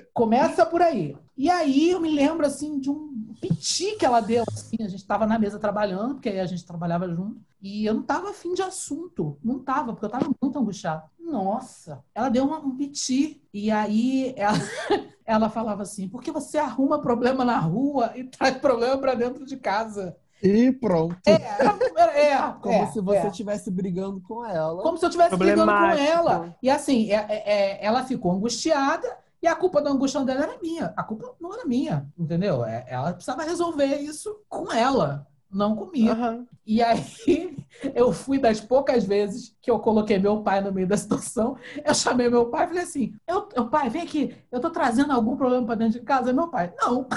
Começa 0.15 0.65
por 0.65 0.81
aí. 0.81 1.15
E 1.37 1.51
aí 1.51 1.91
eu 1.91 2.01
me 2.01 2.11
lembro, 2.11 2.47
assim, 2.47 2.79
de 2.79 2.91
um 2.91 3.35
piti 3.41 3.97
que 3.97 4.07
ela 4.07 4.21
deu, 4.21 4.45
assim, 4.51 4.77
a 4.81 4.89
gente 4.89 5.01
estava 5.01 5.27
na 5.27 5.39
mesa 5.39 5.59
trabalhando, 5.59 6.15
porque 6.15 6.31
aí 6.31 6.41
a 6.41 6.47
gente 6.47 6.65
trabalhava 6.65 7.07
junto, 7.09 7.41
e 7.63 7.87
eu 7.87 7.95
não 7.95 8.01
estava 8.03 8.31
afim 8.31 8.53
de 8.55 8.63
assunto, 8.63 9.39
não 9.43 9.59
estava, 9.59 9.93
porque 9.93 10.05
eu 10.05 10.09
estava 10.09 10.27
muito 10.43 10.59
angustiada. 10.59 11.05
Nossa, 11.19 12.03
ela 12.15 12.29
deu 12.29 12.45
uma, 12.45 12.59
um 12.59 12.77
piti, 12.77 13.41
e 13.55 13.71
aí 13.71 14.35
ela, 14.37 14.59
ela 15.25 15.49
falava 15.49 15.83
assim, 15.83 16.09
porque 16.09 16.33
você 16.33 16.59
arruma 16.59 17.01
problema 17.01 17.45
na 17.45 17.59
rua 17.59 18.13
e 18.17 18.25
traz 18.25 18.57
problema 18.59 18.99
para 18.99 19.15
dentro 19.15 19.47
de 19.47 19.57
casa. 19.57 20.17
E 20.43 20.73
pronto. 20.73 21.17
É, 21.25 21.35
era, 21.35 22.19
é, 22.19 22.53
Como 22.61 22.75
é, 22.75 22.87
se 22.87 23.01
você 23.01 23.19
é. 23.19 23.29
estivesse 23.29 23.71
brigando 23.71 24.21
com 24.21 24.45
ela. 24.45 24.83
Como 24.83 24.99
se 24.99 25.05
eu 25.05 25.09
estivesse 25.09 25.37
brigando 25.37 25.73
com 25.73 25.87
ela. 25.87 26.57
E 26.61 26.69
assim, 26.69 27.13
é- 27.13 27.27
é- 27.29 27.53
é, 27.53 27.85
ela 27.87 28.03
ficou 28.05 28.33
angustiada 28.33 29.07
e 29.41 29.47
a 29.47 29.55
culpa 29.55 29.81
da 29.81 29.91
angústia 29.91 30.21
dela 30.25 30.43
era 30.43 30.59
minha. 30.61 30.93
A 30.97 31.05
culpa 31.05 31.33
não 31.41 31.55
era 31.55 31.65
minha, 31.65 32.07
entendeu? 32.19 32.65
É- 32.65 32.85
Ela 32.89 33.13
precisava 33.13 33.45
resolver 33.45 33.97
isso 34.01 34.37
com 34.49 34.73
ela, 34.73 35.27
não 35.53 35.77
comigo. 35.77 36.11
Aham. 36.11 36.47
E 36.67 36.83
aí, 36.83 37.57
eu 37.95 38.13
fui 38.13 38.39
das 38.39 38.61
poucas 38.61 39.05
vezes 39.05 39.57
que 39.61 39.71
eu 39.71 39.79
coloquei 39.79 40.19
meu 40.19 40.43
pai 40.43 40.61
no 40.61 40.73
meio 40.73 40.87
da 40.87 40.97
situação. 40.97 41.57
Eu 41.85 41.95
chamei 41.95 42.29
meu 42.29 42.47
pai 42.47 42.65
e 42.65 42.69
falei 42.69 42.83
assim: 42.83 43.15
eu, 43.27 43.49
eu, 43.55 43.69
pai, 43.69 43.91
vem 43.91 44.03
aqui, 44.03 44.37
eu 44.51 44.61
tô 44.61 44.71
trazendo 44.71 45.13
algum 45.13 45.37
problema 45.37 45.67
pra 45.67 45.75
dentro 45.75 45.99
de 45.99 46.05
casa. 46.05 46.33
Meu 46.33 46.49
pai, 46.49 46.73
não. 46.81 47.07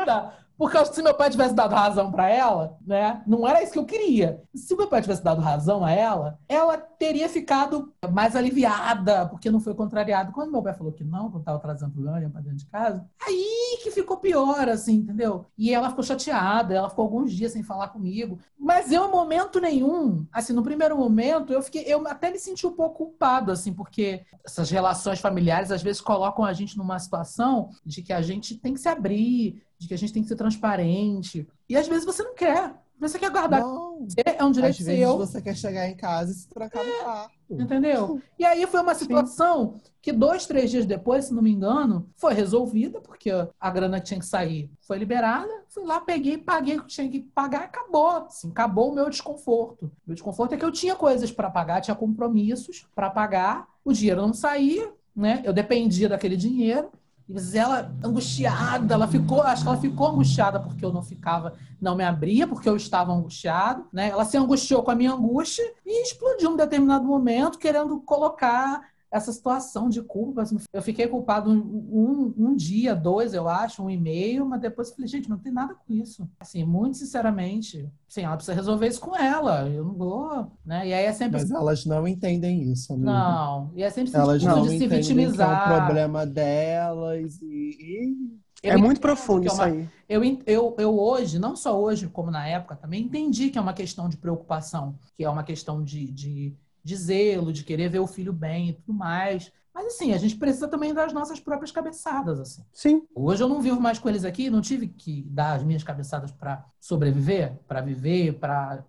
ainda. 0.00 0.34
Porque 0.56 0.84
se 0.86 1.02
meu 1.02 1.14
pai 1.14 1.30
tivesse 1.30 1.54
dado 1.54 1.74
razão 1.74 2.10
pra 2.10 2.28
ela, 2.28 2.76
né? 2.86 3.22
Não 3.26 3.48
era 3.48 3.62
isso 3.62 3.72
que 3.72 3.78
eu 3.78 3.86
queria. 3.86 4.42
Se 4.54 4.76
meu 4.76 4.88
pai 4.88 5.00
tivesse 5.00 5.24
dado 5.24 5.40
razão 5.40 5.82
a 5.84 5.90
ela, 5.90 6.38
ela 6.46 6.86
teria 7.00 7.30
ficado 7.30 7.94
mais 8.12 8.36
aliviada, 8.36 9.24
porque 9.24 9.50
não 9.50 9.58
foi 9.58 9.74
contrariado. 9.74 10.32
Quando 10.32 10.52
meu 10.52 10.62
pai 10.62 10.74
falou 10.74 10.92
que 10.92 11.02
não, 11.02 11.30
que 11.30 11.38
eu 11.38 11.40
tava 11.40 11.58
trazendo 11.58 11.92
problema 11.92 12.28
pra 12.28 12.42
dentro 12.42 12.58
de 12.58 12.66
casa, 12.66 13.08
aí 13.26 13.78
que 13.82 13.90
ficou 13.90 14.18
pior, 14.18 14.68
assim, 14.68 14.96
entendeu? 14.96 15.46
E 15.56 15.72
ela 15.72 15.88
ficou 15.88 16.04
chateada, 16.04 16.74
ela 16.74 16.90
ficou 16.90 17.04
alguns 17.04 17.32
dias 17.32 17.52
sem 17.52 17.62
falar 17.62 17.88
comigo. 17.88 18.38
Mas 18.58 18.92
eu, 18.92 19.06
em 19.06 19.10
momento 19.10 19.58
nenhum, 19.58 20.26
assim, 20.30 20.52
no 20.52 20.62
primeiro 20.62 20.94
momento, 20.94 21.54
eu 21.54 21.62
fiquei, 21.62 21.84
eu 21.86 22.06
até 22.06 22.30
me 22.30 22.38
senti 22.38 22.66
um 22.66 22.72
pouco 22.72 23.06
culpado, 23.06 23.50
assim, 23.50 23.72
porque 23.72 24.26
essas 24.44 24.70
relações 24.70 25.20
familiares 25.20 25.70
às 25.70 25.82
vezes 25.82 26.02
colocam 26.02 26.44
a 26.44 26.52
gente 26.52 26.76
numa 26.76 26.98
situação 26.98 27.70
de 27.82 28.02
que 28.02 28.12
a 28.12 28.20
gente 28.20 28.58
tem 28.58 28.74
que 28.74 28.80
se 28.80 28.88
abrir, 28.90 29.62
de 29.78 29.88
que 29.88 29.94
a 29.94 29.98
gente 29.98 30.12
tem 30.12 30.22
que 30.22 30.28
ser 30.28 30.36
transparente. 30.36 31.48
E 31.66 31.78
às 31.78 31.88
vezes 31.88 32.04
você 32.04 32.22
não 32.22 32.34
quer. 32.34 32.74
Você 33.00 33.18
quer 33.18 33.30
guardar 33.30 33.60
Não, 33.60 34.06
é 34.24 34.44
um 34.44 34.50
direito 34.50 34.72
às 34.72 34.86
vezes 34.86 35.00
seu. 35.00 35.16
você 35.16 35.40
quer 35.40 35.56
chegar 35.56 35.88
em 35.88 35.96
casa 35.96 36.32
e 36.32 36.34
se 36.34 36.48
trancar 36.48 36.84
no 36.84 36.92
quarto. 37.02 37.40
Entendeu? 37.50 38.20
E 38.38 38.44
aí 38.44 38.66
foi 38.66 38.80
uma 38.80 38.94
situação 38.94 39.80
que 40.02 40.12
dois, 40.12 40.46
três 40.46 40.70
dias 40.70 40.86
depois, 40.86 41.26
se 41.26 41.34
não 41.34 41.42
me 41.42 41.50
engano, 41.50 42.08
foi 42.14 42.34
resolvida, 42.34 43.00
porque 43.00 43.30
a 43.58 43.70
grana 43.70 43.98
que 43.98 44.06
tinha 44.06 44.20
que 44.20 44.26
sair 44.26 44.70
foi 44.82 44.98
liberada. 44.98 45.50
Fui 45.68 45.84
lá, 45.84 46.00
peguei, 46.00 46.38
paguei 46.38 46.76
o 46.76 46.82
que 46.82 46.88
tinha 46.88 47.08
que 47.08 47.20
pagar, 47.20 47.62
acabou. 47.62 48.08
Assim, 48.08 48.50
acabou 48.50 48.90
o 48.90 48.94
meu 48.94 49.08
desconforto. 49.08 49.90
Meu 50.06 50.14
desconforto 50.14 50.54
é 50.54 50.56
que 50.56 50.64
eu 50.64 50.72
tinha 50.72 50.94
coisas 50.94 51.32
para 51.32 51.50
pagar, 51.50 51.80
tinha 51.80 51.94
compromissos 51.94 52.86
para 52.94 53.10
pagar, 53.10 53.66
o 53.84 53.92
dinheiro 53.92 54.20
não 54.22 54.32
saía, 54.32 54.92
né? 55.14 55.42
Eu 55.44 55.52
dependia 55.52 56.08
daquele 56.08 56.36
dinheiro. 56.36 56.90
Mas 57.32 57.54
ela, 57.54 57.94
angustiada, 58.02 58.94
ela 58.94 59.06
ficou, 59.06 59.42
acho 59.42 59.62
que 59.62 59.68
ela 59.68 59.78
ficou 59.78 60.08
angustiada 60.08 60.58
porque 60.58 60.84
eu 60.84 60.92
não 60.92 61.02
ficava, 61.02 61.54
não 61.80 61.94
me 61.94 62.02
abria, 62.02 62.46
porque 62.46 62.68
eu 62.68 62.74
estava 62.74 63.12
angustiado, 63.12 63.86
né? 63.92 64.08
Ela 64.08 64.24
se 64.24 64.36
angustiou 64.36 64.82
com 64.82 64.90
a 64.90 64.96
minha 64.96 65.12
angústia 65.12 65.62
e 65.86 66.02
explodiu 66.02 66.50
em 66.50 66.52
um 66.54 66.56
determinado 66.56 67.04
momento, 67.04 67.58
querendo 67.58 68.00
colocar 68.00 68.89
essa 69.10 69.32
situação 69.32 69.88
de 69.88 70.02
culpa. 70.02 70.42
assim, 70.42 70.56
Eu 70.72 70.82
fiquei 70.82 71.08
culpado 71.08 71.50
um, 71.50 71.56
um, 71.58 72.34
um 72.50 72.56
dia, 72.56 72.94
dois, 72.94 73.34
eu 73.34 73.48
acho, 73.48 73.82
um 73.82 73.90
e 73.90 73.96
meio, 73.98 74.46
mas 74.46 74.60
depois 74.60 74.88
eu 74.88 74.94
falei, 74.96 75.08
gente, 75.08 75.28
não 75.28 75.38
tem 75.38 75.52
nada 75.52 75.74
com 75.74 75.92
isso. 75.92 76.28
Assim, 76.38 76.64
muito 76.64 76.96
sinceramente, 76.98 77.90
assim, 78.08 78.22
ela 78.22 78.36
precisa 78.36 78.54
resolver 78.54 78.88
isso 78.88 79.00
com 79.00 79.16
ela. 79.16 79.68
Eu 79.68 79.84
não 79.84 79.94
vou, 79.94 80.52
né? 80.64 80.86
E 80.88 80.94
aí 80.94 81.04
é 81.04 81.12
sempre 81.12 81.40
Mas 81.40 81.50
elas 81.50 81.84
não 81.86 82.06
entendem 82.08 82.70
isso, 82.72 82.92
amiga. 82.92 83.38
não, 83.38 83.72
e 83.74 83.82
é 83.82 83.90
sempre 83.90 84.12
Elas 84.12 84.46
não 84.46 84.68
de 84.68 84.68
se 84.68 84.86
entendem 84.86 85.32
que 85.32 85.42
é 85.42 85.48
vitimizar. 85.48 85.48
um 85.48 85.58
problema 85.58 86.26
delas 86.26 87.40
e, 87.42 87.46
e 87.46 88.40
Eu 88.62 88.74
É 88.74 88.76
muito 88.78 89.00
profundo 89.00 89.46
é 89.46 89.52
isso 89.52 89.62
uma- 89.64 89.64
aí. 89.64 89.90
Eu, 90.08 90.22
eu, 90.46 90.76
eu 90.78 90.98
hoje, 90.98 91.38
não 91.38 91.54
só 91.56 91.80
hoje, 91.80 92.08
como 92.08 92.30
na 92.30 92.46
época 92.46 92.76
também, 92.76 93.02
entendi 93.04 93.50
que 93.50 93.58
é 93.58 93.60
uma 93.60 93.74
questão 93.74 94.08
de 94.08 94.16
preocupação, 94.16 94.98
que 95.16 95.24
é 95.24 95.30
uma 95.30 95.44
questão 95.44 95.82
de, 95.84 96.10
de, 96.12 96.56
de 96.82 96.96
zelo, 96.96 97.52
de 97.52 97.64
querer 97.64 97.88
ver 97.88 97.98
o 98.00 98.06
filho 98.06 98.32
bem 98.32 98.70
e 98.70 98.72
tudo 98.74 98.92
mais. 98.92 99.52
Mas 99.72 99.86
assim, 99.86 100.12
a 100.12 100.18
gente 100.18 100.36
precisa 100.36 100.66
também 100.66 100.92
das 100.92 101.12
nossas 101.12 101.38
próprias 101.38 101.70
cabeçadas, 101.70 102.40
assim. 102.40 102.64
Sim. 102.72 103.02
Hoje 103.14 103.42
eu 103.42 103.48
não 103.48 103.62
vivo 103.62 103.80
mais 103.80 103.98
com 103.98 104.08
eles 104.08 104.24
aqui, 104.24 104.50
não 104.50 104.60
tive 104.60 104.88
que 104.88 105.22
dar 105.22 105.54
as 105.54 105.62
minhas 105.62 105.84
cabeçadas 105.84 106.32
para 106.32 106.64
sobreviver, 106.80 107.56
para 107.68 107.80
viver, 107.80 108.34
para 108.38 108.84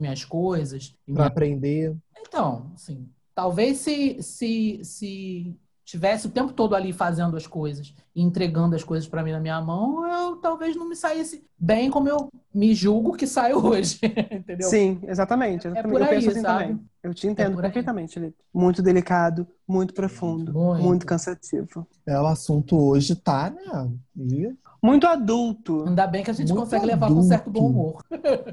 minhas 0.00 0.24
coisas. 0.24 0.90
para 1.04 1.14
minha- 1.14 1.26
aprender. 1.26 1.96
Então, 2.18 2.72
assim, 2.74 3.08
talvez 3.34 3.76
se, 3.78 4.20
se, 4.22 4.80
se 4.82 5.54
tivesse 5.86 6.26
o 6.26 6.30
tempo 6.30 6.52
todo 6.52 6.74
ali 6.74 6.92
fazendo 6.92 7.36
as 7.36 7.46
coisas 7.46 7.94
e 8.14 8.20
entregando 8.20 8.74
as 8.74 8.82
coisas 8.82 9.08
para 9.08 9.22
mim 9.22 9.30
na 9.30 9.38
minha 9.38 9.60
mão, 9.60 10.04
eu 10.04 10.36
talvez 10.36 10.74
não 10.74 10.88
me 10.88 10.96
saísse 10.96 11.46
bem 11.56 11.88
como 11.90 12.08
eu 12.08 12.28
me 12.52 12.74
julgo 12.74 13.16
que 13.16 13.26
saio 13.26 13.64
hoje, 13.64 14.00
entendeu? 14.32 14.68
Sim, 14.68 14.98
exatamente. 15.04 15.68
exatamente. 15.68 15.92
por 15.92 16.00
eu 16.00 16.08
penso 16.08 16.26
aí, 16.26 16.32
assim 16.32 16.42
sabe? 16.42 16.64
também. 16.64 16.84
Eu 17.04 17.14
te 17.14 17.28
entendo 17.28 17.54
por 17.54 17.64
aí. 17.64 17.70
perfeitamente, 17.70 18.14
Felipe. 18.14 18.36
Muito 18.52 18.82
delicado, 18.82 19.46
muito 19.66 19.94
profundo, 19.94 20.52
Muito. 20.52 20.82
muito, 20.82 21.06
cansativo. 21.06 21.86
É, 22.04 22.18
o 22.20 22.26
assunto 22.26 22.76
hoje 22.76 23.14
tá, 23.14 23.50
né? 23.50 23.88
E, 24.16 24.52
Muito 24.86 25.06
adulto. 25.06 25.84
Ainda 25.88 26.06
bem 26.06 26.22
que 26.24 26.30
a 26.30 26.34
gente 26.34 26.48
Muito 26.48 26.60
consegue 26.64 26.86
levar 26.86 27.08
com 27.08 27.22
certo 27.22 27.50
bom 27.50 27.68
adulto. 27.68 27.78
humor. 27.80 28.04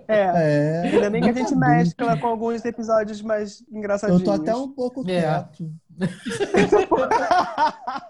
É. 0.07 0.17
é, 0.17 0.81
Ainda 0.93 1.09
bem 1.09 1.21
que 1.21 1.29
a 1.29 1.33
gente 1.33 1.53
adulto. 1.53 1.59
mescla 1.59 2.17
com 2.17 2.27
alguns 2.27 2.65
episódios 2.65 3.21
mais 3.21 3.63
engraçadinhos. 3.71 4.21
Eu 4.21 4.25
tô 4.25 4.31
até 4.33 4.55
um 4.55 4.69
pouco 4.69 5.01
É. 5.01 5.21
quieto. 5.21 5.71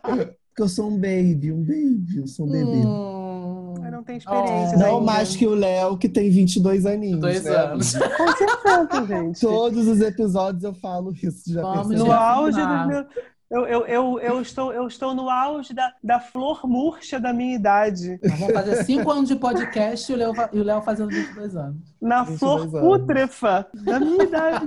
Porque 0.02 0.62
eu 0.62 0.68
sou 0.70 0.88
um 0.90 0.96
baby, 0.96 1.52
um 1.52 1.62
baby, 1.62 2.18
eu 2.18 2.28
sou 2.28 2.46
um 2.46 2.52
bebê. 2.52 2.72
Hum, 2.72 3.74
Eu 3.84 3.92
não 3.92 4.04
tenho 4.04 4.18
experiência. 4.20 4.78
Não 4.78 5.00
ainda. 5.00 5.02
mais 5.12 5.36
que 5.36 5.48
o 5.48 5.56
Léo, 5.56 5.98
que 5.98 6.08
tem 6.08 6.30
22 6.30 6.86
aninhos. 6.86 7.20
dois 7.20 7.44
né, 7.44 7.52
anos. 7.56 7.94
Com 7.96 8.28
certeza, 8.38 9.08
gente. 9.08 9.40
Todos 9.42 9.88
os 9.88 10.00
episódios 10.00 10.64
eu 10.64 10.74
falo 10.76 11.12
isso, 11.22 11.52
já 11.52 11.62
Vamos? 11.62 11.98
No 12.00 12.12
auge 12.12 12.60
Ah. 12.62 12.78
dos 12.86 12.88
meus. 12.88 13.06
Eu, 13.54 13.68
eu, 13.68 13.86
eu, 13.86 14.20
eu, 14.20 14.42
estou, 14.42 14.74
eu 14.74 14.88
estou 14.88 15.14
no 15.14 15.30
auge 15.30 15.76
da, 15.76 15.94
da 16.04 16.20
flor 16.20 16.66
murcha 16.68 17.20
da 17.20 17.32
minha 17.32 17.54
idade. 17.54 18.20
Nós 18.24 18.40
vamos 18.40 18.54
fazer 18.56 18.84
cinco 18.84 19.12
anos 19.12 19.30
de 19.30 19.36
podcast 19.36 20.12
e 20.12 20.16
o 20.16 20.18
Léo, 20.18 20.34
e 20.52 20.60
o 20.60 20.64
Léo 20.64 20.82
fazendo 20.82 21.12
22 21.12 21.56
anos. 21.56 21.96
Na 22.02 22.24
22 22.24 22.40
flor 22.40 22.62
anos. 22.62 22.80
pútrefa 22.82 23.68
da 23.76 24.00
minha 24.00 24.24
idade. 24.24 24.66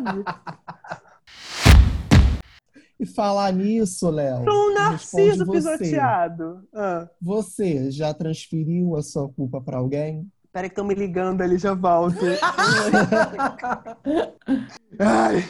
E 3.01 3.05
falar 3.05 3.53
nisso, 3.53 4.09
Léo. 4.09 4.44
Sou 4.44 4.70
um 4.70 4.75
narciso 4.75 5.44
você. 5.44 5.68
pisoteado. 5.68 6.62
Ah, 6.72 7.09
Você 7.20 7.90
já 7.90 8.14
transferiu 8.14 8.94
a 8.94 9.03
sua 9.03 9.29
culpa 9.29 9.61
pra 9.61 9.79
alguém? 9.79 10.29
peraí 10.53 10.70
que 10.70 10.72
estão 10.72 10.87
me 10.87 10.94
ligando 10.94 11.42
ali, 11.42 11.59
já 11.59 11.75
volto. 11.75 12.25
Ai. 14.99 15.44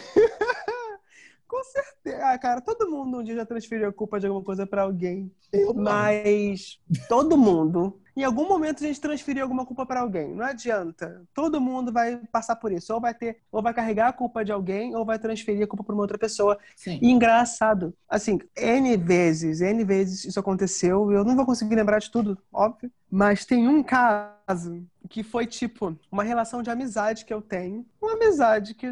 Com 1.56 1.64
certeza. 1.64 2.18
Ah, 2.22 2.38
cara, 2.38 2.60
todo 2.60 2.90
mundo 2.90 3.18
um 3.18 3.24
dia 3.24 3.34
já 3.34 3.46
transferiu 3.46 3.88
a 3.88 3.92
culpa 3.92 4.20
de 4.20 4.26
alguma 4.26 4.44
coisa 4.44 4.66
pra 4.66 4.82
alguém. 4.82 5.32
Eu 5.50 5.72
não. 5.72 5.84
Mas 5.84 6.78
todo 7.08 7.38
mundo. 7.38 7.98
Em 8.14 8.24
algum 8.24 8.46
momento 8.46 8.84
a 8.84 8.86
gente 8.86 9.00
transferiu 9.00 9.42
alguma 9.42 9.64
culpa 9.64 9.86
pra 9.86 10.00
alguém. 10.00 10.34
Não 10.34 10.44
adianta. 10.44 11.22
Todo 11.32 11.58
mundo 11.58 11.90
vai 11.90 12.20
passar 12.30 12.56
por 12.56 12.72
isso. 12.72 12.92
Ou 12.92 13.00
vai 13.00 13.14
ter, 13.14 13.40
ou 13.50 13.62
vai 13.62 13.72
carregar 13.72 14.08
a 14.08 14.12
culpa 14.12 14.44
de 14.44 14.52
alguém, 14.52 14.94
ou 14.94 15.02
vai 15.02 15.18
transferir 15.18 15.64
a 15.64 15.66
culpa 15.66 15.82
pra 15.82 15.94
uma 15.94 16.02
outra 16.02 16.18
pessoa. 16.18 16.58
Sim. 16.76 16.98
E 17.00 17.10
engraçado, 17.10 17.94
assim, 18.06 18.38
N 18.54 18.94
vezes, 18.98 19.62
N 19.62 19.82
vezes 19.82 20.26
isso 20.26 20.38
aconteceu. 20.38 21.10
Eu 21.10 21.24
não 21.24 21.36
vou 21.36 21.46
conseguir 21.46 21.74
lembrar 21.74 22.00
de 22.00 22.10
tudo, 22.10 22.36
óbvio. 22.52 22.90
Mas 23.10 23.46
tem 23.46 23.66
um 23.66 23.82
caso 23.82 24.84
que 25.08 25.22
foi 25.22 25.46
tipo 25.46 25.96
uma 26.12 26.22
relação 26.22 26.62
de 26.62 26.68
amizade 26.68 27.24
que 27.24 27.32
eu 27.32 27.40
tenho. 27.40 27.86
Uma 28.00 28.12
amizade 28.12 28.74
que 28.74 28.86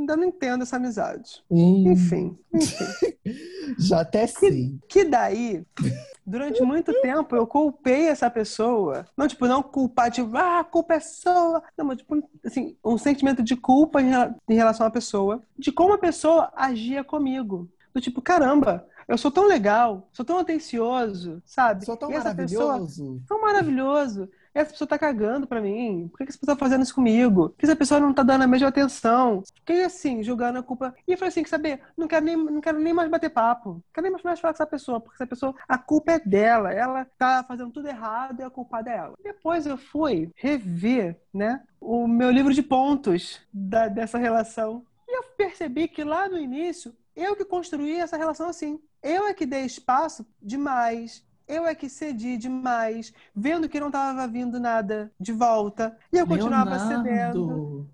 ainda 0.00 0.16
não 0.16 0.24
entendo 0.24 0.62
essa 0.62 0.76
amizade. 0.76 1.42
Hum, 1.50 1.90
Enfim, 1.92 2.38
enfim. 2.54 2.84
já 3.78 4.00
até 4.00 4.26
sei. 4.26 4.78
Que 4.88 5.04
daí, 5.04 5.64
durante 6.26 6.62
muito 6.62 6.92
tempo, 7.00 7.34
eu 7.36 7.46
culpei 7.46 8.08
essa 8.08 8.30
pessoa. 8.30 9.06
Não, 9.16 9.28
tipo, 9.28 9.46
não 9.46 9.62
culpar, 9.62 10.10
tipo, 10.10 10.36
ah, 10.36 10.60
a 10.60 10.64
culpa 10.64 10.94
é 10.94 11.00
sua. 11.00 11.62
Não, 11.76 11.84
mas, 11.86 11.98
tipo, 11.98 12.16
assim, 12.44 12.76
um 12.84 12.98
sentimento 12.98 13.42
de 13.42 13.56
culpa 13.56 14.00
em 14.00 14.08
rela- 14.10 14.34
em 14.48 14.54
relação 14.54 14.86
à 14.86 14.90
pessoa, 14.90 15.42
de 15.58 15.70
como 15.72 15.94
a 15.94 15.98
pessoa 15.98 16.50
agia 16.56 17.02
comigo. 17.04 17.68
Do 17.94 18.00
tipo, 18.00 18.20
caramba, 18.20 18.86
eu 19.08 19.16
sou 19.16 19.30
tão 19.30 19.46
legal, 19.46 20.08
sou 20.12 20.24
tão 20.24 20.38
atencioso, 20.38 21.42
sabe? 21.44 21.84
Sou 21.86 21.96
tão 21.96 22.10
E 22.10 22.14
essa 22.14 22.34
pessoa 22.34 22.66
maravilhoso. 22.72 23.22
tão 23.26 23.40
maravilhoso. 23.40 24.28
E 24.58 24.60
essa 24.60 24.72
pessoa 24.72 24.88
tá 24.88 24.98
cagando 24.98 25.46
pra 25.46 25.60
mim. 25.60 26.08
Por 26.08 26.18
que 26.18 26.24
essa 26.24 26.38
pessoa 26.38 26.56
tá 26.56 26.60
fazendo 26.64 26.82
isso 26.82 26.94
comigo? 26.94 27.50
Por 27.50 27.56
que 27.58 27.64
essa 27.66 27.76
pessoa 27.76 28.00
não 28.00 28.12
tá 28.12 28.24
dando 28.24 28.42
a 28.42 28.46
mesma 28.46 28.68
atenção? 28.68 29.42
Fiquei 29.54 29.84
assim, 29.84 30.20
julgando 30.22 30.58
a 30.58 30.62
culpa. 30.62 30.94
E 31.06 31.12
eu 31.12 31.18
falei 31.18 31.28
assim, 31.28 31.42
quer 31.44 31.48
saber? 31.48 31.80
Não 31.96 32.08
quero 32.08 32.24
nem, 32.24 32.36
não 32.36 32.60
quero 32.60 32.80
nem 32.80 32.92
mais 32.92 33.08
bater 33.08 33.30
papo. 33.30 33.74
Não 33.74 33.82
quero 33.94 34.02
nem 34.02 34.12
mais, 34.12 34.24
mais 34.24 34.40
falar 34.40 34.52
com 34.52 34.56
essa 34.56 34.66
pessoa. 34.66 35.00
Porque 35.00 35.14
essa 35.14 35.26
pessoa, 35.28 35.54
a 35.68 35.78
culpa 35.78 36.12
é 36.12 36.18
dela. 36.18 36.72
Ela 36.72 37.04
tá 37.04 37.44
fazendo 37.46 37.70
tudo 37.72 37.86
errado 37.88 38.40
e 38.40 38.42
a 38.42 38.50
culpa 38.50 38.80
é 38.80 38.82
dela. 38.82 39.14
Depois 39.22 39.64
eu 39.66 39.78
fui 39.78 40.30
rever, 40.34 41.20
né, 41.32 41.62
o 41.80 42.08
meu 42.08 42.30
livro 42.30 42.52
de 42.52 42.62
pontos 42.62 43.40
da- 43.52 43.86
dessa 43.88 44.18
relação. 44.18 44.84
E 45.06 45.16
eu 45.18 45.22
percebi 45.36 45.86
que 45.86 46.02
lá 46.02 46.28
no 46.28 46.36
início, 46.36 46.92
eu 47.14 47.36
que 47.36 47.44
construí 47.44 47.96
essa 47.96 48.16
relação 48.16 48.48
assim. 48.48 48.80
Eu 49.02 49.28
é 49.28 49.34
que 49.34 49.46
dei 49.46 49.64
espaço 49.64 50.26
demais. 50.42 51.24
Eu 51.48 51.66
é 51.66 51.74
que 51.74 51.88
cedi 51.88 52.36
demais, 52.36 53.12
vendo 53.34 53.68
que 53.68 53.80
não 53.80 53.86
estava 53.86 54.28
vindo 54.28 54.60
nada 54.60 55.10
de 55.18 55.32
volta. 55.32 55.96
E 56.12 56.18
eu 56.18 56.26
continuava 56.26 56.78
cedendo. 56.78 57.46
Leonardo, 57.46 57.90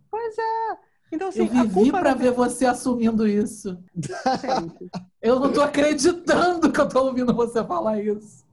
Então, 1.12 1.28
assim, 1.28 1.38
eu 1.38 1.46
vivi 1.46 1.90
pra 1.90 2.00
era 2.00 2.14
ver 2.14 2.32
você 2.32 2.66
assumindo 2.66 3.26
isso. 3.28 3.78
Eu 5.22 5.40
não 5.40 5.50
tô 5.50 5.62
acreditando 5.62 6.70
que 6.70 6.78
eu 6.78 6.86
tô 6.86 7.06
ouvindo 7.06 7.32
você 7.32 7.64
falar 7.64 7.98
isso. 7.98 8.44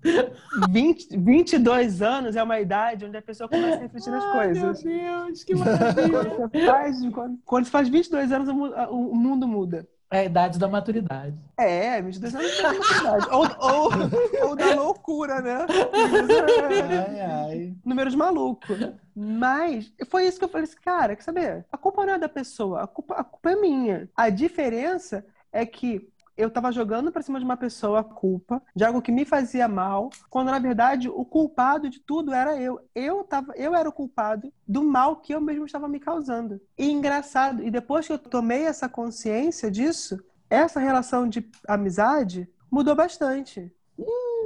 20, 0.70 1.18
22 1.18 2.02
anos 2.02 2.38
é 2.38 2.42
uma 2.42 2.62
idade 2.62 3.04
onde 3.04 3.18
a 3.18 3.22
pessoa 3.22 3.50
começa 3.50 3.76
a 3.76 3.80
refletir 3.82 4.10
nas 4.10 4.24
Ai, 4.24 4.54
meu 4.54 4.64
coisas. 4.64 4.82
Deus, 4.82 5.44
que 5.44 5.54
maravilha. 5.54 6.30
Quando 6.40 6.52
você, 6.54 6.66
faz, 6.66 7.10
quando, 7.14 7.40
quando 7.44 7.66
você 7.66 7.72
faz 7.72 7.90
22 7.90 8.32
anos, 8.32 8.48
o 8.48 9.12
o 9.12 9.14
mundo 9.14 9.46
muda. 9.50 9.86
É 10.12 10.20
a 10.20 10.24
idade 10.26 10.60
da 10.60 10.68
maturidade. 10.68 11.34
É, 11.58 12.02
22 12.02 12.36
anos 12.36 12.60
é 12.60 12.70
uma 12.70 12.98
idade. 13.00 13.28
Ou, 13.32 13.48
ou, 13.60 14.50
ou 14.50 14.56
da 14.58 14.76
loucura, 14.76 15.40
né? 15.40 15.66
Ai, 17.08 17.22
ai. 17.22 17.76
número 17.86 18.10
de 18.10 18.18
maluco. 18.18 18.68
Mas 19.16 19.90
foi 20.10 20.28
isso 20.28 20.38
que 20.38 20.44
eu 20.44 20.50
falei 20.50 20.66
assim, 20.66 20.76
cara, 20.84 21.16
quer 21.16 21.24
saber? 21.24 21.66
A 21.72 21.78
culpa 21.78 22.06
não 22.06 22.14
é 22.14 22.20
da 22.20 22.28
pessoa, 22.28 22.84
a 22.84 22.88
culpa, 22.88 23.16
a 23.16 23.24
culpa 23.24 23.52
é 23.52 23.56
minha. 23.56 24.10
A 24.14 24.30
diferença 24.30 25.26
é 25.50 25.66
que 25.66 26.11
eu 26.42 26.50
tava 26.50 26.72
jogando 26.72 27.12
pra 27.12 27.22
cima 27.22 27.40
de 27.40 27.46
uma 27.46 27.56
pessoa 27.56 28.00
a 28.00 28.04
culpa 28.04 28.62
de 28.76 28.84
algo 28.84 29.02
que 29.02 29.12
me 29.12 29.26
fazia 29.26 29.68
mal, 29.68 30.10
quando 30.30 30.50
na 30.50 30.60
verdade 30.60 31.08
o 31.08 31.24
culpado 31.24 31.90
de 31.90 32.00
tudo 32.00 32.34
era 32.34 32.60
eu. 32.60 32.80
Eu 32.96 33.24
tava, 33.24 33.54
eu 33.56 33.76
era 33.76 33.88
o 33.88 33.94
culpado 33.94 34.52
do 34.68 34.84
mal 34.84 35.18
que 35.18 35.34
eu 35.34 35.40
mesmo 35.40 35.66
estava 35.66 35.88
me 35.88 36.00
causando. 36.00 36.60
E 36.78 36.90
engraçado, 36.90 37.64
e 37.64 37.70
depois 37.70 38.08
que 38.08 38.14
eu 38.14 38.18
tomei 38.18 38.64
essa 38.64 38.90
consciência 38.90 39.70
disso, 39.70 40.18
essa 40.50 40.80
relação 40.80 41.30
de 41.30 41.48
amizade 41.68 42.50
mudou 42.72 42.96
bastante. 42.96 43.72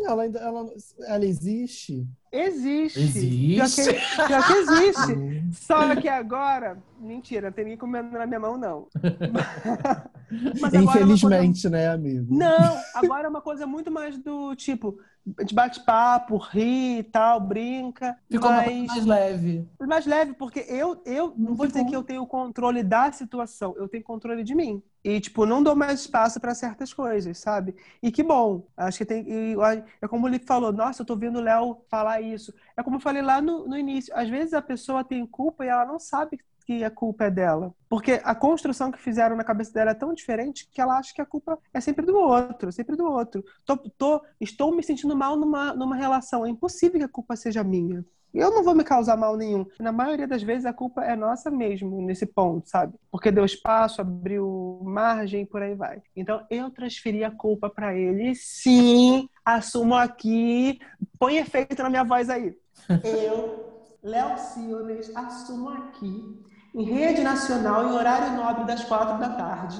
Ela 0.05 0.23
ainda 0.23 0.39
ela, 0.39 0.73
ela 1.07 1.25
existe. 1.25 2.05
Existe. 2.37 2.99
Existe. 2.99 3.55
Pior 3.55 3.67
que, 3.69 4.27
pior 4.27 4.47
que 4.47 4.53
existe. 4.53 5.43
Só 5.65 5.95
que 5.95 6.07
agora, 6.09 6.77
mentira, 6.99 7.47
não 7.47 7.53
tem 7.53 7.65
ninguém 7.65 7.77
comendo 7.77 8.11
na 8.11 8.25
minha 8.25 8.39
mão, 8.39 8.57
não. 8.57 8.87
Mas 10.59 10.73
é 10.73 10.79
uma 10.79 10.91
coisa- 10.91 11.05
Infelizmente, 11.13 11.69
né, 11.69 11.87
amigo? 11.89 12.35
Não, 12.35 12.77
agora 12.93 13.27
é 13.27 13.29
uma 13.29 13.41
coisa 13.41 13.65
muito 13.67 13.91
mais 13.91 14.17
do 14.17 14.55
tipo, 14.55 14.97
a 15.37 15.41
gente 15.41 15.55
bate 15.55 15.79
papo, 15.83 16.37
ri 16.37 16.99
e 16.99 17.03
tal, 17.03 17.39
brinca. 17.39 18.17
Ficou 18.29 18.49
uma 18.49 18.57
mas 18.57 18.67
coisa 18.67 18.87
mais 18.87 19.05
leve. 19.05 19.67
mais 19.79 20.05
leve, 20.05 20.33
porque 20.33 20.59
eu, 20.67 21.01
eu 21.05 21.33
não 21.35 21.55
vou 21.55 21.65
dizer 21.65 21.83
que 21.85 21.95
eu 21.95 22.03
tenho 22.03 22.21
o 22.21 22.27
controle 22.27 22.83
da 22.83 23.11
situação, 23.11 23.73
eu 23.77 23.87
tenho 23.87 24.03
controle 24.03 24.43
de 24.43 24.53
mim. 24.53 24.83
E, 25.03 25.19
tipo, 25.19 25.45
não 25.45 25.61
dou 25.61 25.75
mais 25.75 26.01
espaço 26.01 26.39
para 26.39 26.55
certas 26.55 26.93
coisas, 26.93 27.37
sabe? 27.37 27.75
E 28.01 28.11
que 28.11 28.23
bom. 28.23 28.67
Acho 28.75 28.99
que 28.99 29.05
tem. 29.05 29.25
e, 29.27 29.55
é 30.01 30.07
como 30.07 30.25
o 30.25 30.29
Lipe 30.29 30.45
falou, 30.45 30.71
nossa, 30.71 31.01
eu 31.01 31.05
tô 31.05 31.15
vendo 31.15 31.37
o 31.37 31.41
Léo 31.41 31.77
falar 31.89 32.21
isso. 32.21 32.53
É 32.75 32.83
como 32.83 32.97
eu 32.97 32.99
falei 32.99 33.21
lá 33.21 33.41
no, 33.41 33.67
no 33.67 33.77
início. 33.77 34.15
Às 34.15 34.29
vezes 34.29 34.53
a 34.53 34.61
pessoa 34.61 35.03
tem 35.03 35.25
culpa 35.25 35.65
e 35.65 35.69
ela 35.69 35.85
não 35.85 35.99
sabe 35.99 36.39
que 36.65 36.83
a 36.83 36.89
culpa 36.91 37.25
é 37.25 37.31
dela. 37.31 37.73
Porque 37.89 38.19
a 38.23 38.33
construção 38.35 38.91
que 38.91 38.99
fizeram 39.01 39.35
na 39.35 39.43
cabeça 39.43 39.71
dela 39.73 39.91
é 39.91 39.95
tão 39.95 40.13
diferente 40.13 40.67
que 40.71 40.81
ela 40.81 40.97
acha 40.97 41.13
que 41.13 41.21
a 41.21 41.25
culpa 41.25 41.57
é 41.73 41.79
sempre 41.79 42.05
do 42.05 42.15
outro, 42.17 42.71
sempre 42.71 42.95
do 42.95 43.05
outro. 43.05 43.43
Tô, 43.65 43.77
tô- 43.77 44.21
estou 44.39 44.75
me 44.75 44.83
sentindo 44.83 45.15
mal 45.15 45.35
numa, 45.37 45.73
numa 45.73 45.95
relação. 45.95 46.45
É 46.45 46.49
impossível 46.49 46.99
que 46.99 47.05
a 47.05 47.09
culpa 47.09 47.35
seja 47.35 47.63
minha. 47.63 48.03
Eu 48.33 48.51
não 48.51 48.63
vou 48.63 48.75
me 48.75 48.83
causar 48.83 49.15
mal 49.15 49.37
nenhum. 49.37 49.65
Na 49.79 49.93
maioria 49.93 50.27
das 50.27 50.43
vezes 50.43 50.65
a 50.65 50.73
culpa 50.73 51.03
é 51.05 51.15
nossa 51.15 51.49
mesmo 51.49 52.01
nesse 52.01 52.25
ponto, 52.25 52.67
sabe? 52.69 52.93
Porque 53.09 53.31
deu 53.31 53.45
espaço, 53.45 54.01
abriu 54.01 54.81
margem 54.83 55.43
e 55.43 55.45
por 55.45 55.61
aí 55.61 55.73
vai. 55.73 56.01
Então 56.13 56.45
eu 56.49 56.69
transferi 56.69 57.23
a 57.23 57.31
culpa 57.31 57.69
pra 57.69 57.95
ele. 57.95 58.35
Sim, 58.35 59.29
assumo 59.45 59.95
aqui. 59.95 60.79
Põe 61.17 61.37
efeito 61.37 61.81
na 61.81 61.89
minha 61.89 62.03
voz 62.03 62.29
aí. 62.29 62.57
Eu, 63.03 63.73
Léo 64.03 64.37
Siones, 64.37 65.15
assumo 65.15 65.69
aqui, 65.69 66.37
em 66.75 66.83
rede 66.83 67.23
nacional, 67.23 67.87
em 67.87 67.93
horário 67.93 68.35
nobre 68.35 68.65
das 68.65 68.83
quatro 68.83 69.17
da 69.17 69.29
tarde, 69.29 69.79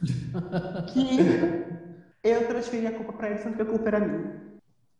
que 0.92 1.18
eu 2.24 2.46
transferi 2.48 2.86
a 2.86 2.92
culpa 2.92 3.12
pra 3.12 3.30
ele, 3.30 3.38
sendo 3.38 3.56
que 3.56 3.62
a 3.62 3.66
culpa 3.66 3.88
era 3.88 4.00
minha. 4.00 4.40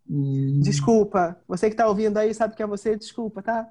Hum. 0.09 0.61
Desculpa. 0.63 1.41
Você 1.49 1.71
que 1.71 1.77
tá 1.77 1.89
ouvindo 1.89 2.19
aí 2.19 2.35
sabe 2.35 2.55
que 2.55 2.63
é 2.63 2.67
você, 2.67 2.97
desculpa, 2.97 3.43
tá? 3.43 3.67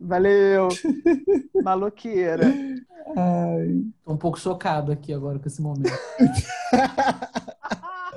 Valeu. 0.00 0.68
Maloqueira. 1.62 2.46
Ai. 3.14 3.84
Tô 4.02 4.12
um 4.12 4.16
pouco 4.16 4.38
chocado 4.38 4.90
aqui 4.90 5.12
agora 5.12 5.38
com 5.38 5.46
esse 5.46 5.60
momento. 5.60 5.92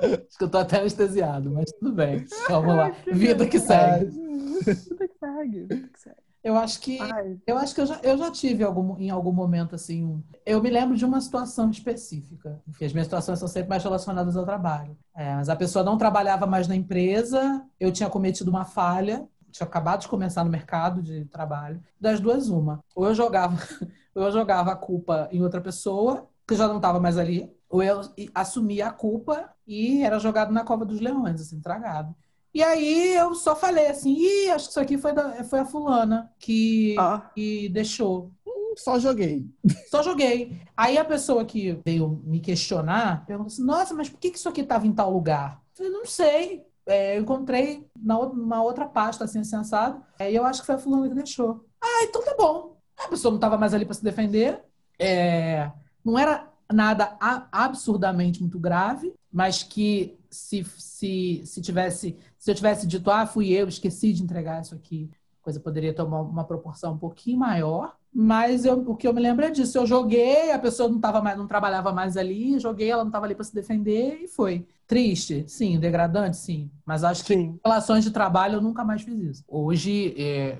Acho 0.00 0.38
que 0.38 0.44
eu 0.44 0.48
tô 0.48 0.56
até 0.56 0.78
anestesiado, 0.78 1.50
mas 1.50 1.70
tudo 1.72 1.92
bem. 1.92 2.24
Vamos 2.48 2.74
lá. 2.74 2.90
Vida 3.12 3.46
que 3.46 3.58
segue. 3.58 4.06
Tudo 4.06 4.98
que 4.98 5.18
segue. 5.18 5.66
tudo 5.66 5.88
que 5.88 6.00
segue. 6.00 6.19
Eu 6.42 6.56
acho 6.56 6.80
que 6.80 6.98
Ai, 6.98 7.38
eu 7.46 7.58
acho 7.58 7.74
que 7.74 7.80
eu 7.80 7.86
já, 7.86 8.00
eu 8.02 8.16
já 8.16 8.30
tive 8.30 8.62
algum, 8.64 8.96
em 8.98 9.10
algum 9.10 9.32
momento 9.32 9.74
assim. 9.74 10.04
um- 10.04 10.22
Eu 10.46 10.62
me 10.62 10.70
lembro 10.70 10.96
de 10.96 11.04
uma 11.04 11.20
situação 11.20 11.70
específica. 11.70 12.62
Enfim, 12.68 12.84
as 12.86 12.92
minhas 12.92 13.06
situações 13.06 13.38
são 13.38 13.48
sempre 13.48 13.68
mais 13.68 13.82
relacionadas 13.82 14.36
ao 14.36 14.44
trabalho. 14.44 14.96
É, 15.14 15.34
mas 15.34 15.48
a 15.48 15.56
pessoa 15.56 15.84
não 15.84 15.98
trabalhava 15.98 16.46
mais 16.46 16.66
na 16.68 16.76
empresa, 16.76 17.64
eu 17.78 17.92
tinha 17.92 18.08
cometido 18.08 18.50
uma 18.50 18.64
falha, 18.64 19.28
tinha 19.50 19.66
acabado 19.66 20.00
de 20.02 20.08
começar 20.08 20.44
no 20.44 20.50
mercado 20.50 21.02
de 21.02 21.24
trabalho. 21.26 21.82
Das 22.00 22.20
duas, 22.20 22.48
uma. 22.48 22.82
Ou 22.94 23.06
eu 23.06 23.14
jogava, 23.14 23.56
ou 24.14 24.22
eu 24.24 24.32
jogava 24.32 24.72
a 24.72 24.76
culpa 24.76 25.28
em 25.32 25.42
outra 25.42 25.60
pessoa, 25.60 26.28
que 26.46 26.54
já 26.54 26.66
não 26.68 26.76
estava 26.76 27.00
mais 27.00 27.18
ali, 27.18 27.50
ou 27.68 27.82
eu 27.82 28.00
assumia 28.34 28.88
a 28.88 28.92
culpa 28.92 29.50
e 29.66 30.02
era 30.02 30.18
jogado 30.18 30.52
na 30.52 30.64
cova 30.64 30.84
dos 30.84 31.00
leões, 31.00 31.40
assim, 31.40 31.60
tragado. 31.60 32.14
E 32.52 32.62
aí 32.62 33.14
eu 33.14 33.34
só 33.34 33.54
falei 33.54 33.86
assim, 33.88 34.12
Ih, 34.12 34.50
acho 34.50 34.66
que 34.66 34.70
isso 34.72 34.80
aqui 34.80 34.98
foi, 34.98 35.12
da- 35.12 35.44
foi 35.44 35.60
a 35.60 35.64
fulana 35.64 36.32
que, 36.38 36.96
ó. 36.98 37.18
que 37.34 37.68
deixou. 37.68 38.32
Só 38.76 38.98
joguei. 38.98 39.46
Só 39.90 40.02
joguei. 40.02 40.60
Aí 40.76 40.96
a 40.96 41.04
pessoa 41.04 41.44
que 41.44 41.80
veio 41.84 42.20
me 42.24 42.40
questionar 42.40 43.24
perguntou 43.26 43.48
assim: 43.52 43.64
Nossa, 43.64 43.94
mas 43.94 44.08
por 44.08 44.18
que 44.18 44.28
isso 44.28 44.48
aqui 44.48 44.60
estava 44.62 44.86
em 44.86 44.92
tal 44.92 45.12
lugar? 45.12 45.60
Eu 45.72 45.76
falei: 45.76 45.92
Não 45.92 46.04
sei. 46.06 46.64
É, 46.86 47.16
eu 47.18 47.22
encontrei 47.22 47.86
na 47.96 48.14
numa 48.26 48.62
outra 48.62 48.86
pasta 48.86 49.24
assim, 49.24 49.44
sensado. 49.44 50.02
E 50.20 50.34
eu 50.34 50.44
acho 50.44 50.60
que 50.60 50.66
foi 50.66 50.76
a 50.76 50.78
fulana 50.78 51.08
que 51.08 51.14
deixou. 51.14 51.64
Ah, 51.80 52.04
então 52.04 52.24
tá 52.24 52.34
bom. 52.36 52.76
A 52.96 53.08
pessoa 53.08 53.30
não 53.30 53.36
estava 53.38 53.58
mais 53.58 53.74
ali 53.74 53.84
para 53.84 53.94
se 53.94 54.02
defender. 54.04 54.62
É, 54.98 55.70
não 56.04 56.18
era 56.18 56.48
nada 56.72 57.16
absurdamente 57.50 58.40
muito 58.40 58.58
grave, 58.58 59.12
mas 59.32 59.62
que 59.62 60.18
se, 60.30 60.64
se, 60.78 61.42
se 61.44 61.60
tivesse, 61.60 62.16
se 62.40 62.50
eu 62.50 62.54
tivesse 62.54 62.86
dito, 62.86 63.10
ah, 63.10 63.26
fui 63.26 63.52
eu, 63.52 63.68
esqueci 63.68 64.14
de 64.14 64.22
entregar 64.22 64.62
isso 64.62 64.74
aqui, 64.74 65.10
a 65.40 65.44
coisa 65.44 65.60
poderia 65.60 65.92
tomar 65.92 66.22
uma 66.22 66.42
proporção 66.42 66.94
um 66.94 66.98
pouquinho 66.98 67.38
maior. 67.38 67.94
Mas 68.12 68.64
eu, 68.64 68.80
o 68.90 68.96
que 68.96 69.06
eu 69.06 69.12
me 69.12 69.20
lembro 69.20 69.44
é 69.44 69.50
disso. 69.50 69.78
Eu 69.78 69.86
joguei, 69.86 70.50
a 70.50 70.58
pessoa 70.58 70.88
não, 70.88 70.98
tava 70.98 71.20
mais, 71.20 71.38
não 71.38 71.46
trabalhava 71.46 71.92
mais 71.92 72.16
ali, 72.16 72.58
joguei, 72.58 72.90
ela 72.90 73.04
não 73.04 73.10
estava 73.10 73.26
ali 73.26 73.34
para 73.34 73.44
se 73.44 73.54
defender 73.54 74.22
e 74.22 74.26
foi. 74.26 74.66
Triste, 74.86 75.44
sim. 75.46 75.78
Degradante, 75.78 76.36
sim. 76.36 76.68
Mas 76.84 77.04
acho 77.04 77.24
que 77.24 77.34
em 77.34 77.60
relações 77.64 78.02
de 78.02 78.10
trabalho 78.10 78.54
eu 78.54 78.60
nunca 78.60 78.82
mais 78.84 79.02
fiz 79.02 79.16
isso. 79.20 79.44
Hoje, 79.46 80.14
é, 80.18 80.58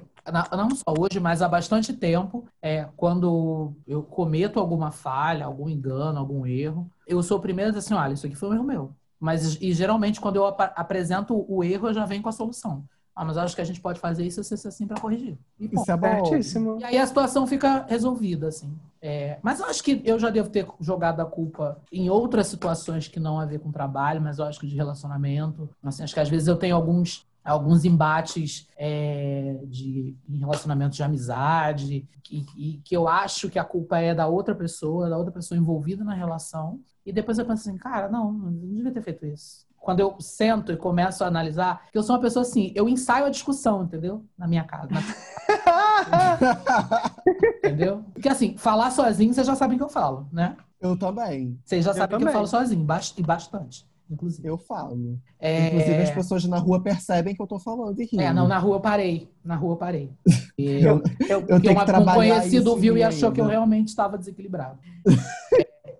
não 0.52 0.70
só 0.76 0.94
hoje, 0.96 1.18
mas 1.18 1.42
há 1.42 1.48
bastante 1.48 1.92
tempo, 1.92 2.46
é, 2.62 2.86
quando 2.96 3.74
eu 3.88 4.02
cometo 4.02 4.60
alguma 4.60 4.92
falha, 4.92 5.46
algum 5.46 5.68
engano, 5.68 6.18
algum 6.18 6.46
erro, 6.46 6.88
eu 7.06 7.22
sou 7.22 7.38
o 7.38 7.40
primeiro 7.40 7.70
a 7.70 7.72
dizer 7.74 7.86
assim, 7.86 7.94
olha, 7.94 8.12
isso 8.12 8.26
aqui 8.26 8.36
foi 8.36 8.50
um 8.50 8.54
erro 8.54 8.64
meu. 8.64 8.94
Mas, 9.20 9.58
e 9.60 9.72
geralmente, 9.72 10.20
quando 10.20 10.36
eu 10.36 10.46
ap 10.46 10.60
apresento 10.74 11.44
o 11.46 11.62
erro, 11.62 11.88
eu 11.88 11.94
já 11.94 12.06
venho 12.06 12.22
com 12.22 12.28
a 12.30 12.32
solução. 12.32 12.84
Ah, 13.14 13.24
mas 13.24 13.36
acho 13.36 13.54
que 13.54 13.60
a 13.60 13.64
gente 13.64 13.80
pode 13.80 14.00
fazer 14.00 14.24
isso 14.24 14.40
assim 14.40 14.86
para 14.86 14.98
corrigir. 14.98 15.36
E, 15.58 15.66
isso 15.66 15.90
é 15.92 15.96
bom. 15.96 16.78
E 16.80 16.84
aí 16.84 16.96
a 16.96 17.06
situação 17.06 17.46
fica 17.46 17.84
resolvida, 17.86 18.48
assim. 18.48 18.72
É, 19.02 19.38
mas 19.42 19.60
eu 19.60 19.66
acho 19.66 19.82
que 19.82 20.00
eu 20.04 20.18
já 20.18 20.30
devo 20.30 20.48
ter 20.48 20.66
jogado 20.80 21.20
a 21.20 21.24
culpa 21.26 21.78
em 21.92 22.08
outras 22.08 22.46
situações 22.46 23.08
que 23.08 23.20
não 23.20 23.38
a 23.38 23.44
ver 23.44 23.58
com 23.58 23.70
trabalho, 23.70 24.22
mas 24.22 24.38
eu 24.38 24.44
acho 24.46 24.58
que 24.58 24.66
de 24.66 24.76
relacionamento. 24.76 25.68
Assim, 25.82 26.02
acho 26.02 26.14
que 26.14 26.20
às 26.20 26.28
vezes 26.28 26.48
eu 26.48 26.56
tenho 26.56 26.74
alguns 26.74 27.26
alguns 27.44 27.84
embates 27.84 28.68
é, 28.76 29.58
de 29.64 30.16
em 30.28 30.38
relacionamentos 30.38 30.96
de 30.96 31.02
amizade 31.02 32.08
e, 32.30 32.46
e, 32.56 32.80
que 32.84 32.96
eu 32.96 33.08
acho 33.08 33.48
que 33.48 33.58
a 33.58 33.64
culpa 33.64 33.98
é 33.98 34.14
da 34.14 34.26
outra 34.26 34.54
pessoa, 34.54 35.08
da 35.08 35.16
outra 35.16 35.32
pessoa 35.32 35.58
envolvida 35.58 36.04
na 36.04 36.14
relação. 36.14 36.80
E 37.04 37.12
depois 37.12 37.38
eu 37.38 37.46
penso 37.46 37.68
assim, 37.68 37.78
cara, 37.78 38.08
não, 38.08 38.32
não 38.32 38.52
devia 38.52 38.92
ter 38.92 39.02
feito 39.02 39.26
isso 39.26 39.70
quando 39.80 40.00
eu 40.00 40.14
sento 40.20 40.70
e 40.70 40.76
começo 40.76 41.24
a 41.24 41.26
analisar, 41.26 41.86
que 41.90 41.96
eu 41.96 42.02
sou 42.02 42.14
uma 42.14 42.22
pessoa 42.22 42.42
assim, 42.42 42.70
eu 42.76 42.88
ensaio 42.88 43.24
a 43.24 43.30
discussão, 43.30 43.82
entendeu? 43.82 44.24
Na 44.36 44.46
minha 44.46 44.62
casa. 44.62 44.90
Na... 44.90 45.00
entendeu? 47.56 48.04
Porque 48.12 48.28
assim, 48.28 48.56
falar 48.58 48.90
sozinho, 48.90 49.32
vocês 49.32 49.46
já 49.46 49.56
sabem 49.56 49.78
que 49.78 49.82
eu 49.82 49.88
falo, 49.88 50.28
né? 50.30 50.54
Eu 50.80 50.98
também. 50.98 51.58
Vocês 51.64 51.84
já 51.84 51.94
sabem 51.94 52.18
que 52.18 52.24
eu 52.24 52.32
falo 52.32 52.46
sozinho, 52.46 52.86
e 53.16 53.22
bastante. 53.22 53.88
Inclusive. 54.10 54.48
Eu 54.48 54.58
falo. 54.58 55.18
É... 55.38 55.68
Inclusive, 55.68 56.02
as 56.02 56.10
pessoas 56.10 56.44
na 56.44 56.58
rua 56.58 56.82
percebem 56.82 57.34
que 57.34 57.40
eu 57.40 57.46
tô 57.46 57.58
falando 57.58 58.00
e 58.00 58.04
rindo. 58.04 58.22
É, 58.22 58.32
não, 58.32 58.48
na 58.48 58.58
rua 58.58 58.76
eu 58.76 58.80
parei. 58.80 59.30
Na 59.44 59.54
rua 59.54 59.74
eu 59.74 59.76
parei. 59.76 60.10
eu, 60.58 61.02
eu, 61.28 61.44
eu 61.46 61.60
tenho 61.60 61.74
uma, 61.74 61.84
que 61.84 61.92
um 61.92 62.04
conhecido 62.04 62.76
viu 62.76 62.96
e 62.96 63.02
achou 63.02 63.28
ainda. 63.28 63.34
que 63.34 63.40
eu 63.40 63.46
realmente 63.46 63.88
estava 63.88 64.18
desequilibrado. 64.18 64.78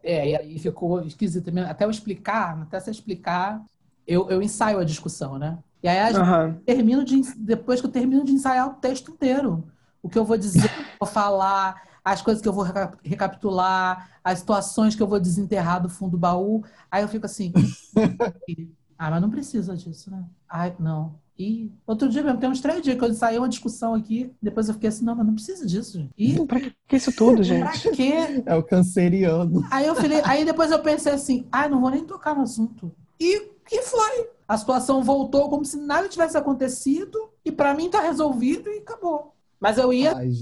É, 0.03 0.31
e 0.31 0.37
aí 0.37 0.59
ficou 0.59 1.03
esquisito. 1.03 1.51
Até 1.61 1.85
eu 1.85 1.91
explicar, 1.91 2.61
até 2.63 2.81
você 2.81 2.91
explicar, 2.91 3.63
eu, 4.07 4.29
eu 4.29 4.43
ensaio 4.43 4.79
a 4.79 4.85
discussão, 4.85 5.39
né? 5.39 5.59
E 5.83 5.89
aí, 5.89 6.15
uhum. 6.15 6.55
termino 6.67 7.05
de, 7.05 7.21
depois 7.37 7.81
que 7.81 7.87
eu 7.87 7.91
termino 7.91 8.25
de 8.25 8.33
ensaiar 8.33 8.69
o 8.69 8.75
texto 8.75 9.13
inteiro. 9.13 9.65
O 10.03 10.09
que 10.09 10.19
eu 10.19 10.25
vou 10.25 10.37
dizer, 10.37 10.65
o 10.65 10.69
que 10.69 10.81
eu 10.81 10.97
vou 11.01 11.09
falar, 11.09 11.83
as 12.05 12.23
coisas 12.23 12.43
que 12.43 12.49
eu 12.49 12.53
vou 12.53 12.67
recapitular, 13.03 14.11
as 14.23 14.39
situações 14.39 14.95
que 14.95 15.03
eu 15.03 15.07
vou 15.07 15.21
desenterrar 15.21 15.83
do 15.83 15.89
fundo 15.89 16.13
do 16.13 16.19
baú. 16.19 16.65
Aí 16.91 17.03
eu 17.03 17.09
fico 17.09 17.27
assim, 17.27 17.53
ah, 18.99 19.11
mas 19.11 19.23
não 19.23 19.31
precisa 19.31 19.77
disso, 19.77 20.11
né? 20.11 20.25
Ai, 20.49 20.75
não. 20.79 21.15
E 21.39 21.73
outro 21.87 22.07
dia 22.07 22.23
mesmo, 22.23 22.39
tem 22.39 22.51
uns 22.51 22.61
três 22.61 22.83
dias 22.83 22.99
que 22.99 23.03
eu 23.03 23.15
saiu 23.15 23.41
uma 23.41 23.49
discussão 23.49 23.95
aqui, 23.95 24.31
depois 24.43 24.69
eu 24.69 24.75
fiquei 24.75 24.91
assim, 24.91 25.07
não, 25.07 25.15
mas 25.15 25.27
não 25.27 25.35
precisa 25.35 25.67
disso. 25.67 26.07
E 26.19 26.39
pra 26.45 26.61
que 26.61 26.97
isso 26.97 27.11
tudo, 27.17 27.41
gente? 27.43 27.61
Pra 27.63 27.93
quê? 27.93 28.43
É 28.45 28.55
o 28.55 28.63
canceriano. 28.63 29.67
Aí 29.71 29.87
eu 29.87 29.95
falei, 29.95 30.21
aí 30.23 30.45
depois 30.45 30.71
eu 30.71 30.79
pensei 30.81 31.13
assim, 31.13 31.47
ah, 31.51 31.67
não 31.67 31.81
vou 31.81 31.91
nem 31.91 32.05
tocar 32.05 32.35
no 32.35 32.43
assunto. 32.43 32.93
E, 33.19 33.53
e 33.73 33.83
foi. 33.83 34.29
A 34.47 34.59
situação 34.59 35.03
voltou 35.03 35.49
como 35.49 35.65
se 35.65 35.79
nada 35.79 36.09
tivesse 36.11 36.37
acontecido, 36.37 37.31
e 37.43 37.51
para 37.51 37.73
mim 37.73 37.89
tá 37.89 38.03
resolvido 38.03 38.69
e 38.69 38.81
acabou. 38.81 39.35
Mas 39.61 39.77
eu 39.77 39.93
ia. 39.93 40.17
Ai, 40.17 40.33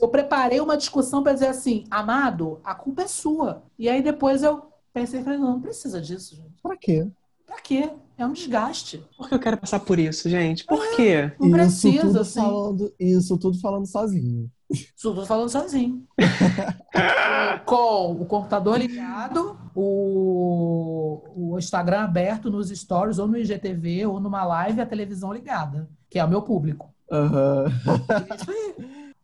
eu 0.00 0.08
preparei 0.08 0.60
uma 0.60 0.76
discussão 0.76 1.22
para 1.22 1.32
dizer 1.32 1.48
assim, 1.48 1.84
amado, 1.90 2.60
a 2.62 2.74
culpa 2.74 3.02
é 3.02 3.08
sua. 3.08 3.64
E 3.76 3.88
aí 3.88 4.00
depois 4.00 4.44
eu 4.44 4.62
pensei, 4.94 5.22
falei, 5.24 5.38
não, 5.38 5.54
não 5.54 5.60
precisa 5.60 6.00
disso, 6.00 6.36
gente. 6.36 6.62
Pra 6.62 6.76
quê? 6.76 7.10
Pra 7.44 7.60
quê? 7.60 7.90
É 8.16 8.24
um 8.24 8.32
desgaste. 8.32 9.02
Por 9.16 9.28
que 9.28 9.34
eu 9.34 9.40
quero 9.40 9.56
passar 9.56 9.80
por 9.80 9.98
isso, 9.98 10.28
gente? 10.28 10.64
Por 10.64 10.84
é, 10.84 10.94
quê? 10.94 11.32
Não 11.40 11.50
precisa, 11.50 11.88
isso 11.88 12.06
tudo 12.06 12.20
assim. 12.20 12.40
Falando, 12.40 12.94
isso 13.00 13.38
tudo 13.38 13.60
falando 13.60 13.86
sozinho. 13.86 14.50
Isso 14.70 14.92
tudo 15.02 15.26
falando 15.26 15.48
sozinho. 15.48 16.06
Com 17.66 18.12
o 18.12 18.24
computador 18.24 18.78
ligado, 18.78 19.58
o, 19.74 21.22
o 21.34 21.58
Instagram 21.58 22.02
aberto 22.02 22.50
nos 22.50 22.68
stories, 22.68 23.18
ou 23.18 23.26
no 23.26 23.36
IGTV, 23.36 24.06
ou 24.06 24.20
numa 24.20 24.44
live, 24.44 24.80
a 24.80 24.86
televisão 24.86 25.32
ligada, 25.32 25.88
que 26.08 26.18
é 26.18 26.24
o 26.24 26.28
meu 26.28 26.42
público. 26.42 26.94
Uhum. 27.10 27.64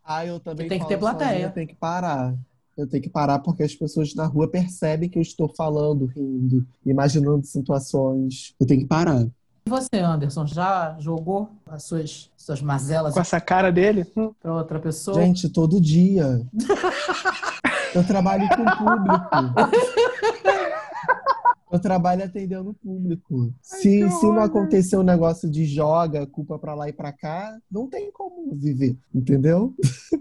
Ah, 0.05 0.24
eu 0.24 0.39
também 0.39 0.68
tem 0.68 0.78
que 0.78 0.87
ter 0.87 0.99
plateia. 0.99 1.51
Tem 1.51 1.66
que 1.66 1.74
parar 1.74 2.34
eu 2.76 2.87
tenho 2.87 3.03
que 3.03 3.09
parar 3.09 3.39
porque 3.39 3.62
as 3.62 3.74
pessoas 3.74 4.14
na 4.14 4.26
rua 4.26 4.49
percebem 4.49 5.09
que 5.09 5.18
eu 5.18 5.22
estou 5.22 5.49
falando, 5.49 6.05
rindo, 6.07 6.66
imaginando 6.84 7.47
situações. 7.47 8.55
Eu 8.61 8.66
tenho 8.66 8.82
que 8.82 8.87
parar. 8.87 9.22
E 9.66 9.70
você, 9.70 9.99
Anderson, 9.99 10.47
já 10.47 10.95
jogou 11.01 11.49
as 11.66 11.84
suas, 11.84 12.30
suas 12.37 12.61
mazelas? 12.61 13.14
Com 13.14 13.20
essa 13.20 13.41
cara 13.41 13.72
dele? 13.72 14.05
Para 14.41 14.55
outra 14.55 14.78
pessoa? 14.78 15.20
Gente, 15.20 15.49
todo 15.49 15.80
dia. 15.80 16.47
eu 17.95 18.07
trabalho 18.07 18.47
com 18.51 18.64
público. 18.76 19.26
Eu 21.71 21.81
trabalho 21.81 22.25
atendendo 22.25 22.71
o 22.71 22.75
público. 22.75 23.43
Ai, 23.43 23.51
se, 23.61 24.09
se 24.09 24.27
não 24.27 24.39
acontecer 24.39 24.97
um 24.97 25.03
negócio 25.03 25.51
de 25.51 25.64
joga, 25.64 26.27
culpa 26.27 26.59
pra 26.59 26.75
lá 26.75 26.89
e 26.89 26.93
pra 26.93 27.12
cá, 27.12 27.59
não 27.71 27.89
tem 27.89 28.11
como 28.12 28.55
viver, 28.55 28.97
entendeu? 29.12 29.75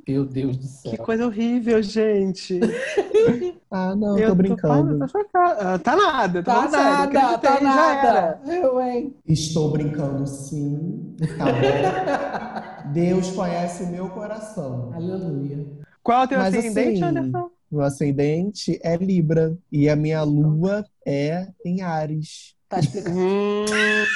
Meu 0.07 0.25
Deus 0.25 0.57
do 0.57 0.63
céu. 0.63 0.91
Que 0.91 0.97
coisa 0.97 1.25
horrível, 1.25 1.81
gente. 1.83 2.59
ah, 3.69 3.95
não, 3.95 4.17
eu 4.17 4.29
tô 4.29 4.35
brincando. 4.35 4.99
Tô, 4.99 5.23
tô 5.23 5.29
ah, 5.35 5.77
tá 5.77 5.95
nada, 5.95 6.41
tá, 6.41 6.67
tá 6.67 6.69
nada, 6.69 7.37
tá 7.37 7.61
nada. 7.61 8.41
Eu, 8.47 8.81
hein? 8.81 9.13
Estou 9.27 9.71
brincando, 9.71 10.25
sim. 10.25 11.15
Tá 11.37 11.45
bom. 11.45 12.91
Deus 12.91 13.29
conhece 13.31 13.83
o 13.83 13.87
meu 13.87 14.09
coração. 14.09 14.91
Aleluia. 14.93 15.65
Qual 16.01 16.21
é 16.21 16.25
o 16.25 16.27
teu 16.27 16.37
Mas, 16.39 16.55
ascendente, 16.55 17.03
assim, 17.03 17.17
Anderson? 17.17 17.49
Meu 17.71 17.81
ascendente 17.81 18.79
é 18.83 18.95
Libra 18.95 19.57
e 19.71 19.89
a 19.89 19.95
minha 19.95 20.23
lua 20.23 20.85
é 21.05 21.47
em 21.63 21.81
Ares. 21.81 22.55
Tá 22.67 22.79
explicado. 22.79 23.17
Hum, 23.17 23.65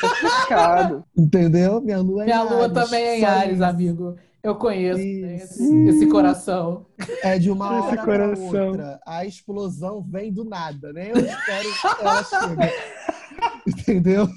tá 0.01 0.07
explicado. 0.07 1.03
Entendeu? 1.17 1.81
Minha 1.81 1.99
lua 1.99 2.23
é 2.23 2.25
minha 2.25 2.37
em 2.37 2.49
lua 2.49 2.63
Ares. 2.63 2.73
também 2.73 3.03
é 3.03 3.19
em 3.19 3.25
Ares, 3.25 3.55
isso. 3.55 3.63
amigo. 3.63 4.15
Eu 4.41 4.55
conheço 4.55 5.01
esse, 5.01 5.87
esse, 5.89 6.07
coração. 6.07 6.85
É 7.21 7.37
de 7.37 7.51
uma 7.51 7.83
hora 7.83 8.01
para 8.01 8.29
outra. 8.29 8.99
A 9.05 9.25
explosão 9.25 10.01
vem 10.01 10.31
do 10.31 10.45
nada, 10.45 10.93
né? 10.93 11.11
Eu 11.11 11.17
espero 11.17 11.69
que 11.69 12.01
ela 12.01 12.23
chegue. 12.23 12.73
Entendeu? 13.67 14.27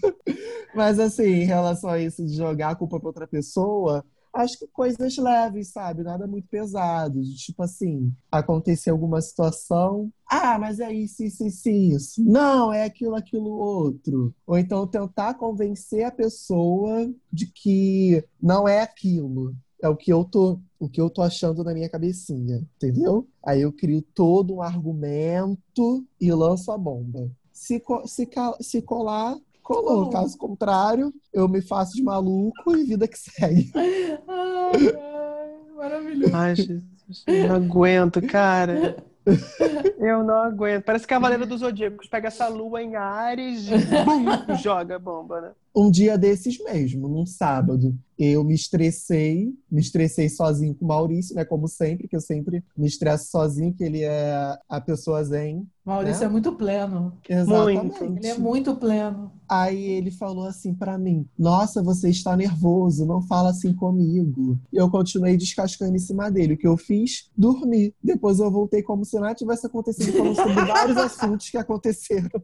Mas 0.74 0.98
assim, 0.98 1.42
em 1.42 1.44
relação 1.44 1.88
a 1.88 2.00
isso 2.00 2.26
de 2.26 2.34
jogar 2.34 2.70
a 2.70 2.74
culpa 2.74 2.98
para 2.98 3.09
outra 3.09 3.26
pessoa, 3.28 4.05
acho 4.32 4.58
que 4.58 4.66
coisas 4.68 5.16
leves, 5.16 5.68
sabe? 5.68 6.02
Nada 6.02 6.26
muito 6.26 6.48
pesado. 6.48 7.22
Tipo 7.36 7.62
assim, 7.62 8.12
acontecer 8.30 8.90
alguma 8.90 9.20
situação. 9.20 10.10
Ah, 10.26 10.58
mas 10.58 10.80
é 10.80 10.92
isso, 10.92 11.22
isso, 11.22 11.44
isso, 11.44 11.68
isso. 11.68 12.24
Não, 12.24 12.72
é 12.72 12.84
aquilo, 12.84 13.14
aquilo, 13.14 13.50
outro. 13.50 14.34
Ou 14.46 14.56
então 14.56 14.86
tentar 14.86 15.34
convencer 15.34 16.04
a 16.04 16.10
pessoa 16.10 17.12
de 17.30 17.46
que 17.46 18.24
não 18.40 18.66
é 18.66 18.80
aquilo. 18.80 19.54
É 19.82 19.88
o 19.88 19.96
que 19.96 20.12
eu 20.12 20.24
tô, 20.24 20.60
o 20.78 20.88
que 20.88 21.00
eu 21.00 21.10
tô 21.10 21.22
achando 21.22 21.64
na 21.64 21.74
minha 21.74 21.88
cabecinha, 21.88 22.64
entendeu? 22.76 23.26
Aí 23.44 23.62
eu 23.62 23.72
crio 23.72 24.00
todo 24.00 24.54
um 24.54 24.62
argumento 24.62 26.06
e 26.20 26.32
lanço 26.32 26.70
a 26.70 26.78
bomba. 26.78 27.28
Se, 27.52 27.82
se, 28.06 28.28
se 28.60 28.82
colar, 28.82 29.36
colou. 29.62 30.10
Caso 30.10 30.36
contrário, 30.36 31.12
eu 31.32 31.48
me 31.48 31.62
faço 31.62 31.94
de 31.94 32.02
maluco 32.02 32.76
e 32.76 32.84
vida 32.84 33.06
que 33.08 33.18
segue. 33.18 33.70
Ai, 33.74 34.88
ai, 34.88 35.50
maravilhoso. 35.76 36.34
Ai, 36.34 36.56
Jesus, 36.56 37.24
não 37.26 37.54
aguento, 37.56 38.22
cara. 38.22 38.96
Eu 40.03 40.24
não 40.24 40.34
aguento. 40.34 40.84
Parece 40.84 41.07
Cavaleiro 41.07 41.46
dos 41.46 41.61
Zodíacos. 41.61 42.09
Pega 42.09 42.26
essa 42.26 42.48
lua 42.48 42.82
em 42.82 42.96
Ares 42.96 43.68
e 43.68 43.78
bum, 44.05 44.57
joga 44.61 44.96
a 44.96 44.98
bomba, 44.98 45.40
né? 45.40 45.53
Um 45.74 45.90
dia 45.90 46.18
desses 46.18 46.62
mesmo, 46.62 47.09
num 47.09 47.24
sábado, 47.24 47.96
eu 48.18 48.44
me 48.44 48.55
estressei, 48.55 49.55
me 49.70 49.80
estressei 49.80 50.28
sozinho 50.28 50.74
com 50.74 50.84
o 50.84 50.88
Maurício, 50.88 51.34
né? 51.34 51.46
Como 51.46 51.66
sempre, 51.66 52.07
que 52.07 52.14
eu 52.14 52.20
sempre 52.20 52.62
me 52.76 52.86
estresso 52.86 53.30
sozinho, 53.30 53.72
que 53.72 53.82
ele 53.82 54.03
é 54.03 54.59
a 54.68 54.80
pessoa 54.82 55.24
zen. 55.24 55.66
Maurício 55.82 56.20
né? 56.20 56.26
é 56.26 56.28
muito 56.28 56.53
pleno. 56.53 57.16
Exatamente. 57.26 58.00
Muito. 58.03 58.18
Ele 58.18 58.26
é 58.26 58.38
muito 58.38 58.76
pleno. 58.76 59.32
Aí 59.48 59.82
ele 59.82 60.11
falou 60.11 60.46
assim 60.46 60.74
para 60.74 60.98
mim: 60.98 61.26
Nossa, 61.38 61.82
você 61.82 62.11
está 62.11 62.36
nervoso, 62.36 63.07
não 63.07 63.22
fala 63.22 63.48
assim 63.48 63.74
comigo. 63.74 64.59
E 64.70 64.76
eu 64.76 64.90
continuei 64.90 65.36
descascando 65.36 65.96
em 65.96 65.98
cima 65.98 66.30
dele. 66.30 66.55
O 66.55 66.59
que 66.59 66.68
eu 66.68 66.76
fiz? 66.76 67.30
Dormi. 67.36 67.94
Depois 68.05 68.38
eu 68.38 68.50
voltei 68.50 68.82
como 68.82 69.05
se 69.05 69.18
nada 69.18 69.34
tivesse 69.34 69.66
acontecido 69.66 69.91
acontecido 69.93 70.16
falando 70.16 70.36
sobre 70.36 70.64
vários 70.64 70.97
assuntos 70.97 71.51
que 71.51 71.59
aconteceram 71.59 72.43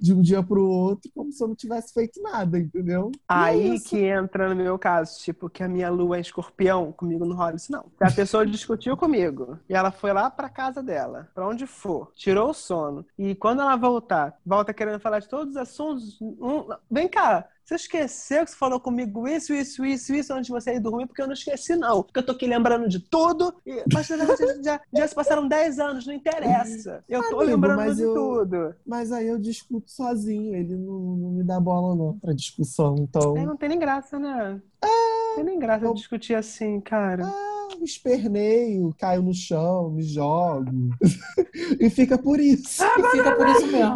de 0.00 0.14
um 0.14 0.22
dia 0.22 0.42
para 0.42 0.58
o 0.58 0.68
outro, 0.68 1.10
como 1.14 1.32
se 1.32 1.42
eu 1.42 1.48
não 1.48 1.54
tivesse 1.54 1.92
feito 1.92 2.22
nada, 2.22 2.58
entendeu? 2.58 3.10
E 3.14 3.18
Aí 3.28 3.76
é 3.76 3.80
que 3.80 3.98
entra 4.04 4.48
no 4.48 4.54
meu 4.54 4.78
caso, 4.78 5.18
tipo, 5.20 5.50
que 5.50 5.62
a 5.62 5.68
minha 5.68 5.90
lua 5.90 6.16
é 6.16 6.20
escorpião, 6.20 6.92
comigo 6.92 7.24
não 7.24 7.36
rola 7.36 7.56
isso, 7.56 7.72
não. 7.72 7.86
A 8.00 8.10
pessoa 8.10 8.46
discutiu 8.46 8.96
comigo 8.96 9.58
e 9.68 9.74
ela 9.74 9.90
foi 9.90 10.12
lá 10.12 10.30
pra 10.30 10.48
casa 10.48 10.82
dela, 10.82 11.28
pra 11.34 11.48
onde 11.48 11.66
for, 11.66 12.12
tirou 12.14 12.50
o 12.50 12.54
sono. 12.54 13.04
E 13.18 13.34
quando 13.34 13.60
ela 13.60 13.76
voltar, 13.76 14.38
volta 14.44 14.72
querendo 14.72 15.00
falar 15.00 15.18
de 15.18 15.28
todos 15.28 15.50
os 15.50 15.56
assuntos. 15.56 16.20
hum, 16.20 16.66
vem 16.90 17.08
cá. 17.08 17.48
Você 17.64 17.76
esqueceu 17.76 18.44
que 18.44 18.50
você 18.50 18.56
falou 18.56 18.78
comigo 18.78 19.26
isso, 19.26 19.54
isso, 19.54 19.84
isso, 19.86 20.14
isso 20.14 20.32
antes 20.34 20.46
de 20.46 20.52
você 20.52 20.74
ir 20.74 20.80
dormir? 20.80 21.06
Porque 21.06 21.22
eu 21.22 21.26
não 21.26 21.32
esqueci, 21.32 21.74
não. 21.74 22.02
Porque 22.02 22.18
eu 22.18 22.26
tô 22.26 22.32
aqui 22.32 22.46
lembrando 22.46 22.86
de 22.88 22.98
tudo. 23.00 23.54
E... 23.64 23.82
Mas 23.92 24.06
já, 24.62 24.80
já, 24.94 25.08
se 25.08 25.14
passaram 25.14 25.48
10 25.48 25.78
anos, 25.78 26.06
não 26.06 26.12
interessa. 26.12 27.02
Eu 27.08 27.20
tô 27.22 27.40
Amigo, 27.40 27.44
lembrando 27.44 27.94
de 27.94 28.02
eu- 28.02 28.14
tudo. 28.14 28.74
Mas 28.86 29.10
aí 29.12 29.26
eu 29.28 29.38
discuto 29.38 29.90
sozinho, 29.90 30.54
ele 30.54 30.76
não, 30.76 30.98
não 31.16 31.30
me 31.30 31.42
dá 31.42 31.58
bola 31.58 31.94
não 31.96 32.18
pra 32.18 32.34
discussão, 32.34 32.96
então 32.98 33.34
Aí 33.36 33.46
não 33.46 33.56
tem 33.56 33.70
nem 33.70 33.78
graça, 33.78 34.18
né? 34.18 34.60
Não 34.82 35.34
tem 35.36 35.44
nem 35.44 35.58
graça 35.58 35.86
eu- 35.86 35.94
discutir 35.94 36.34
assim, 36.34 36.80
cara. 36.82 37.24
Eu 37.72 37.84
esperneio, 37.84 38.94
caio 38.98 39.22
no 39.22 39.34
chão, 39.34 39.90
me 39.90 40.02
jogo 40.02 40.90
e 41.80 41.90
fica 41.90 42.16
por 42.18 42.38
isso. 42.40 42.82
E 42.82 43.02
fica 43.16 43.32
por 43.36 43.46
isso 43.48 43.66
mesmo. 43.66 43.94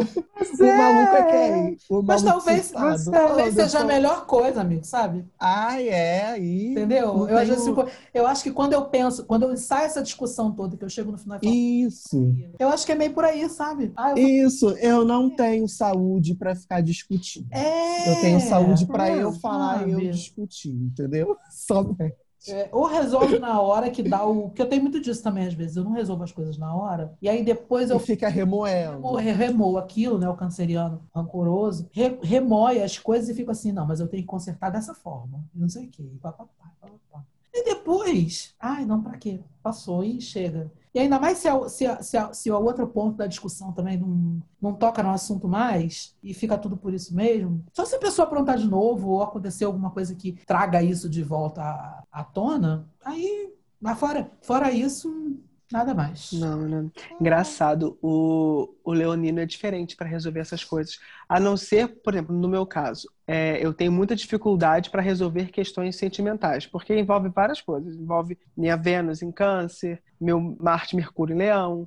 O 0.60 0.76
maluco 0.76 1.16
é 1.16 1.22
quem? 1.24 1.76
O 1.90 2.02
Mas 2.02 2.22
talvez, 2.22 2.70
talvez 2.70 3.54
seja 3.54 3.80
a 3.80 3.84
melhor 3.84 4.26
coisa, 4.26 4.60
amigo, 4.60 4.84
sabe? 4.84 5.24
Ai, 5.38 5.88
é, 5.88 6.24
aí. 6.26 6.72
Entendeu? 6.72 7.28
Eu, 7.28 7.38
tenho- 7.46 7.64
fico- 7.64 7.86
eu 8.14 8.26
acho 8.26 8.42
que 8.42 8.50
quando 8.50 8.72
eu 8.72 8.86
penso, 8.86 9.24
quando 9.24 9.44
eu 9.44 9.56
saio 9.56 9.86
essa 9.86 10.02
discussão 10.02 10.52
toda, 10.52 10.76
que 10.76 10.84
eu 10.84 10.88
chego 10.90 11.10
no 11.12 11.18
final 11.18 11.38
e 11.38 11.40
falo, 11.40 11.54
Isso, 11.54 12.34
eu 12.58 12.68
acho 12.68 12.86
que 12.86 12.92
é 12.92 12.94
meio 12.94 13.12
por 13.12 13.24
aí, 13.24 13.48
sabe? 13.48 13.92
Ah, 13.96 14.10
eu, 14.10 14.18
isso. 14.18 14.70
Eu 14.78 15.04
não 15.04 15.28
tenho 15.30 15.66
saúde 15.68 16.34
pra 16.34 16.54
ficar 16.54 16.80
discutindo. 16.80 17.46
é, 17.50 18.08
Eu 18.08 18.20
tenho 18.22 18.40
saúde 18.40 18.86
pra 18.86 19.08
é, 19.08 19.22
eu 19.22 19.32
falar 19.32 19.88
e 19.88 19.92
eu 19.92 20.00
discutir, 20.00 20.70
entendeu? 20.72 21.36
Somente. 21.50 22.27
É, 22.46 22.68
ou 22.70 22.86
resolve 22.86 23.38
na 23.38 23.60
hora 23.60 23.90
que 23.90 24.02
dá 24.02 24.24
o. 24.24 24.44
Porque 24.48 24.62
eu 24.62 24.68
tenho 24.68 24.82
muito 24.82 25.00
disso 25.00 25.22
também, 25.22 25.46
às 25.46 25.54
vezes. 25.54 25.76
Eu 25.76 25.84
não 25.84 25.92
resolvo 25.92 26.22
as 26.22 26.30
coisas 26.32 26.56
na 26.56 26.74
hora. 26.74 27.12
E 27.20 27.28
aí 27.28 27.44
depois 27.44 27.90
eu 27.90 27.96
E 27.96 28.00
fica 28.00 28.28
remoendo. 28.28 29.14
remo- 29.16 29.36
remoo 29.36 29.76
aquilo, 29.78 30.18
né? 30.18 30.28
O 30.28 30.36
canceriano 30.36 31.02
rancoroso, 31.14 31.88
re, 31.92 32.16
remoe 32.22 32.80
as 32.82 32.96
coisas 32.98 33.28
e 33.28 33.34
fico 33.34 33.50
assim, 33.50 33.72
não, 33.72 33.86
mas 33.86 33.98
eu 34.00 34.06
tenho 34.08 34.22
que 34.22 34.28
consertar 34.28 34.70
dessa 34.70 34.94
forma. 34.94 35.44
E 35.54 35.58
não 35.58 35.68
sei 35.68 35.86
o 35.86 35.88
quê. 35.90 36.02
E, 36.02 36.18
papapá, 36.18 36.46
papapá. 36.80 37.24
e 37.52 37.64
depois, 37.64 38.54
ai, 38.60 38.84
não, 38.84 39.02
pra 39.02 39.16
quê? 39.18 39.40
Passou 39.62 40.04
e 40.04 40.20
chega. 40.20 40.70
E 40.94 40.98
ainda 40.98 41.18
mais 41.18 41.38
se, 41.38 41.48
a, 41.48 41.68
se, 41.68 41.86
a, 41.86 42.02
se, 42.02 42.16
a, 42.16 42.32
se 42.32 42.50
o 42.50 42.62
outro 42.62 42.86
ponto 42.88 43.16
da 43.16 43.26
discussão 43.26 43.72
também 43.72 43.96
não, 43.98 44.40
não 44.60 44.74
toca 44.74 45.02
no 45.02 45.10
assunto 45.10 45.48
mais 45.48 46.16
e 46.22 46.32
fica 46.34 46.58
tudo 46.58 46.76
por 46.76 46.92
isso 46.92 47.14
mesmo. 47.14 47.64
Só 47.72 47.84
se 47.84 47.94
a 47.96 47.98
pessoa 47.98 48.26
aprontar 48.26 48.58
de 48.58 48.66
novo 48.66 49.10
ou 49.10 49.22
acontecer 49.22 49.64
alguma 49.64 49.90
coisa 49.90 50.14
que 50.14 50.32
traga 50.46 50.82
isso 50.82 51.08
de 51.08 51.22
volta 51.22 51.62
à, 51.62 52.02
à 52.10 52.24
tona, 52.24 52.88
aí, 53.04 53.52
mas 53.80 53.98
fora, 53.98 54.30
fora 54.42 54.70
isso, 54.72 55.38
nada 55.70 55.94
mais. 55.94 56.32
Não, 56.32 56.66
né? 56.68 56.90
Engraçado, 57.20 57.98
o, 58.02 58.74
o 58.84 58.92
Leonino 58.92 59.40
é 59.40 59.46
diferente 59.46 59.96
para 59.96 60.08
resolver 60.08 60.40
essas 60.40 60.64
coisas. 60.64 60.98
A 61.28 61.38
não 61.38 61.56
ser, 61.56 62.00
por 62.02 62.14
exemplo, 62.14 62.34
no 62.34 62.48
meu 62.48 62.66
caso, 62.66 63.08
é, 63.28 63.58
eu 63.64 63.74
tenho 63.74 63.92
muita 63.92 64.16
dificuldade 64.16 64.88
para 64.90 65.02
resolver 65.02 65.50
questões 65.50 65.96
sentimentais, 65.96 66.66
porque 66.66 66.98
envolve 66.98 67.28
várias 67.28 67.60
coisas. 67.60 67.94
Envolve 67.94 68.38
minha 68.56 68.74
Vênus 68.76 69.20
em 69.22 69.30
câncer, 69.30 70.02
meu 70.20 70.56
Marte, 70.58 70.96
Mercúrio 70.96 71.34
em 71.34 71.38
Leão, 71.38 71.86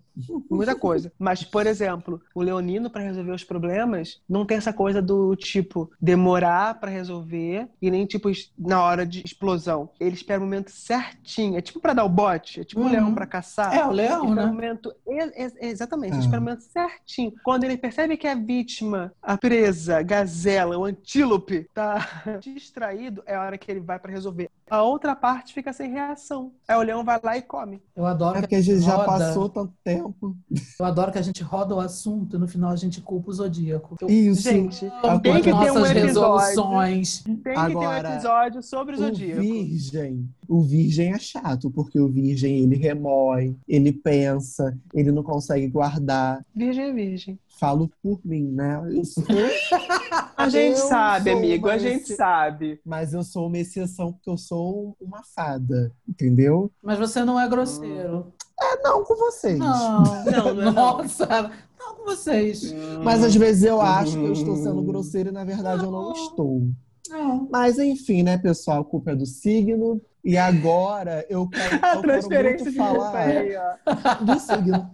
muita 0.50 0.74
coisa. 0.74 1.12
Mas, 1.20 1.44
por 1.44 1.68
exemplo, 1.68 2.22
o 2.34 2.42
Leonino, 2.42 2.90
para 2.90 3.02
resolver 3.04 3.32
os 3.32 3.44
problemas, 3.44 4.22
não 4.30 4.46
tem 4.46 4.56
essa 4.56 4.72
coisa 4.72 5.02
do 5.02 5.36
tipo 5.36 5.92
demorar 6.00 6.80
para 6.80 6.90
resolver 6.92 7.68
e 7.82 7.92
nem 7.92 8.06
tipo 8.06 8.30
na 8.58 8.82
hora 8.84 9.06
de 9.06 9.22
explosão. 9.26 9.90
Ele 10.00 10.16
espera 10.16 10.40
o 10.40 10.44
momento 10.44 10.70
certinho. 10.72 11.58
É 11.58 11.62
tipo 11.62 11.80
para 11.82 11.94
dar 11.94 12.06
o 12.06 12.10
bote, 12.10 12.62
é 12.62 12.64
tipo 12.64 12.80
um 12.80 12.86
Uhum. 12.86 12.92
leão 12.92 13.14
para 13.14 13.26
caçar. 13.26 13.76
É, 13.76 13.86
o 13.86 13.92
leão, 13.92 14.20
Espera 14.30 14.32
o 14.32 14.36
né? 14.36 14.46
momento, 14.46 14.94
ex- 15.08 15.34
ex- 15.36 15.56
exatamente, 15.60 16.16
Ah. 16.16 16.20
espera 16.20 16.40
o 16.40 16.44
momento 16.44 16.62
certinho. 16.62 17.34
Quando 17.44 17.64
ele 17.66 17.76
percebe 17.78 18.16
que 18.16 18.28
a 18.28 18.36
vítima, 18.36 19.12
a 19.22 19.38
presa, 19.38 19.98
a 19.98 20.02
gazela, 20.04 20.78
o 20.78 20.86
antílope, 20.86 21.31
tá 21.74 22.08
distraído, 22.42 23.24
é 23.26 23.36
a 23.36 23.42
hora 23.42 23.58
que 23.58 23.70
ele 23.72 23.80
vai 23.80 24.00
pra 24.00 24.12
resolver. 24.12 24.50
A 24.70 24.84
outra 24.84 25.16
parte 25.16 25.54
fica 25.54 25.74
sem 25.74 25.92
reação. 25.92 26.52
Aí 26.68 26.76
o 26.78 26.82
leão 26.82 27.04
vai 27.04 27.20
lá 27.22 27.38
e 27.38 27.42
come. 27.42 27.82
Eu 27.96 28.06
adoro 28.06 28.38
É 28.38 28.42
que 28.42 28.42
porque 28.48 28.56
a 28.56 28.62
gente 28.62 28.80
já 28.82 28.96
roda. 28.96 29.06
passou 29.08 29.50
tanto 29.50 29.74
tempo. 29.84 30.36
Eu 30.80 30.86
adoro 30.86 31.12
que 31.12 31.18
a 31.18 31.22
gente 31.22 31.44
roda 31.44 31.76
o 31.76 31.80
assunto 31.80 32.38
e 32.38 32.40
no 32.40 32.48
final 32.48 32.72
a 32.72 32.76
gente 32.76 33.02
culpa 33.02 33.30
o 33.32 33.34
zodíaco. 33.34 33.98
Eu 34.02 34.10
Isso. 34.10 34.44
Gente, 34.44 34.86
amo 35.04 35.20
tem 35.20 35.36
que 35.42 35.44
ter 35.44 35.54
um 35.54 35.86
episódio. 35.86 36.02
resoluções. 36.06 37.20
Tem 37.24 37.36
que 37.36 37.44
ter 37.44 37.58
um 37.58 37.60
Agora, 37.60 38.14
episódio 38.14 38.64
sobre 38.64 38.96
o 38.96 39.00
O 39.00 39.02
zodíaco. 39.02 39.42
virgem, 39.42 40.30
o 40.48 40.62
virgem 40.62 41.14
é 41.14 41.20
chato, 41.20 41.70
porque 41.70 42.00
o 42.00 42.08
virgem 42.08 42.60
ele 42.60 42.76
remói, 42.78 43.56
ele 43.68 43.92
pensa, 43.92 44.78
ele 44.94 45.12
não 45.12 45.24
consegue 45.24 45.68
guardar. 45.68 46.46
Virgem 46.56 46.86
é 46.86 46.94
virgem. 46.94 47.40
Falo 47.62 47.88
por 48.02 48.20
mim, 48.26 48.52
né? 48.52 48.82
Eu 48.92 49.06
sou- 49.06 49.24
A 50.36 50.50
gente 50.50 50.80
Eu 50.80 50.88
sabe, 50.88 51.30
amigo, 51.30 51.70
a 51.70 51.78
gente 51.78 52.02
exce- 52.06 52.16
sabe. 52.16 52.82
Mas 52.84 53.14
eu 53.14 53.24
sou 53.24 53.46
uma 53.46 53.60
exceção 53.60 54.12
porque 54.12 54.32
eu 54.32 54.38
sou 54.38 54.98
uma 55.00 55.22
fada, 55.36 55.92
entendeu? 56.10 56.72
Mas 56.82 56.98
você 56.98 57.24
não 57.24 57.40
é 57.40 57.48
grosseiro. 57.48 58.34
É 58.60 58.82
não 58.82 59.04
com 59.04 59.16
vocês. 59.16 59.60
Não. 59.60 60.02
Não, 60.26 60.54
não 60.56 60.62
é 60.62 60.66
não. 60.66 60.72
Nossa, 60.74 61.52
não 61.80 61.96
com 61.98 62.04
vocês. 62.06 62.74
Mas 63.04 63.24
às 63.24 63.36
vezes 63.36 63.64
eu 63.64 63.80
acho 63.80 64.14
que 64.18 64.26
eu 64.26 64.34
estou 64.34 64.56
sendo 64.56 64.82
grosseiro 64.82 65.30
e 65.30 65.32
na 65.32 65.44
verdade 65.44 65.84
eu 65.84 65.92
não 65.92 66.06
Não. 66.10 66.14
estou. 66.14 66.68
Não. 67.10 67.48
Mas 67.52 67.78
enfim, 67.78 68.24
né, 68.24 68.40
pessoal? 68.40 68.82
A 68.82 68.86
culpa 68.86 69.12
é 69.12 69.16
do 69.16 69.26
signo. 69.28 70.02
E 70.24 70.36
agora 70.38 71.26
eu 71.30 71.48
quero, 71.48 71.74
A 71.74 71.76
eu 71.76 71.80
quero 71.82 72.02
transferência 72.02 72.66
muito 72.66 72.72
de 72.72 72.78
culpa 72.78 72.94
falar 73.12 73.18
aí, 73.18 73.56
ó. 73.56 74.24
do 74.24 74.40
signo. 74.40 74.92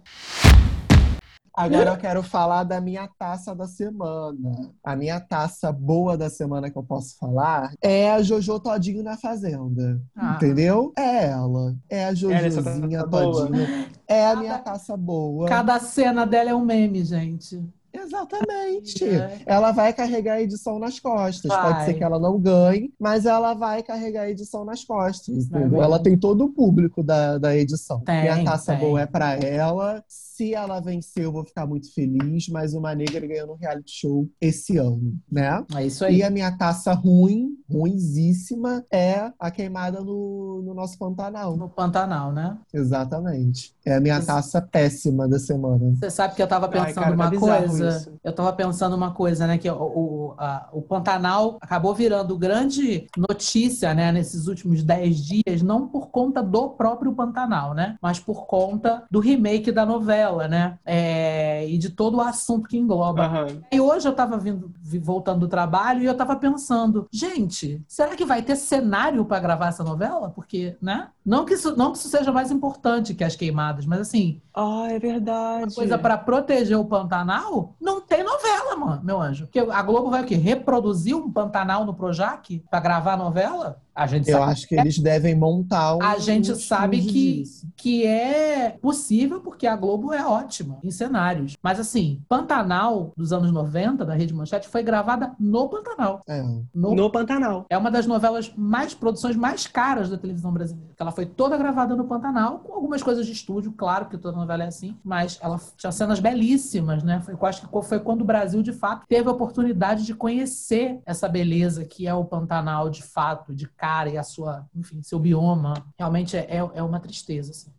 Agora 1.58 1.90
eu 1.90 1.96
quero 1.96 2.22
falar 2.22 2.62
da 2.62 2.80
minha 2.80 3.08
taça 3.18 3.52
da 3.52 3.66
semana. 3.66 4.70
A 4.84 4.94
minha 4.94 5.18
taça 5.18 5.72
boa 5.72 6.16
da 6.16 6.30
semana 6.30 6.70
que 6.70 6.78
eu 6.78 6.84
posso 6.84 7.18
falar 7.18 7.72
é 7.82 8.12
a 8.12 8.22
Jojo 8.22 8.60
Todinho 8.60 9.02
na 9.02 9.16
Fazenda. 9.16 10.00
Ah. 10.16 10.34
Entendeu? 10.36 10.92
É 10.96 11.26
ela. 11.26 11.74
É 11.90 12.04
a 12.04 12.12
é 12.12 12.14
Jojozinha? 12.14 13.04
Todinho. 13.08 13.88
É 14.06 14.26
a 14.28 14.36
minha 14.36 14.58
taça 14.58 14.96
boa. 14.96 15.48
Cada 15.48 15.80
cena 15.80 16.24
dela 16.24 16.50
é 16.50 16.54
um 16.54 16.64
meme, 16.64 17.04
gente. 17.04 17.60
Exatamente. 17.92 19.04
É. 19.04 19.40
Ela 19.44 19.72
vai 19.72 19.92
carregar 19.92 20.34
a 20.34 20.42
edição 20.42 20.78
nas 20.78 21.00
costas. 21.00 21.48
Vai. 21.48 21.72
Pode 21.72 21.84
ser 21.86 21.94
que 21.94 22.04
ela 22.04 22.20
não 22.20 22.38
ganhe, 22.38 22.92
mas 23.00 23.26
ela 23.26 23.54
vai 23.54 23.82
carregar 23.82 24.22
a 24.22 24.30
edição 24.30 24.64
nas 24.64 24.84
costas. 24.84 25.48
Mesmo. 25.48 25.82
Ela 25.82 25.98
tem 25.98 26.16
todo 26.16 26.44
o 26.44 26.50
público 26.50 27.02
da, 27.02 27.38
da 27.38 27.56
edição. 27.56 28.00
Tem, 28.00 28.26
e 28.26 28.28
a 28.28 28.44
taça 28.44 28.76
tem. 28.76 28.80
boa 28.80 29.00
é 29.00 29.06
pra 29.06 29.34
ela. 29.34 30.04
Se 30.38 30.54
ela 30.54 30.78
vencer, 30.78 31.24
eu 31.24 31.32
vou 31.32 31.44
ficar 31.44 31.66
muito 31.66 31.92
feliz. 31.92 32.48
Mas 32.48 32.72
uma 32.72 32.94
negra 32.94 33.26
ganhou 33.26 33.48
no 33.48 33.54
reality 33.56 33.90
show 33.90 34.28
esse 34.40 34.76
ano, 34.78 35.18
né? 35.28 35.64
É 35.74 35.84
isso 35.84 36.04
aí. 36.04 36.18
E 36.18 36.22
a 36.22 36.30
minha 36.30 36.56
taça 36.56 36.92
ruim, 36.92 37.56
ruinzíssima, 37.68 38.84
é 38.88 39.32
a 39.36 39.50
queimada 39.50 40.00
no, 40.00 40.62
no 40.64 40.74
nosso 40.74 40.96
Pantanal. 40.96 41.56
No 41.56 41.68
Pantanal, 41.68 42.30
né? 42.32 42.56
Exatamente. 42.72 43.74
É 43.84 43.96
a 43.96 44.00
minha 44.00 44.18
Isso. 44.18 44.28
taça 44.28 44.62
péssima 44.62 45.26
da 45.26 45.40
semana. 45.40 45.94
Você 45.96 46.08
sabe 46.10 46.36
que 46.36 46.42
eu 46.42 46.46
tava 46.46 46.66
Ai, 46.66 46.72
pensando 46.72 46.94
cara, 47.04 47.16
tá 47.16 47.22
uma 47.24 47.30
bizarro 47.30 47.66
coisa. 47.66 47.88
isso. 47.88 48.12
Eu 48.22 48.32
tava 48.32 48.52
pensando 48.52 48.94
uma 48.94 49.10
coisa, 49.12 49.44
né? 49.46 49.58
Que 49.58 49.68
o, 49.68 49.74
o, 49.74 50.34
a- 50.38 50.68
o 50.72 50.82
Pantanal 50.82 51.56
acabou 51.60 51.94
virando 51.94 52.38
grande 52.38 53.06
notícia, 53.16 53.92
né? 53.92 54.12
Nesses 54.12 54.46
últimos 54.46 54.84
10 54.84 55.16
dias, 55.16 55.62
não 55.62 55.88
por 55.88 56.10
conta 56.10 56.40
do 56.42 56.68
próprio 56.70 57.12
Pantanal, 57.12 57.74
né? 57.74 57.96
Mas 58.00 58.20
por 58.20 58.46
conta 58.46 59.02
do 59.10 59.18
remake 59.18 59.72
da 59.72 59.84
novela, 59.84 60.27
né? 60.48 60.78
É, 60.84 61.66
e 61.68 61.78
de 61.78 61.90
todo 61.90 62.18
o 62.18 62.20
assunto 62.20 62.68
que 62.68 62.76
engloba. 62.76 63.24
Aham. 63.24 63.46
E 63.72 63.80
hoje 63.80 64.06
eu 64.08 64.12
tava 64.12 64.36
vindo, 64.36 64.70
vi- 64.80 64.98
voltando 64.98 65.40
do 65.40 65.48
trabalho 65.48 66.02
e 66.02 66.06
eu 66.06 66.16
tava 66.16 66.36
pensando, 66.36 67.06
gente, 67.10 67.82
será 67.88 68.14
que 68.14 68.24
vai 68.24 68.42
ter 68.42 68.56
cenário 68.56 69.24
para 69.24 69.40
gravar 69.40 69.68
essa 69.68 69.82
novela? 69.84 70.30
Porque, 70.30 70.76
né? 70.82 71.08
Não 71.24 71.44
que, 71.44 71.54
isso, 71.54 71.76
não 71.76 71.92
que 71.92 71.98
isso 71.98 72.08
seja 72.08 72.32
mais 72.32 72.50
importante 72.50 73.14
que 73.14 73.22
as 73.24 73.36
queimadas, 73.36 73.84
mas 73.86 74.00
assim, 74.00 74.40
Ah, 74.54 74.86
é 74.90 74.98
verdade. 74.98 75.74
coisa 75.74 75.98
para 75.98 76.16
proteger 76.18 76.78
o 76.78 76.84
Pantanal, 76.84 77.74
não 77.80 78.00
tem 78.00 78.22
novela, 78.24 78.76
mano, 78.76 79.02
meu 79.04 79.20
anjo. 79.20 79.44
Porque 79.46 79.58
a 79.60 79.82
Globo 79.82 80.10
vai 80.10 80.22
o 80.22 80.26
quê? 80.26 80.34
Reproduzir 80.36 81.14
um 81.16 81.30
Pantanal 81.30 81.84
no 81.84 81.94
Projac 81.94 82.62
para 82.70 82.80
gravar 82.80 83.12
a 83.14 83.16
novela? 83.18 83.80
A 83.98 84.06
gente 84.06 84.30
Eu 84.30 84.38
sabe 84.38 84.52
acho 84.52 84.68
que 84.68 84.74
eles 84.76 84.98
devem 84.98 85.34
montar 85.34 85.96
um. 85.96 86.02
a 86.02 86.18
gente 86.18 86.54
sabe 86.56 87.00
que, 87.02 87.38
disso. 87.40 87.66
que 87.76 88.06
é 88.06 88.76
possível 88.80 89.40
porque 89.40 89.66
a 89.66 89.74
Globo 89.74 90.12
é 90.12 90.24
ótima 90.24 90.78
em 90.84 90.90
cenários. 90.90 91.56
Mas 91.62 91.80
assim, 91.80 92.20
Pantanal 92.28 93.12
dos 93.16 93.32
anos 93.32 93.50
90 93.50 94.04
da 94.04 94.14
Rede 94.14 94.32
Manchete 94.32 94.68
foi 94.68 94.82
gravada 94.82 95.32
no 95.40 95.68
Pantanal. 95.68 96.22
É. 96.28 96.42
No- 96.74 96.94
No 96.94 97.10
Pantanal. 97.10 97.66
É 97.68 97.76
uma 97.76 97.90
das 97.90 98.06
novelas 98.06 98.52
mais 98.56 98.94
produções 98.94 99.34
mais 99.34 99.66
caras 99.66 100.08
da 100.08 100.16
televisão 100.16 100.52
brasileira. 100.52 100.88
Ela 100.98 101.10
foi 101.10 101.26
toda 101.26 101.56
gravada 101.56 101.96
no 101.96 102.04
Pantanal, 102.04 102.60
com 102.60 102.74
algumas 102.74 103.02
coisas 103.02 103.26
de 103.26 103.32
estúdio, 103.32 103.72
claro, 103.72 104.04
porque 104.04 104.18
toda 104.18 104.36
novela 104.36 104.62
é 104.64 104.66
assim, 104.68 104.96
mas 105.04 105.38
ela 105.42 105.60
tinha 105.76 105.90
cenas 105.92 106.20
belíssimas, 106.20 107.02
né? 107.02 107.20
Foi, 107.24 107.34
eu 107.34 107.46
acho 107.46 107.62
que 107.68 107.82
foi 107.88 107.98
quando 108.00 108.22
o 108.22 108.24
Brasil, 108.24 108.62
de 108.62 108.72
fato, 108.72 109.04
teve 109.08 109.28
a 109.28 109.32
oportunidade 109.32 110.04
de 110.04 110.14
conhecer 110.14 111.00
essa 111.04 111.28
beleza 111.28 111.84
que 111.84 112.06
é 112.06 112.14
o 112.14 112.24
Pantanal, 112.24 112.88
de 112.90 113.02
fato, 113.02 113.52
de 113.54 113.66
cara 113.68 113.87
e 114.06 114.18
a 114.18 114.22
sua, 114.22 114.66
enfim, 114.76 115.00
seu 115.02 115.18
bioma. 115.18 115.74
Realmente 115.98 116.36
é, 116.36 116.40
é, 116.56 116.70
é 116.74 116.82
uma 116.82 117.00
tristeza, 117.00 117.50
assim. 117.52 117.70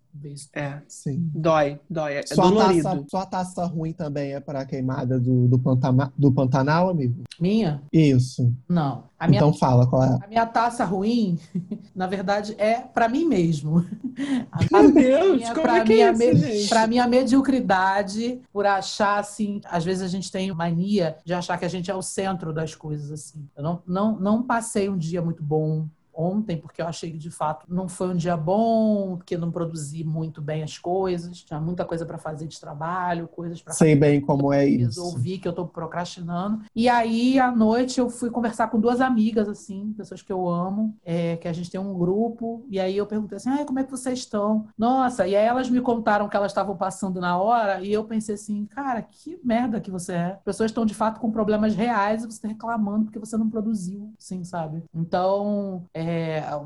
É. 0.53 0.81
Sim. 0.87 1.29
Dói, 1.35 1.79
dói. 1.89 2.15
É 2.15 2.25
Sua 2.25 2.49
dolorido. 2.49 2.83
taça, 2.83 3.05
sua 3.09 3.25
taça 3.27 3.65
ruim 3.65 3.93
também 3.93 4.33
é 4.33 4.39
para 4.39 4.61
a 4.61 4.65
queimada 4.65 5.19
do, 5.19 5.47
do, 5.47 5.57
Pantama- 5.59 6.11
do 6.17 6.31
Pantanal, 6.31 6.89
amigo? 6.89 7.21
Minha? 7.39 7.81
Isso. 7.93 8.51
Não. 8.67 9.03
A 9.17 9.27
minha 9.27 9.37
Então 9.37 9.53
fala 9.53 9.87
qual 9.87 10.03
é. 10.03 10.17
A 10.21 10.27
minha 10.27 10.45
taça 10.47 10.83
ruim, 10.83 11.37
na 11.95 12.07
verdade, 12.07 12.55
é 12.57 12.79
pra 12.81 13.07
mim 13.07 13.23
mesmo. 13.23 13.85
A 14.51 14.81
Meu 14.81 14.91
Deus, 14.91 15.35
minha- 15.37 15.49
como 15.53 15.61
pra 15.61 15.77
é 15.77 15.83
que 15.83 15.93
minha 15.93 16.07
é 16.07 16.11
isso, 16.11 16.19
me- 16.19 16.35
gente? 16.35 16.69
Pra 16.69 16.87
minha 16.87 17.07
mediocridade, 17.07 18.41
por 18.51 18.65
achar 18.65 19.19
assim, 19.19 19.61
às 19.65 19.85
vezes 19.85 20.01
a 20.03 20.07
gente 20.07 20.31
tem 20.31 20.51
mania 20.53 21.17
de 21.23 21.33
achar 21.33 21.57
que 21.57 21.65
a 21.65 21.69
gente 21.69 21.89
é 21.89 21.95
o 21.95 22.01
centro 22.01 22.51
das 22.51 22.73
coisas 22.75 23.11
assim. 23.11 23.47
Eu 23.55 23.63
não, 23.63 23.81
não, 23.87 24.19
não 24.19 24.43
passei 24.43 24.89
um 24.89 24.97
dia 24.97 25.21
muito 25.21 25.43
bom 25.43 25.87
ontem, 26.19 26.57
porque 26.57 26.81
eu 26.81 26.87
achei 26.87 27.11
que 27.11 27.17
de 27.17 27.31
fato 27.31 27.65
não 27.69 27.87
foi 27.87 28.09
um 28.09 28.15
dia 28.15 28.35
bom, 28.35 29.15
porque 29.17 29.37
não 29.37 29.49
produzi 29.49 30.03
muito 30.03 30.41
bem 30.41 30.63
as 30.63 30.77
coisas, 30.77 31.41
tinha 31.43 31.59
muita 31.61 31.85
coisa 31.85 32.05
pra 32.05 32.17
fazer 32.17 32.45
de 32.47 32.59
trabalho, 32.59 33.27
coisas 33.27 33.61
pra 33.61 33.73
Sei 33.73 33.95
bem 33.95 34.19
como 34.19 34.51
é 34.51 34.65
isso. 34.65 35.03
resolvi 35.03 35.37
que 35.37 35.47
eu 35.47 35.53
tô 35.53 35.65
procrastinando. 35.65 36.61
E 36.75 36.89
aí, 36.89 37.39
à 37.39 37.51
noite, 37.51 37.99
eu 37.99 38.09
fui 38.09 38.29
conversar 38.29 38.67
com 38.69 38.79
duas 38.79 38.99
amigas, 38.99 39.47
assim, 39.47 39.93
pessoas 39.93 40.21
que 40.21 40.31
eu 40.31 40.47
amo, 40.49 40.95
é, 41.05 41.37
que 41.37 41.47
a 41.47 41.53
gente 41.53 41.71
tem 41.71 41.79
um 41.79 41.97
grupo. 41.97 42.65
E 42.69 42.79
aí 42.79 42.97
eu 42.97 43.05
perguntei 43.05 43.37
assim, 43.37 43.49
ai, 43.49 43.63
como 43.65 43.79
é 43.79 43.83
que 43.83 43.91
vocês 43.91 44.19
estão? 44.19 44.67
Nossa, 44.77 45.25
e 45.27 45.35
aí 45.35 45.45
elas 45.45 45.69
me 45.69 45.79
contaram 45.79 46.27
que 46.27 46.35
elas 46.35 46.51
estavam 46.51 46.75
passando 46.75 47.21
na 47.21 47.37
hora, 47.37 47.81
e 47.81 47.93
eu 47.93 48.03
pensei 48.03 48.35
assim, 48.35 48.65
cara, 48.65 49.01
que 49.01 49.39
merda 49.43 49.79
que 49.79 49.91
você 49.91 50.13
é. 50.13 50.25
As 50.33 50.43
pessoas 50.43 50.71
estão, 50.71 50.85
de 50.85 50.93
fato, 50.93 51.19
com 51.19 51.31
problemas 51.31 51.75
reais 51.75 52.23
e 52.23 52.25
você 52.25 52.41
tá 52.41 52.47
reclamando 52.47 53.05
porque 53.05 53.19
você 53.19 53.37
não 53.37 53.49
produziu, 53.49 54.11
assim, 54.19 54.43
sabe? 54.43 54.83
Então, 54.93 55.85
é, 55.93 56.08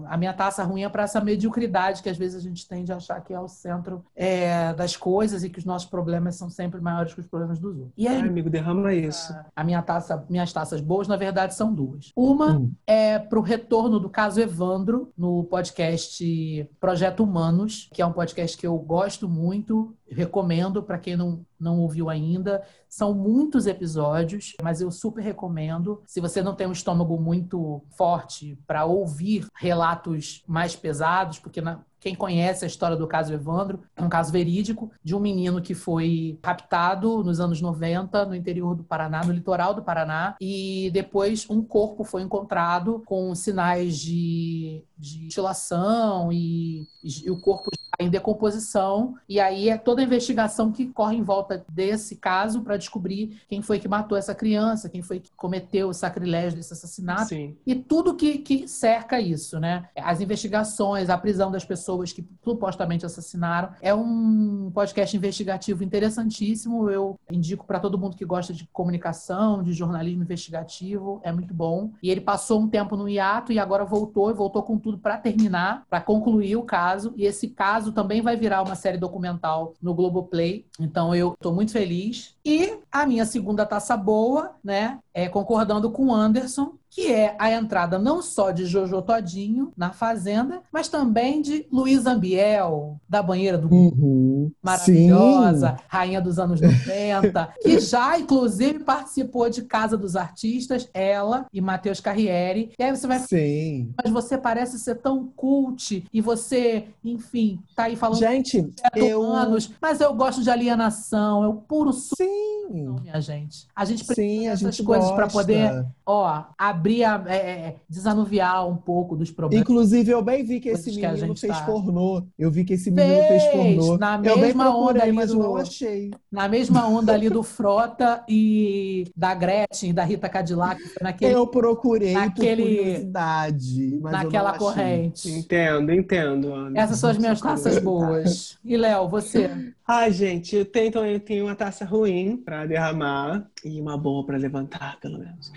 a 0.08 0.18
minha 0.18 0.34
taça 0.34 0.64
ruim 0.64 0.84
é 0.84 0.90
para 0.90 1.04
essa 1.04 1.20
mediocridade 1.22 2.02
que 2.02 2.10
às 2.10 2.18
vezes 2.18 2.36
a 2.36 2.40
gente 2.40 2.68
tem 2.68 2.84
de 2.84 2.92
achar 2.92 3.22
que 3.22 3.34
é 3.34 3.40
o 3.40 3.48
centro 3.48 4.04
é, 4.16 4.74
das 4.74 4.96
coisas 4.96 5.44
e 5.44 5.50
que 5.50 5.60
os 5.60 5.66
nossos 5.66 5.90
problemas 5.90 6.36
são 6.36 6.50
sempre 6.50 6.80
maiores 6.82 7.14
que 7.14 7.20
os 7.20 7.28
problemas 7.28 7.60
dos 7.60 7.76
outros. 7.78 7.94
E 7.98 8.08
aí, 8.08 8.22
Ai, 8.22 8.28
amigo, 8.28 8.50
derrama 8.50 8.94
isso. 8.94 9.34
a 9.56 9.64
minha 9.64 9.82
taça, 9.82 10.26
minhas 10.30 10.52
taças 10.54 10.82
boas, 10.82 11.08
na 11.08 11.16
verdade, 11.16 11.54
são 11.56 11.74
duas. 11.74 12.12
Uma 12.16 12.54
Hum. 12.58 12.72
é 12.86 13.18
para 13.20 13.40
o 13.40 13.42
retorno 13.42 14.00
do 14.00 14.10
caso 14.10 14.40
Evandro 14.42 15.12
no 15.18 15.44
podcast 15.46 16.70
Projeto 16.80 17.24
Humanos, 17.24 17.90
que 17.94 18.02
é 18.02 18.06
um 18.06 18.12
podcast 18.14 18.58
que 18.58 18.68
eu 18.68 18.78
gosto 18.78 19.28
muito, 19.30 19.96
recomendo 20.14 20.82
para 20.84 20.98
quem 20.98 21.16
não, 21.16 21.46
não 21.60 21.80
ouviu 21.80 22.10
ainda. 22.10 22.64
São 22.88 23.14
muitos 23.14 23.66
episódios, 23.68 24.54
mas 24.62 24.82
eu 24.82 24.92
super 24.92 25.22
recomendo. 25.22 26.02
Se 26.06 26.20
você 26.22 26.42
não 26.42 26.56
tem 26.56 26.68
um 26.68 26.72
estômago 26.72 27.20
muito 27.20 27.82
forte 27.92 28.58
para 28.68 28.86
ouvir 28.86 29.48
relatos 29.56 30.44
mais 30.48 30.76
pesados, 30.76 31.40
porque 31.40 31.62
na- 31.62 31.82
quem 32.00 32.16
conhece 32.16 32.66
a 32.66 32.68
história 32.68 32.98
do 32.98 33.08
caso 33.08 33.32
Evandro, 33.34 33.80
é 33.96 34.04
um 34.04 34.10
caso 34.10 34.30
verídico 34.30 34.92
de 35.02 35.16
um 35.16 35.22
menino 35.22 35.62
que 35.62 35.74
foi 35.74 36.38
raptado 36.44 37.24
nos 37.24 37.40
anos 37.40 37.62
90 37.62 38.26
no 38.26 38.36
interior 38.36 38.76
do 38.76 38.84
Paraná, 38.84 39.24
no 39.24 39.32
litoral 39.32 39.74
do 39.74 39.82
Paraná, 39.82 40.36
e 40.42 40.92
depois 40.94 41.50
um 41.50 41.62
corpo 41.64 42.04
foi 42.04 42.22
encontrado 42.22 43.02
com 43.06 43.34
sinais 43.34 43.98
de, 43.98 44.84
de 44.98 45.20
mutilação 45.22 46.30
e, 46.32 46.86
e 47.02 47.32
o 47.32 47.40
corpo 47.40 47.70
em 48.04 48.10
decomposição. 48.10 49.16
E 49.28 49.40
aí 49.40 49.70
é 49.70 49.78
toda 49.78 50.02
a 50.02 50.06
investigação 50.06 50.72
que 50.72 50.88
corre 50.88 51.18
em 51.18 51.24
volta 51.24 51.66
desse 51.70 52.16
caso 52.16 52.62
para 52.62 52.78
descobrir 52.78 53.42
quem 53.48 53.62
foi 53.62 53.80
que 53.80 53.88
matou 53.88 54.18
essa 54.18 54.36
criança, 54.36 54.90
quem 54.90 55.02
foi 55.02 55.20
que 55.20 55.32
cometeu 55.36 55.90
o 55.90 55.94
sacrilégio 55.94 56.58
desse 56.58 56.74
assassinato 56.74 57.30
Sim. 57.30 57.56
e 57.66 57.76
tudo 57.76 58.16
que, 58.16 58.38
que 58.40 58.68
cerca 58.68 59.20
isso, 59.20 59.60
né? 59.60 59.86
As 59.96 60.22
investigações, 60.22 61.10
a 61.10 61.18
prisão 61.18 61.52
das 61.52 61.64
pessoas 61.64 62.12
que 62.12 62.26
supostamente 62.44 63.06
assassinaram. 63.06 63.70
É 63.82 63.94
um 63.94 64.72
podcast 64.74 65.16
investigativo 65.16 65.84
interessantíssimo. 65.84 66.90
Eu 66.90 67.20
indico 67.32 67.66
para 67.66 67.80
todo 67.80 67.98
mundo 67.98 68.18
que 68.18 68.26
gosta 68.26 68.54
de 68.54 68.68
comunicação, 68.72 69.64
de 69.64 69.74
jornalismo 69.74 70.24
investigativo. 70.24 71.22
É 71.24 71.32
muito 71.32 71.54
bom. 71.54 71.92
E 72.02 72.10
ele 72.10 72.22
passou 72.22 72.60
um 72.60 72.68
tempo 72.68 72.98
no 72.98 73.08
hiato 73.08 73.52
e 73.52 73.60
agora 73.60 73.86
voltou 73.86 74.30
e 74.30 74.34
voltou 74.34 74.64
com 74.64 74.78
tudo 74.78 74.98
para 74.98 75.18
terminar, 75.18 75.86
para 75.90 76.02
concluir 76.02 76.56
o 76.56 76.64
caso. 76.64 77.14
E 77.16 77.26
esse 77.26 77.48
caso 77.48 77.92
também 77.94 78.22
vai 78.22 78.36
virar 78.36 78.62
uma 78.62 78.76
série 78.76 78.98
documental 78.98 79.74
no 79.82 79.94
Globoplay. 79.94 80.66
Então 80.80 81.16
eu 81.16 81.34
estou 81.34 81.54
muito 81.54 81.72
feliz. 81.72 82.36
E 82.44 82.80
a 82.92 83.06
minha 83.06 83.26
segunda 83.26 83.66
taça 83.66 83.96
boa, 83.96 84.56
né? 84.64 85.00
É 85.14 85.30
concordando 85.30 85.92
com 85.92 86.08
o 86.08 86.14
Anderson, 86.14 86.74
que 86.94 87.12
é 87.12 87.36
a 87.40 87.52
entrada 87.52 87.98
não 87.98 88.22
só 88.22 88.52
de 88.52 88.66
Jojo 88.66 89.02
Todinho 89.02 89.72
na 89.76 89.92
Fazenda, 89.92 90.62
mas 90.72 90.88
também 90.88 91.42
de 91.42 91.66
Luísa 91.72 92.12
Ambiel, 92.12 92.98
da 93.10 93.22
banheira 93.24 93.58
do 93.58 93.74
Uhum. 93.74 94.52
maravilhosa, 94.62 95.78
rainha 95.88 96.22
dos 96.22 96.38
anos 96.38 96.62
90, 96.62 97.50
que 97.62 97.80
já, 97.80 98.20
inclusive, 98.20 98.80
participou 98.80 99.50
de 99.50 99.64
Casa 99.64 99.98
dos 99.98 100.16
Artistas, 100.16 100.88
ela 100.94 101.48
e 101.52 101.60
Matheus 101.60 102.00
Carriere. 102.00 102.72
E 102.78 102.84
aí 102.84 102.96
você 102.96 103.08
vai 103.08 103.20
Sim. 103.20 103.26
Sim. 103.28 103.94
mas 104.04 104.12
você 104.14 104.38
parece 104.38 104.78
ser 104.78 104.96
tão 104.96 105.28
cult 105.36 106.06
e 106.14 106.22
você, 106.22 106.86
enfim, 107.04 107.60
tá 107.76 107.84
aí 107.86 107.96
falando 107.96 108.20
Gente, 108.20 108.72
eu. 108.96 109.24
anos, 109.24 109.72
mas 109.82 110.00
eu 110.00 110.14
gosto 110.14 110.44
de 110.44 110.50
alienação, 110.52 111.44
é 111.44 111.48
o 111.48 111.56
puro 111.56 111.92
Sim. 111.92 113.00
minha 113.02 113.20
gente. 113.20 113.68
A 113.76 113.84
gente 113.84 114.06
precisa 114.06 114.28
Sim, 114.28 114.48
a 114.48 114.56
gente 114.56 114.84
coisas 114.84 115.10
para 115.12 115.28
poder, 115.28 115.86
ó, 116.06 116.44
abrir, 116.58 116.83
a, 117.04 117.24
é, 117.28 117.36
é, 117.36 117.76
desanuviar 117.90 118.68
um 118.68 118.76
pouco 118.76 119.16
dos 119.16 119.32
problemas. 119.32 119.62
Inclusive, 119.62 120.12
eu 120.12 120.22
bem 120.22 120.44
vi 120.44 120.60
que 120.60 120.70
esse 120.70 120.90
que 120.92 120.98
menino 120.98 121.18
gente 121.28 121.42
fez 121.42 121.58
tá- 121.58 121.64
pornô. 121.66 122.24
Eu 122.38 122.52
vi 122.52 122.64
que 122.66 122.74
esse 122.74 122.92
menino 122.92 123.16
fez 123.28 123.44
Fez, 123.44 123.76
pornô. 123.78 123.98
na 123.98 124.16
eu 124.16 124.22
bem 124.36 124.38
mesma 124.42 124.70
onda 124.70 124.76
procurei, 124.78 125.02
ali 125.04 125.12
mas 125.14 125.30
do- 125.32 125.40
não 125.40 125.56
achei. 125.56 126.12
Na 126.32 126.48
mesma 126.48 126.88
onda 126.88 127.14
ali 127.14 127.30
do 127.30 127.44
Frota 127.44 128.24
e 128.28 129.06
da 129.16 129.34
Gretchen, 129.34 129.92
e 129.92 129.94
da 129.94 130.04
Rita 130.04 130.28
Cadillac, 130.28 130.82
foi 130.82 131.04
naquele, 131.04 131.34
Eu 131.36 131.48
procurei 131.48 132.14
naquele- 132.14 132.64
por 132.64 132.78
curiosidade, 133.18 134.00
mas 134.02 134.12
naquela 134.12 134.50
eu 134.56 134.60
não 134.60 134.68
achei. 134.70 134.84
corrente. 134.84 135.30
Entendo, 135.30 135.92
entendo. 135.92 136.54
Ana. 136.54 136.80
Essas 136.80 136.98
são 137.00 137.10
as 137.10 137.18
minhas 137.18 137.40
taças 137.40 137.78
boas. 137.80 138.58
E, 138.66 138.76
Léo, 138.76 139.08
você? 139.08 139.74
Ai, 139.88 140.12
gente, 140.12 140.56
eu 140.56 140.66
tenho, 140.66 140.88
então, 140.88 141.06
eu 141.06 141.20
tenho 141.20 141.46
uma 141.46 141.56
taça 141.56 141.84
ruim 141.86 142.38
pra 142.38 142.66
derramar 142.66 143.46
e 143.64 143.80
uma 143.82 143.98
boa 143.98 144.26
pra 144.26 144.38
levantar, 144.38 144.98
pelo 145.02 145.20
menos. 145.20 145.52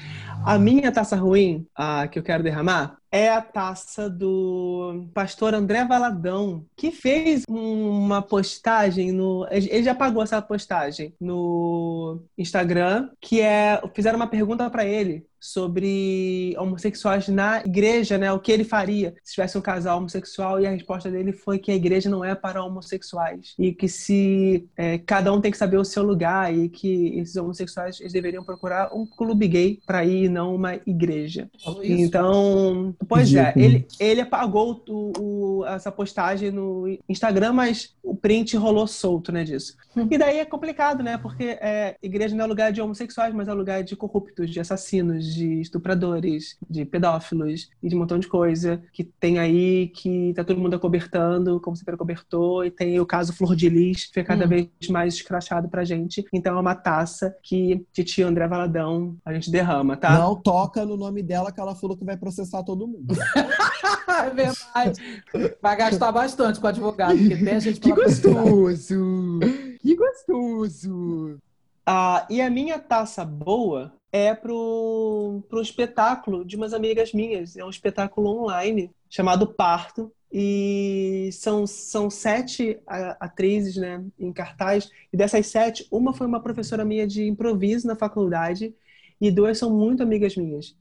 A 0.45 0.59
minha 0.59 0.91
taça 0.93 1.16
ruim, 1.17 1.67
a 1.75 2.09
que 2.09 2.19
eu 2.19 2.23
quero 2.23 2.43
derramar, 2.43 2.99
é 3.17 3.31
a 3.31 3.41
taça 3.41 4.11
do 4.11 5.09
pastor 5.15 5.55
André 5.55 5.85
Valadão, 5.85 6.65
que 6.77 6.91
fez 6.91 7.45
uma 7.49 8.21
postagem 8.21 9.11
no. 9.11 9.47
Ele 9.51 9.83
já 9.83 9.95
pagou 9.95 10.23
essa 10.23 10.43
postagem 10.43 11.15
no 11.19 12.21
Instagram, 12.37 13.09
que 13.21 13.41
é. 13.41 13.81
Fizeram 13.95 14.17
uma 14.17 14.27
pergunta 14.27 14.69
pra 14.69 14.85
ele 14.85 15.27
sobre 15.47 16.57
homossexuais 16.59 17.29
na 17.29 17.61
igreja, 17.61 18.19
né? 18.19 18.33
O 18.33 18.41
que 18.41 18.51
ele 18.51 18.65
faria 18.65 19.15
se 19.23 19.35
tivesse 19.35 19.57
um 19.57 19.61
casal 19.61 19.99
homossexual 19.99 20.61
e 20.61 20.67
a 20.67 20.71
resposta 20.71 21.11
dele 21.11 21.33
foi 21.33 21.59
que 21.59 21.71
a 21.71 21.75
igreja 21.75 22.11
não 22.11 22.25
é 22.25 22.35
para 22.35 22.65
homossexuais 22.65 23.55
e 23.59 23.73
que 23.73 23.89
se 23.89 24.67
é, 24.77 24.99
cada 24.99 25.33
um 25.33 25.41
tem 25.41 25.51
que 25.51 25.59
saber 25.59 25.77
o 25.77 25.85
seu 25.85 26.03
lugar 26.03 26.53
e 26.53 26.69
que 26.69 27.19
esses 27.19 27.37
homossexuais 27.37 28.01
eles 28.01 28.13
deveriam 28.13 28.43
procurar 28.43 28.93
um 28.93 29.07
clube 29.07 29.47
gay 29.47 29.79
para 29.87 30.05
ir 30.05 30.25
e 30.25 30.29
não 30.29 30.55
uma 30.55 30.75
igreja. 30.87 31.49
Então, 31.83 32.95
pois 33.09 33.33
é, 33.35 33.53
ele, 33.57 33.87
ele 33.99 34.21
apagou 34.21 34.83
o- 34.89 35.13
o- 35.61 35.67
essa 35.67 35.91
postagem 35.91 36.51
no 36.51 36.85
Instagram, 37.09 37.53
mas 37.53 37.95
o 38.03 38.15
print 38.15 38.57
rolou 38.57 38.87
solto, 38.87 39.33
né, 39.33 39.45
disso. 39.45 39.75
E 40.11 40.19
daí 40.19 40.39
é 40.39 40.45
complicado, 40.45 41.03
né? 41.03 41.17
Porque 41.17 41.57
é, 41.61 41.97
igreja 42.03 42.37
não 42.37 42.45
é 42.45 42.47
lugar 42.49 42.71
de 42.73 42.81
homossexuais, 42.83 43.35
mas 43.35 43.49
é 43.49 43.53
lugar 43.55 43.83
de 43.83 43.97
corruptos, 43.97 44.51
de 44.51 44.61
assassinos, 44.61 45.25
de 45.35 45.61
estupradores, 45.61 46.57
de 46.69 46.85
pedófilos 46.85 47.71
e 47.83 47.89
de 47.89 47.95
um 47.97 48.01
montão 48.01 48.19
de 48.19 48.29
coisa 48.29 48.83
que 48.93 49.05
tem 49.05 49.39
aí 49.39 49.89
que 49.89 50.33
tá 50.35 50.45
todo 50.45 50.61
mundo 50.61 50.75
acobertando, 50.77 51.61
como 51.61 51.77
sempre 51.77 51.95
acobertou, 51.95 52.65
e 52.65 52.71
tem 52.71 53.01
o 53.01 53.07
caso 53.07 53.33
Flor 53.33 53.57
de 53.57 53.69
Lis, 53.69 54.05
que 54.07 54.15
fica 54.15 54.25
cada 54.25 54.45
Hum. 54.45 54.49
vez 54.49 54.69
mais 54.91 55.15
escrachado 55.15 55.69
pra 55.69 55.85
gente. 55.85 56.25
Então 56.33 56.57
é 56.57 56.61
uma 56.61 56.75
taça 56.75 57.35
que 57.43 57.85
Titi 57.93 58.23
André 58.23 58.47
Valadão 58.47 59.17
a 59.25 59.33
gente 59.33 59.51
derrama, 59.51 59.97
tá? 59.97 60.19
Não 60.19 60.37
toca 60.37 60.85
no 60.85 60.97
nome 60.97 61.23
dela 61.23 61.51
que 61.51 61.59
ela 61.61 61.75
falou 61.75 61.97
que 61.97 62.05
vai 62.05 62.17
processar 62.17 62.63
todo 62.63 62.86
todo 62.87 62.89
mundo. 62.89 63.15
é 64.09 64.31
verdade. 64.31 65.25
Vai 65.61 65.77
gastar 65.77 66.13
bastante 66.13 66.61
com 66.61 66.67
o 66.67 66.69
advogado, 66.69 67.19
porque 67.19 67.37
tem 67.37 67.55
a 67.55 67.59
gente 67.59 67.81
Que 67.81 67.93
gostoso! 67.93 69.41
que 69.81 69.97
gostoso! 69.97 71.39
Ah, 71.85 72.27
e 72.31 72.41
a 72.41 72.51
minha 72.51 72.79
taça 72.79 73.25
boa 73.25 73.93
é 74.11 74.35
pro, 74.35 75.43
pro 75.49 75.61
espetáculo 75.61 76.45
de 76.45 76.57
umas 76.57 76.73
amigas 76.73 77.13
minhas. 77.13 77.57
É 77.57 77.65
um 77.65 77.71
espetáculo 77.71 78.43
online 78.43 78.91
chamado 79.09 79.47
Parto. 79.47 80.13
E 80.39 81.31
são, 81.33 81.67
são 81.67 82.11
sete 82.11 82.81
atrizes 83.21 83.77
né, 83.77 84.05
em 84.19 84.33
cartaz. 84.33 84.91
E 85.13 85.17
dessas 85.17 85.47
sete, 85.47 85.87
uma 85.91 86.13
foi 86.13 86.27
uma 86.27 86.43
professora 86.43 86.85
minha 86.85 87.07
de 87.07 87.25
improviso 87.27 87.87
na 87.87 87.95
faculdade. 87.95 88.75
E 89.21 89.31
duas 89.31 89.57
são 89.57 89.71
muito 89.71 90.03
amigas 90.03 90.37
minhas. 90.37 90.77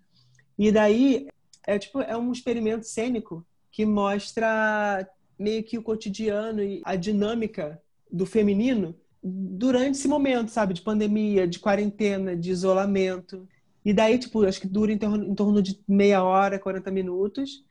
E 0.57 0.71
daí, 0.71 1.27
é 1.67 1.79
tipo, 1.79 2.01
é 2.01 2.15
um 2.17 2.31
experimento 2.31 2.85
cênico 2.85 3.45
que 3.71 3.85
mostra 3.85 5.07
meio 5.37 5.63
que 5.63 5.77
o 5.77 5.83
cotidiano 5.83 6.63
e 6.63 6.81
a 6.85 6.95
dinâmica 6.95 7.81
do 8.11 8.25
feminino 8.25 8.95
durante 9.21 9.97
esse 9.97 10.07
momento, 10.07 10.51
sabe? 10.51 10.73
De 10.73 10.81
pandemia, 10.81 11.47
de 11.47 11.59
quarentena, 11.59 12.35
de 12.35 12.51
isolamento. 12.51 13.47
E 13.83 13.93
daí, 13.93 14.17
tipo, 14.17 14.45
acho 14.45 14.61
que 14.61 14.67
dura 14.67 14.91
em 14.91 14.97
torno, 14.97 15.25
em 15.25 15.35
torno 15.35 15.61
de 15.61 15.79
meia 15.87 16.23
hora, 16.23 16.59
40 16.59 16.91
minutos. 16.91 17.63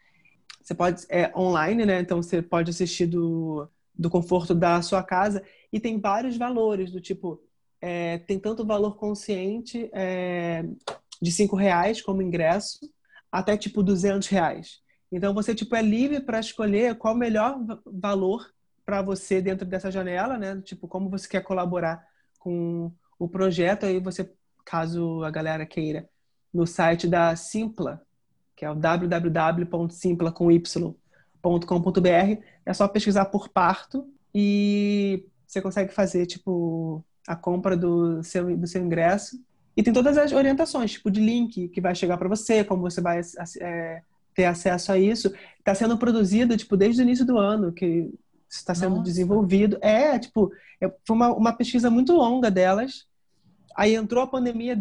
Você 0.60 0.74
pode, 0.74 1.04
é 1.08 1.32
online, 1.36 1.86
né? 1.86 2.00
Então 2.00 2.22
você 2.22 2.42
pode 2.42 2.70
assistir 2.70 3.06
do, 3.06 3.68
do 3.94 4.10
conforto 4.10 4.54
da 4.54 4.82
sua 4.82 5.02
casa. 5.02 5.42
E 5.72 5.78
tem 5.78 6.00
vários 6.00 6.36
valores, 6.36 6.90
do 6.90 7.00
tipo, 7.00 7.40
é, 7.80 8.18
tem 8.18 8.38
tanto 8.38 8.66
valor 8.66 8.96
consciente 8.96 9.88
é, 9.92 10.64
de 11.20 11.30
cinco 11.30 11.54
reais 11.54 12.02
como 12.02 12.22
ingresso, 12.22 12.80
até 13.34 13.56
tipo 13.56 13.82
200 13.82 14.28
reais. 14.28 14.80
Então 15.10 15.34
você 15.34 15.56
tipo 15.56 15.74
é 15.74 15.82
livre 15.82 16.20
para 16.20 16.38
escolher 16.38 16.94
qual 16.94 17.14
o 17.14 17.18
melhor 17.18 17.58
va- 17.66 17.80
valor 17.84 18.48
para 18.86 19.02
você 19.02 19.42
dentro 19.42 19.66
dessa 19.66 19.90
janela, 19.90 20.38
né? 20.38 20.62
Tipo 20.64 20.86
como 20.86 21.10
você 21.10 21.26
quer 21.26 21.42
colaborar 21.42 22.06
com 22.38 22.92
o 23.18 23.28
projeto. 23.28 23.86
Aí 23.86 23.98
você, 23.98 24.32
caso 24.64 25.24
a 25.24 25.32
galera 25.32 25.66
queira, 25.66 26.08
no 26.52 26.64
site 26.64 27.08
da 27.08 27.34
Simpla, 27.34 28.06
que 28.54 28.64
é 28.64 28.70
o 28.70 28.74
www.simpla 28.76 30.30
com 30.30 30.52
y.com.br, 30.52 32.40
é 32.64 32.72
só 32.72 32.86
pesquisar 32.86 33.24
por 33.24 33.48
parto 33.48 34.08
e 34.32 35.26
você 35.44 35.60
consegue 35.60 35.92
fazer 35.92 36.26
tipo 36.26 37.04
a 37.26 37.34
compra 37.34 37.76
do 37.76 38.22
seu, 38.22 38.56
do 38.56 38.66
seu 38.68 38.80
ingresso. 38.80 39.42
E 39.76 39.82
tem 39.82 39.92
todas 39.92 40.16
as 40.16 40.32
orientações, 40.32 40.92
tipo 40.92 41.10
de 41.10 41.20
link 41.20 41.68
que 41.68 41.80
vai 41.80 41.94
chegar 41.94 42.16
para 42.16 42.28
você, 42.28 42.62
como 42.62 42.82
você 42.82 43.00
vai 43.00 43.20
é, 43.60 44.02
ter 44.34 44.44
acesso 44.44 44.92
a 44.92 44.98
isso. 44.98 45.32
Está 45.58 45.74
sendo 45.74 45.98
produzido 45.98 46.56
tipo 46.56 46.76
desde 46.76 47.02
o 47.02 47.04
início 47.04 47.24
do 47.24 47.38
ano 47.38 47.72
que 47.72 48.10
está 48.48 48.74
sendo 48.74 48.96
Nossa. 48.96 49.04
desenvolvido. 49.04 49.78
É, 49.80 50.18
tipo, 50.18 50.52
é, 50.80 50.92
foi 51.04 51.16
uma, 51.16 51.34
uma 51.34 51.52
pesquisa 51.52 51.90
muito 51.90 52.12
longa 52.12 52.50
delas. 52.50 53.06
Aí 53.76 53.94
entrou 53.94 54.22
a 54.22 54.28
pandemia, 54.28 54.80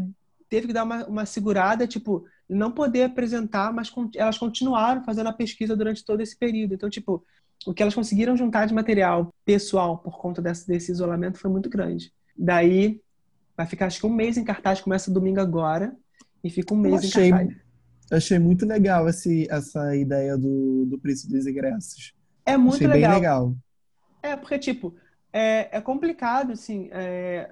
teve 0.49 0.67
que 0.67 0.73
dar 0.73 0.83
uma, 0.83 1.05
uma 1.05 1.25
segurada, 1.25 1.87
tipo, 1.87 2.25
não 2.47 2.71
poder 2.71 3.03
apresentar, 3.03 3.73
mas 3.73 3.91
elas 4.15 4.37
continuaram 4.37 5.03
fazendo 5.03 5.27
a 5.27 5.33
pesquisa 5.33 5.75
durante 5.75 6.05
todo 6.05 6.21
esse 6.21 6.37
período. 6.37 6.75
Então, 6.75 6.89
tipo, 6.89 7.25
o 7.65 7.73
que 7.73 7.81
elas 7.81 7.95
conseguiram 7.95 8.35
juntar 8.37 8.67
de 8.67 8.73
material 8.73 9.33
pessoal 9.45 9.97
por 9.97 10.17
conta 10.17 10.41
desse, 10.41 10.67
desse 10.67 10.91
isolamento 10.91 11.39
foi 11.39 11.49
muito 11.49 11.69
grande. 11.69 12.13
Daí, 12.37 13.01
vai 13.63 13.69
ficar 13.69 13.87
acho 13.87 13.99
que 13.99 14.05
um 14.05 14.13
mês 14.13 14.37
em 14.37 14.43
cartaz, 14.43 14.81
começa 14.81 15.11
domingo 15.11 15.39
agora, 15.39 15.95
e 16.43 16.49
fica 16.49 16.73
um 16.73 16.77
mês 16.77 17.01
Eu 17.03 17.09
achei, 17.09 17.27
em 17.27 17.31
cartaz. 17.31 17.57
achei 18.11 18.39
muito 18.39 18.65
legal 18.65 19.07
esse, 19.09 19.47
essa 19.49 19.95
ideia 19.95 20.37
do, 20.37 20.85
do 20.85 20.99
preço 20.99 21.29
dos 21.29 21.47
ingressos. 21.47 22.13
É 22.45 22.57
muito 22.57 22.75
achei 22.75 22.87
legal. 22.87 23.11
bem 23.11 23.19
legal. 23.19 23.55
É, 24.21 24.35
porque, 24.35 24.59
tipo, 24.59 24.95
é, 25.31 25.77
é 25.77 25.81
complicado, 25.81 26.51
assim. 26.51 26.89
é, 26.91 27.49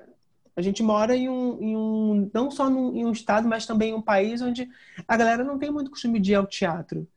a 0.55 0.61
gente 0.61 0.83
mora 0.83 1.15
em 1.15 1.29
um, 1.29 1.57
em 1.61 1.77
um 1.77 2.29
não 2.33 2.51
só 2.51 2.69
num, 2.69 2.93
em 2.95 3.05
um 3.05 3.11
estado, 3.11 3.47
mas 3.47 3.65
também 3.65 3.91
em 3.91 3.93
um 3.93 4.01
país 4.01 4.41
onde 4.41 4.67
a 5.07 5.15
galera 5.17 5.43
não 5.45 5.57
tem 5.57 5.71
muito 5.71 5.89
costume 5.89 6.19
de 6.19 6.33
ir 6.33 6.35
ao 6.35 6.45
teatro. 6.45 7.07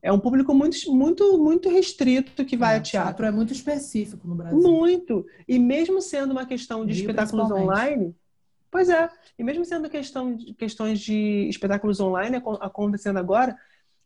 É 0.00 0.10
um 0.12 0.18
público 0.18 0.54
muito, 0.54 0.76
muito, 0.94 1.38
muito 1.38 1.68
restrito 1.68 2.44
que 2.44 2.56
vai 2.56 2.74
É, 2.74 2.76
ao 2.76 2.82
teatro. 2.82 3.08
teatro 3.08 3.26
é 3.26 3.30
muito 3.30 3.52
específico 3.52 4.26
no 4.26 4.34
Brasil. 4.34 4.58
Muito. 4.58 5.26
E 5.46 5.58
mesmo 5.58 6.00
sendo 6.00 6.30
uma 6.32 6.46
questão 6.46 6.86
de 6.86 6.92
Rio, 6.92 7.00
espetáculos 7.02 7.50
online, 7.50 8.14
pois 8.70 8.88
é. 8.88 9.08
E 9.38 9.44
mesmo 9.44 9.64
sendo 9.64 9.88
questão 9.88 10.34
de, 10.34 10.54
questões 10.54 11.00
de 11.00 11.48
espetáculos 11.48 12.00
online 12.00 12.36
acon- 12.36 12.58
acontecendo 12.60 13.18
agora, 13.18 13.56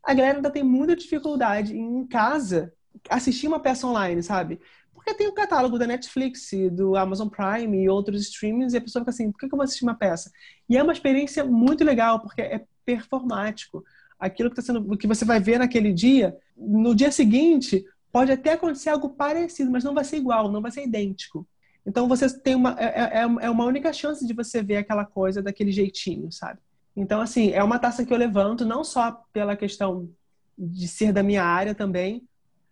a 0.03 0.13
galera 0.13 0.37
ainda 0.37 0.51
tem 0.51 0.63
muita 0.63 0.95
dificuldade 0.95 1.77
em, 1.77 2.05
casa 2.07 2.73
assistir 3.09 3.47
uma 3.47 3.59
peça 3.59 3.87
online, 3.87 4.21
sabe? 4.21 4.59
Porque 4.93 5.13
tem 5.13 5.27
o 5.27 5.33
catálogo 5.33 5.77
da 5.79 5.87
Netflix, 5.87 6.49
do 6.71 6.95
Amazon 6.95 7.27
Prime 7.27 7.83
e 7.83 7.89
outros 7.89 8.21
streamings, 8.23 8.73
e 8.73 8.77
a 8.77 8.81
pessoa 8.81 9.01
fica 9.01 9.11
assim, 9.11 9.31
por 9.31 9.39
que 9.39 9.45
eu 9.45 9.49
vou 9.49 9.61
assistir 9.61 9.83
uma 9.83 9.95
peça? 9.95 10.31
E 10.69 10.77
é 10.77 10.83
uma 10.83 10.93
experiência 10.93 11.43
muito 11.43 11.83
legal, 11.83 12.21
porque 12.21 12.41
é 12.41 12.65
performático. 12.85 13.83
Aquilo 14.19 14.49
que, 14.49 14.55
tá 14.55 14.61
sendo, 14.61 14.97
que 14.97 15.07
você 15.07 15.25
vai 15.25 15.39
ver 15.39 15.57
naquele 15.59 15.91
dia, 15.91 16.37
no 16.55 16.95
dia 16.95 17.11
seguinte, 17.11 17.83
pode 18.11 18.31
até 18.31 18.53
acontecer 18.53 18.89
algo 18.89 19.09
parecido, 19.09 19.71
mas 19.71 19.83
não 19.83 19.93
vai 19.93 20.03
ser 20.05 20.17
igual, 20.17 20.51
não 20.51 20.61
vai 20.61 20.71
ser 20.71 20.83
idêntico. 20.83 21.45
Então 21.85 22.07
você 22.07 22.29
tem 22.39 22.55
uma 22.55 22.75
é, 22.79 23.19
é, 23.19 23.21
é 23.21 23.49
uma 23.49 23.65
única 23.65 23.91
chance 23.91 24.25
de 24.25 24.33
você 24.33 24.63
ver 24.63 24.77
aquela 24.77 25.05
coisa 25.05 25.41
daquele 25.41 25.71
jeitinho, 25.71 26.31
sabe? 26.31 26.59
Então 26.95 27.19
assim 27.21 27.51
é 27.51 27.63
uma 27.63 27.79
taça 27.79 28.05
que 28.05 28.13
eu 28.13 28.17
levanto 28.17 28.65
não 28.65 28.83
só 28.83 29.23
pela 29.33 29.55
questão 29.55 30.09
de 30.57 30.87
ser 30.87 31.11
da 31.11 31.23
minha 31.23 31.43
área 31.43 31.73
também, 31.73 32.27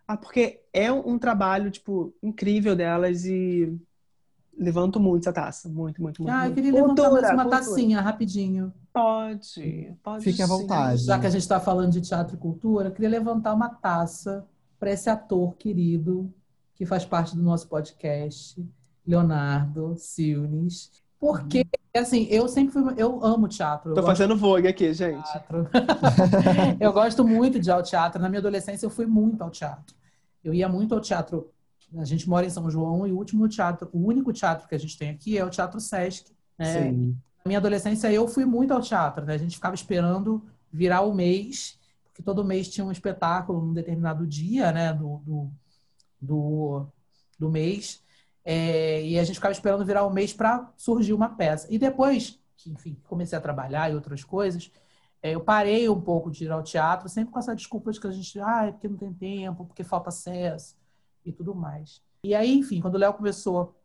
ah, 0.06 0.16
porque 0.16 0.60
é 0.72 0.90
um, 0.90 1.18
trabalho 1.18 1.70
tipo 1.70 2.14
incrível 2.22 2.74
delas 2.74 3.24
e 3.24 3.76
levanto 4.56 5.00
muito 5.00 5.22
essa 5.22 5.32
taça, 5.32 5.68
muito, 5.68 6.00
muito, 6.02 6.22
muito. 6.22 6.34
Ah, 6.34 6.40
eu 6.40 6.46
muito. 6.46 6.54
queria 6.54 6.72
levantar 6.72 7.02
Cultura, 7.02 7.22
mais 7.22 7.34
uma 7.34 7.42
cultura. 7.44 7.74
tacinha, 7.74 8.00
rapidinho. 8.00 8.72
Pode, 8.92 9.94
pode. 10.02 10.24
Fique 10.24 10.42
à 10.42 10.46
sim. 10.46 10.52
vontade. 10.52 11.04
Já 11.04 11.18
que 11.18 11.26
a 11.26 11.30
gente 11.30 11.42
está 11.42 11.58
falando 11.58 11.92
de 11.92 12.00
teatro 12.00 12.36
e 12.36 12.38
cultura, 12.38 12.88
eu 12.88 12.92
queria 12.92 13.08
levantar 13.08 13.54
uma 13.54 13.68
taça 13.68 14.46
para 14.78 14.90
esse 14.90 15.08
ator 15.08 15.54
querido 15.56 16.32
que 16.74 16.84
faz 16.84 17.04
parte 17.04 17.34
do 17.36 17.42
nosso 17.42 17.68
podcast, 17.68 18.62
Leonardo 19.06 19.94
Silnes. 19.96 21.02
Porque, 21.18 21.64
assim, 21.96 22.26
eu 22.30 22.48
sempre 22.48 22.72
fui. 22.72 22.94
Eu 22.96 23.24
amo 23.24 23.46
teatro. 23.46 23.94
Tô 23.94 24.02
fazendo 24.02 24.36
vogue 24.36 24.66
aqui, 24.66 24.92
gente. 24.92 25.28
eu 26.80 26.92
gosto 26.92 27.24
muito 27.24 27.60
de 27.60 27.70
ir 27.70 27.72
ao 27.72 27.82
teatro. 27.82 28.20
Na 28.20 28.28
minha 28.28 28.40
adolescência, 28.40 28.84
eu 28.84 28.90
fui 28.90 29.06
muito 29.06 29.40
ao 29.42 29.50
teatro. 29.50 29.94
Eu 30.42 30.52
ia 30.52 30.68
muito 30.68 30.94
ao 30.94 31.00
teatro. 31.00 31.48
A 31.96 32.04
gente 32.04 32.28
mora 32.28 32.44
em 32.44 32.50
São 32.50 32.68
João 32.68 33.06
e 33.06 33.12
o 33.12 33.16
último 33.16 33.48
teatro, 33.48 33.88
o 33.92 34.04
único 34.04 34.32
teatro 34.32 34.66
que 34.66 34.74
a 34.74 34.78
gente 34.78 34.98
tem 34.98 35.10
aqui 35.10 35.38
é 35.38 35.44
o 35.44 35.50
Teatro 35.50 35.78
Sesc. 35.78 36.32
né? 36.58 36.90
Sim. 36.90 37.16
Na 37.44 37.48
minha 37.48 37.58
adolescência, 37.58 38.10
eu 38.10 38.26
fui 38.26 38.44
muito 38.44 38.72
ao 38.72 38.80
teatro, 38.80 39.24
né? 39.24 39.34
A 39.34 39.38
gente 39.38 39.56
ficava 39.56 39.74
esperando 39.74 40.42
virar 40.72 41.02
o 41.02 41.14
mês, 41.14 41.78
porque 42.04 42.22
todo 42.22 42.44
mês 42.44 42.68
tinha 42.68 42.84
um 42.84 42.90
espetáculo 42.90 43.60
num 43.60 43.74
determinado 43.74 44.26
dia, 44.26 44.72
né? 44.72 44.92
Do, 44.92 45.18
do, 45.18 45.50
do, 46.20 46.86
do 47.38 47.50
mês. 47.50 48.02
É, 48.44 49.04
e 49.04 49.18
a 49.18 49.24
gente 49.24 49.36
ficava 49.36 49.52
esperando 49.52 49.84
virar 49.84 50.04
o 50.04 50.10
mês 50.10 50.32
para 50.32 50.72
surgir 50.76 51.12
uma 51.12 51.28
peça. 51.28 51.66
E 51.70 51.78
depois, 51.78 52.40
que, 52.56 52.70
enfim, 52.70 52.96
comecei 53.04 53.36
a 53.36 53.40
trabalhar 53.40 53.90
e 53.90 53.94
outras 53.94 54.24
coisas, 54.24 54.70
é, 55.22 55.34
eu 55.34 55.40
parei 55.40 55.88
um 55.88 56.00
pouco 56.00 56.30
de 56.30 56.44
ir 56.44 56.50
ao 56.50 56.62
teatro, 56.62 57.08
sempre 57.08 57.32
com 57.32 57.38
essa 57.38 57.54
desculpa 57.54 57.92
de 57.92 58.00
que 58.00 58.06
a 58.06 58.10
gente, 58.10 58.40
ah, 58.40 58.66
é 58.66 58.72
porque 58.72 58.88
não 58.88 58.96
tem 58.96 59.12
tempo, 59.12 59.64
porque 59.64 59.84
falta 59.84 60.08
acesso 60.08 60.76
e 61.24 61.32
tudo 61.32 61.54
mais. 61.54 62.02
E 62.24 62.34
aí, 62.34 62.58
enfim, 62.58 62.80
quando 62.80 62.96
o 62.96 62.98
Léo 62.98 63.14
começou 63.14 63.76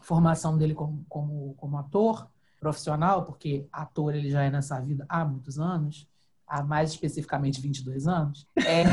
a 0.00 0.02
formação 0.02 0.58
dele 0.58 0.74
como, 0.74 1.04
como, 1.08 1.54
como 1.54 1.78
ator 1.78 2.28
profissional, 2.58 3.24
porque 3.24 3.68
ator 3.72 4.14
ele 4.14 4.30
já 4.30 4.42
é 4.42 4.50
nessa 4.50 4.80
vida 4.80 5.04
há 5.08 5.24
muitos 5.24 5.58
anos, 5.58 6.08
há 6.46 6.62
mais 6.62 6.90
especificamente 6.90 7.60
22 7.60 8.06
anos, 8.06 8.46
é, 8.56 8.84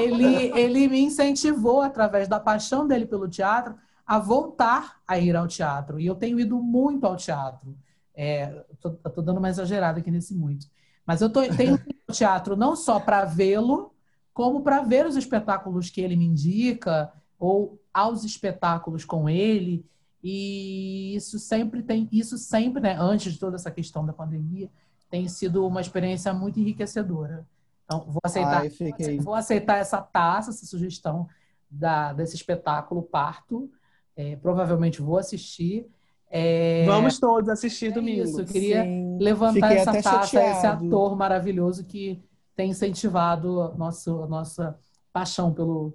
ele, 0.00 0.58
ele 0.58 0.88
me 0.88 1.00
incentivou, 1.00 1.82
através 1.82 2.28
da 2.28 2.40
paixão 2.40 2.86
dele 2.86 3.06
pelo 3.06 3.28
teatro, 3.28 3.74
a 4.06 4.18
voltar 4.18 5.00
a 5.06 5.18
ir 5.18 5.36
ao 5.36 5.46
teatro. 5.46 6.00
E 6.00 6.06
eu 6.06 6.14
tenho 6.14 6.40
ido 6.40 6.60
muito 6.60 7.04
ao 7.06 7.16
teatro. 7.16 7.76
É, 8.14 8.64
tô, 8.80 8.90
tô 8.90 9.22
dando 9.22 9.38
uma 9.38 9.48
exagerada 9.48 10.00
aqui 10.00 10.10
nesse 10.10 10.34
muito. 10.34 10.66
Mas 11.06 11.20
eu 11.20 11.30
tô, 11.30 11.42
tenho 11.54 11.74
ido 11.74 11.94
ao 12.08 12.14
teatro 12.14 12.56
não 12.56 12.74
só 12.74 12.98
para 12.98 13.24
vê-lo, 13.24 13.94
como 14.34 14.62
para 14.62 14.82
ver 14.82 15.06
os 15.06 15.16
espetáculos 15.16 15.90
que 15.90 16.00
ele 16.00 16.16
me 16.16 16.24
indica, 16.24 17.12
ou 17.38 17.80
aos 17.94 18.24
espetáculos 18.24 19.04
com 19.04 19.28
ele. 19.28 19.84
E 20.22 21.14
isso 21.14 21.38
sempre 21.38 21.82
tem, 21.82 22.08
isso 22.12 22.36
sempre, 22.36 22.82
né, 22.82 22.96
antes 22.98 23.32
de 23.32 23.38
toda 23.38 23.56
essa 23.56 23.70
questão 23.70 24.04
da 24.04 24.12
pandemia, 24.12 24.68
tem 25.10 25.28
sido 25.28 25.66
uma 25.66 25.80
experiência 25.80 26.32
muito 26.32 26.60
enriquecedora. 26.60 27.44
Então, 27.84 28.04
vou 28.06 28.20
aceitar, 28.22 28.62
Ai, 28.62 29.18
vou 29.18 29.34
aceitar 29.34 29.78
essa 29.78 30.00
taça, 30.00 30.50
essa 30.50 30.64
sugestão 30.64 31.28
da, 31.68 32.12
desse 32.12 32.36
espetáculo 32.36 33.02
Parto. 33.02 33.68
É, 34.16 34.36
provavelmente 34.36 35.02
vou 35.02 35.18
assistir. 35.18 35.86
É, 36.30 36.84
Vamos 36.86 37.18
todos 37.18 37.48
assistir 37.48 37.86
é 37.86 37.90
domingo. 37.90 38.22
isso, 38.22 38.40
eu 38.40 38.44
queria 38.44 38.84
Sim. 38.84 39.18
levantar 39.18 39.68
Fiquei 39.68 39.76
essa 39.78 39.92
taça 39.92 40.18
a 40.18 40.22
esse 40.22 40.30
chateado. 40.30 40.86
ator 40.86 41.16
maravilhoso 41.16 41.84
que 41.84 42.22
tem 42.54 42.70
incentivado 42.70 43.62
a 43.62 43.74
nossa, 43.74 44.12
a 44.12 44.26
nossa 44.28 44.78
paixão 45.12 45.52
pelo. 45.52 45.92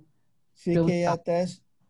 Fiquei 0.53 1.03
pelo... 1.03 1.13
até, 1.13 1.45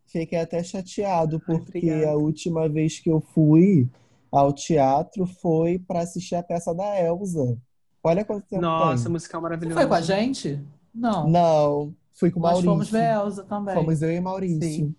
fiquei 0.05 0.39
até 0.39 0.61
chateado, 0.61 1.39
porque 1.39 1.89
Ai, 1.89 2.05
a 2.05 2.13
última 2.13 2.69
vez 2.69 2.99
que 2.99 3.09
eu 3.09 3.19
fui 3.19 3.89
ao 4.37 4.53
teatro 4.53 5.25
foi 5.25 5.79
para 5.79 6.01
assistir 6.01 6.35
a 6.35 6.43
peça 6.43 6.73
da 6.73 7.01
Elsa. 7.01 7.57
Olha 8.03 8.23
quanto 8.23 8.45
tempo 8.47 8.61
Nossa, 8.61 9.03
tem. 9.03 9.11
musical 9.11 9.41
maravilhoso. 9.41 9.77
Foi 9.79 9.87
com 9.87 9.93
a 9.93 10.01
gente? 10.01 10.59
Não. 10.93 11.29
Não, 11.29 11.93
fui 12.13 12.29
com 12.31 12.39
o 12.39 12.43
Nós 12.43 12.51
Maurício. 12.63 12.69
fomos 12.71 12.89
ver 12.89 13.13
Elza 13.13 13.43
também. 13.43 13.73
Fomos 13.75 14.01
eu 14.01 14.11
e 14.11 14.19
Maurício. 14.21 14.61
Sim. 14.61 14.95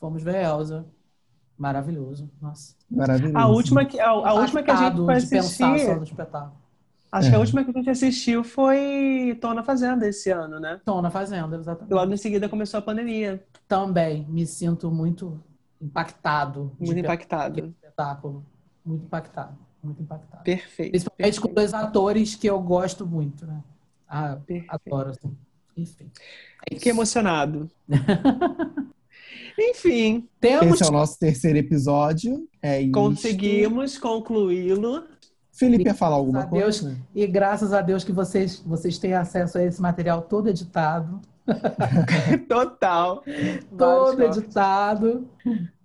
Fomos 0.00 0.22
ver 0.22 0.36
Elza. 0.44 0.86
Maravilhoso. 1.56 2.30
Nossa. 2.40 2.74
Maravilhoso. 2.90 3.36
A 3.36 3.46
última 3.48 3.84
que, 3.84 3.98
a, 4.00 4.08
a 4.10 4.32
última 4.34 4.62
que 4.62 4.70
a 4.70 4.76
gente 4.76 4.96
foi 5.04 5.14
assistir, 5.14 5.78
só 5.80 5.94
no 5.96 6.04
espetáculo. 6.04 6.52
acho 7.10 7.28
que 7.28 7.34
a 7.34 7.38
É. 7.38 7.40
última 7.40 7.64
que 7.64 7.70
a 7.70 7.72
gente 7.74 7.90
assistiu 7.90 8.44
foi 8.44 9.36
Tô 9.40 9.52
na 9.52 9.62
Fazenda 9.64 10.06
esse 10.08 10.30
ano, 10.30 10.60
né? 10.60 10.76
Estou 10.76 11.02
na 11.02 11.10
Fazenda, 11.10 11.56
E 11.56 11.58
exatamente. 11.58 11.92
logo 11.92 12.12
em 12.12 12.16
seguida 12.16 12.48
começou 12.48 12.78
a 12.78 12.82
pandemia. 12.82 13.44
Também 13.66 14.24
me 14.28 14.46
sinto 14.46 14.90
muito 14.90 15.38
impactado 15.82 16.72
Muito 16.78 16.98
impactado. 16.98 17.58
espetáculo. 17.82 18.44
Muito 18.88 19.04
impactado. 19.04 19.54
Muito 19.82 20.02
impactado. 20.02 20.42
Perfeito. 20.44 20.92
Principalmente 20.92 21.40
com 21.40 21.52
dois 21.52 21.74
atores 21.74 22.34
que 22.34 22.46
eu 22.46 22.58
gosto 22.58 23.06
muito, 23.06 23.46
né? 23.46 23.62
Ah, 24.08 24.38
Perfeito. 24.46 24.66
adoro, 24.70 25.10
assim. 25.10 25.36
Enfim. 25.76 26.10
É 26.68 26.74
Fiquei 26.74 26.90
emocionado. 26.90 27.70
Enfim, 29.60 30.26
Temos 30.40 30.74
Esse 30.74 30.84
é 30.84 30.86
o 30.86 30.92
nosso 30.92 31.18
terceiro 31.18 31.58
episódio. 31.58 32.48
É 32.62 32.88
conseguimos 32.88 33.98
concluí-lo. 33.98 35.04
Felipe 35.52 35.84
ia 35.84 35.94
falar 35.94 36.16
alguma 36.16 36.46
coisa? 36.46 36.96
E 37.14 37.26
graças 37.26 37.72
a 37.72 37.82
Deus 37.82 38.04
que 38.04 38.12
vocês, 38.12 38.62
vocês 38.64 38.96
têm 38.96 39.12
acesso 39.12 39.58
a 39.58 39.64
esse 39.64 39.82
material 39.82 40.22
todo 40.22 40.48
editado. 40.48 41.20
Total. 42.48 43.22
Todo 43.76 44.16
Vários 44.16 44.36
editado. 44.38 45.28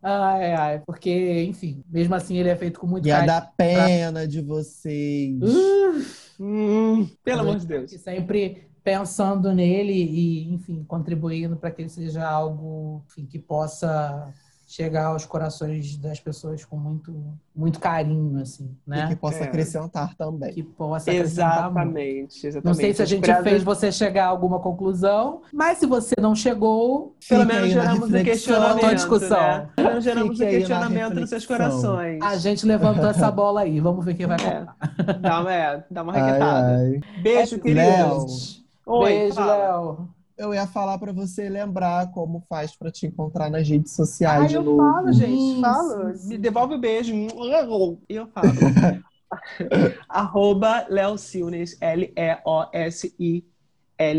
Ai, 0.01 0.53
ai, 0.53 0.79
porque, 0.85 1.43
enfim, 1.43 1.83
mesmo 1.89 2.13
assim 2.13 2.37
ele 2.37 2.49
é 2.49 2.55
feito 2.55 2.79
com 2.79 2.87
muito 2.87 3.07
Ia 3.07 3.15
carinho. 3.15 3.27
dar 3.33 3.53
pena 3.55 4.27
de 4.27 4.41
vocês. 4.41 5.41
Uh, 5.41 6.23
Hum, 6.39 7.07
pelo 7.23 7.39
a 7.39 7.41
amor 7.41 7.57
de 7.57 7.67
Deus. 7.67 7.91
sempre 7.91 8.67
pensando 8.83 9.53
nele 9.53 9.93
e, 9.93 10.53
enfim, 10.53 10.83
contribuindo 10.83 11.55
para 11.55 11.71
que 11.71 11.81
ele 11.83 11.89
seja 11.89 12.27
algo 12.27 13.03
enfim, 13.07 13.25
que 13.25 13.39
possa 13.39 14.33
chegar 14.75 15.05
aos 15.07 15.23
corações 15.23 15.95
das 15.97 16.19
pessoas 16.19 16.65
com 16.65 16.75
muito, 16.75 17.13
muito 17.55 17.79
carinho, 17.79 18.41
assim, 18.41 18.75
E 18.87 18.89
né? 18.89 19.07
que 19.07 19.15
possa 19.15 19.37
É. 19.39 19.43
acrescentar 19.43 20.15
também. 20.15 20.51
Que 20.51 20.63
possa 20.63 21.11
acrescentar 21.11 21.71
muito. 21.71 21.95
Exatamente, 21.99 22.47
exatamente. 22.47 22.65
Não 22.65 22.73
sei 22.73 22.91
se 22.91 23.01
a 23.03 23.05
gente 23.05 23.21
Esperado- 23.21 23.43
fez 23.43 23.61
você 23.61 23.91
chegar 23.91 24.25
a 24.25 24.29
alguma 24.29 24.59
conclusão, 24.59 25.43
mas 25.53 25.77
se 25.77 25.85
você 25.85 26.15
não 26.19 26.33
chegou, 26.33 27.15
Pelo 27.29 27.41
Fica 27.43 27.53
menos 27.53 27.69
geramos 27.69 28.09
um 28.09 28.23
questionamento, 28.23 28.95
discussão. 28.95 29.37
né? 29.37 29.69
Pelo 29.75 29.87
menos 29.89 30.03
geramos 30.03 30.37
Fique 30.39 30.43
um 30.43 30.57
questionamento 30.59 31.13
nos 31.19 31.29
seus 31.29 31.45
corações. 31.45 32.19
a 32.23 32.35
gente 32.37 32.65
levantou 32.65 33.05
essa 33.09 33.29
bola 33.29 33.61
aí. 33.61 33.79
Vamos 33.79 34.03
ver 34.03 34.15
quem 34.15 34.25
vai 34.25 34.37
É. 34.37 34.39
contar. 34.59 34.75
Dá 35.21 35.39
uma, 35.39 35.53
é, 35.53 35.83
dá 35.91 36.01
uma 36.03 36.13
Ai, 36.13 36.21
requetada. 36.25 36.67
ai. 36.77 36.99
Beijo, 37.21 37.59
queridos. 37.59 38.63
Léo. 38.87 38.97
Oi, 38.97 39.05
Beijo, 39.13 39.35
fala. 39.35 39.55
Léo. 39.55 40.09
Eu 40.37 40.53
ia 40.53 40.65
falar 40.65 40.97
pra 40.97 41.11
você 41.11 41.47
lembrar 41.47 42.11
como 42.11 42.43
faz 42.49 42.75
pra 42.75 42.91
te 42.91 43.05
encontrar 43.05 43.49
nas 43.49 43.67
redes 43.67 43.93
sociais 43.93 44.41
Ai, 44.43 44.47
de 44.47 44.55
eu 44.55 44.63
novo. 44.63 44.77
falo, 44.77 45.13
gente. 45.13 45.61
Falo. 45.61 46.15
sim, 46.15 46.27
Me 46.29 46.37
devolve 46.37 46.75
o 46.75 46.79
beijo. 46.79 47.13
E 47.13 48.15
eu 48.15 48.27
falo. 48.27 48.47
Arroba 50.09 50.85
Léo 50.89 51.17
Silnes. 51.17 51.77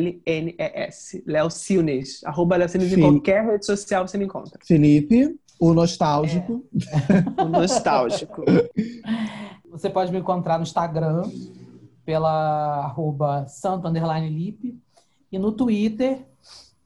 L-E-O-S-I-L-N-E-S. 0.01 1.23
Léo 1.27 1.51
Silnes. 1.51 2.23
Arroba 2.25 2.57
Léo 2.57 2.69
Silnes 2.69 2.93
em 2.93 3.01
qualquer 3.01 3.45
rede 3.45 3.67
social 3.67 4.07
você 4.07 4.17
me 4.17 4.25
encontra. 4.25 4.59
Felipe, 4.65 5.37
o 5.59 5.73
nostálgico. 5.75 6.65
O 7.39 7.45
nostálgico. 7.45 8.43
Você 9.71 9.91
pode 9.91 10.13
me 10.13 10.19
encontrar 10.19 10.57
no 10.57 10.63
Instagram 10.63 11.23
pela 12.05 12.85
arroba 12.85 13.45
santo 13.49 13.89
underline 13.89 14.29
lip 14.29 14.79
e 15.35 15.39
no 15.39 15.51
Twitter 15.51 16.25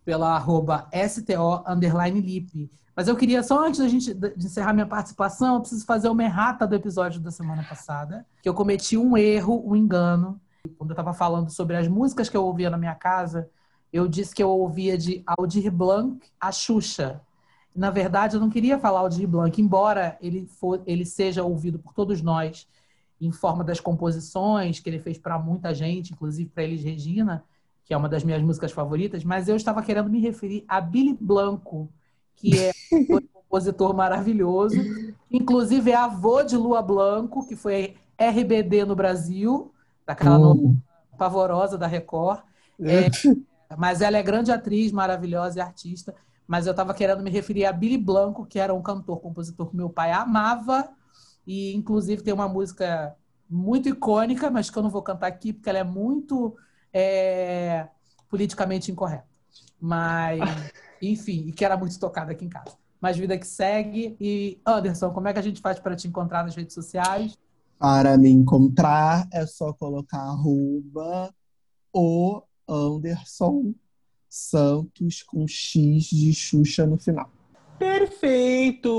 pela 0.05 0.34
arroba 0.34 0.88
sto 0.90 1.62
underline 1.66 2.18
lip. 2.18 2.70
Mas 2.96 3.07
eu 3.07 3.14
queria, 3.14 3.42
só 3.42 3.66
antes 3.66 3.78
da 3.78 3.86
gente 3.86 4.14
de 4.14 4.46
encerrar 4.46 4.72
minha 4.72 4.86
participação, 4.86 5.57
eu 5.57 5.61
preciso 5.61 5.84
fazer 5.84 6.09
uma 6.09 6.24
errata 6.24 6.66
do 6.66 6.74
episódio 6.74 7.20
da 7.20 7.30
semana 7.30 7.62
passada, 7.62 8.26
que 8.42 8.49
eu 8.49 8.55
cometi 8.55 8.96
um 8.96 9.18
erro, 9.18 9.62
um 9.64 9.76
engano. 9.76 10.40
Quando 10.78 10.90
eu 10.90 10.94
estava 10.94 11.12
falando 11.12 11.51
sobre 11.51 11.76
as 11.76 11.86
músicas 11.86 12.30
que 12.30 12.36
eu 12.36 12.44
ouvia 12.44 12.70
na 12.70 12.78
minha 12.78 12.94
casa, 12.94 13.51
eu 13.92 14.09
disse 14.09 14.34
que 14.34 14.42
eu 14.42 14.49
ouvia 14.49 14.96
de 14.96 15.22
Aldir 15.26 15.70
Blanc 15.70 16.26
a 16.40 16.51
Xuxa. 16.51 17.20
Na 17.76 17.90
verdade, 17.90 18.34
eu 18.34 18.40
não 18.40 18.49
queria 18.49 18.78
falar 18.78 19.01
Aldir 19.01 19.28
Blanc, 19.28 19.61
embora 19.61 20.16
ele, 20.22 20.46
for, 20.46 20.82
ele 20.86 21.05
seja 21.05 21.44
ouvido 21.44 21.78
por 21.78 21.92
todos 21.92 22.22
nós 22.22 22.66
em 23.20 23.30
forma 23.30 23.62
das 23.62 23.78
composições 23.78 24.80
que 24.80 24.88
ele 24.88 24.99
fez 24.99 25.18
para 25.18 25.38
muita 25.38 25.74
gente, 25.74 26.14
inclusive 26.14 26.49
para 26.49 26.64
Elis 26.64 26.82
Regina, 26.82 27.44
que 27.89 27.95
é 27.95 27.97
uma 27.97 28.09
das 28.09 28.22
minhas 28.22 28.43
músicas 28.43 28.70
favoritas, 28.70 29.24
mas 29.24 29.49
eu 29.49 29.57
estava 29.57 29.82
querendo 29.82 30.11
me 30.11 30.20
referir 30.20 30.62
a 30.68 30.78
Billy 30.78 31.16
Blanco, 31.18 31.91
que 32.36 32.59
é 32.59 32.70
um 33.11 33.20
compositor 33.32 33.95
maravilhoso, 33.95 34.76
inclusive 35.32 35.91
é 35.91 35.97
avô 35.97 36.43
de 36.43 36.55
Lua 36.55 36.82
Blanco, 36.82 37.49
que 37.49 37.57
foi 37.57 37.97
RBD 38.18 38.84
no 38.84 38.95
Brasil, 38.95 39.72
daquela 40.07 40.39
Hum. 40.39 40.76
pavorosa 41.16 41.78
da 41.78 41.86
Record. 41.86 42.41
É, 42.78 43.09
mas 43.76 44.03
ela 44.03 44.18
é 44.18 44.22
grande 44.22 44.53
atriz, 44.53 44.93
maravilhosa 44.93 45.59
e 45.59 45.62
artista. 45.62 46.14
Mas 46.47 46.66
eu 46.66 46.72
estava 46.72 46.93
querendo 46.93 47.22
me 47.22 47.30
referir 47.30 47.64
a 47.64 47.72
Billy 47.72 47.97
Blanco, 47.97 48.45
que 48.45 48.59
era 48.59 48.74
um 48.74 48.82
cantor, 48.82 49.18
compositor 49.20 49.70
que 49.70 49.76
meu 49.76 49.89
pai 49.89 50.12
amava. 50.12 50.91
E, 51.47 51.74
inclusive, 51.74 52.22
tem 52.22 52.34
uma 52.34 52.49
música 52.49 53.16
muito 53.49 53.89
icônica, 53.89 54.51
mas 54.51 54.68
que 54.68 54.78
eu 54.78 54.82
não 54.82 54.91
vou 54.91 55.03
cantar 55.03 55.26
aqui, 55.28 55.55
porque 55.55 55.70
ela 55.70 55.78
é 55.78 55.84
muito 55.84 56.55
é, 56.93 57.89
politicamente 58.28 58.91
incorreta. 58.91 59.26
Mas, 59.80 60.41
enfim, 61.01 61.47
e 61.47 61.53
que 61.53 61.64
era 61.64 61.76
muito 61.76 61.99
tocada 61.99 62.32
aqui 62.32 62.45
em 62.45 62.49
casa. 62.49 62.76
Mas 63.01 63.16
vida 63.16 63.39
que 63.39 63.47
segue. 63.47 64.16
E, 64.20 64.61
Anderson, 64.66 65.11
como 65.11 65.28
é 65.28 65.32
que 65.32 65.39
a 65.39 65.43
gente 65.43 65.61
faz 65.61 65.78
para 65.78 65.95
te 65.95 66.09
encontrar 66.09 66.45
nas 66.45 66.57
redes 66.57 66.74
sociais? 66.74 67.39
Para 67.78 68.18
me 68.18 68.28
encontrar 68.28 69.28
é 69.32 69.47
só 69.47 69.72
colocar 69.72 70.18
arroba 70.18 71.32
o 71.93 72.43
Anderson 72.68 73.72
Santos 74.28 75.22
com 75.22 75.47
X 75.47 76.05
de 76.05 76.34
Xuxa 76.34 76.84
no 76.86 76.99
final. 76.99 77.30
Perfeito! 77.78 78.91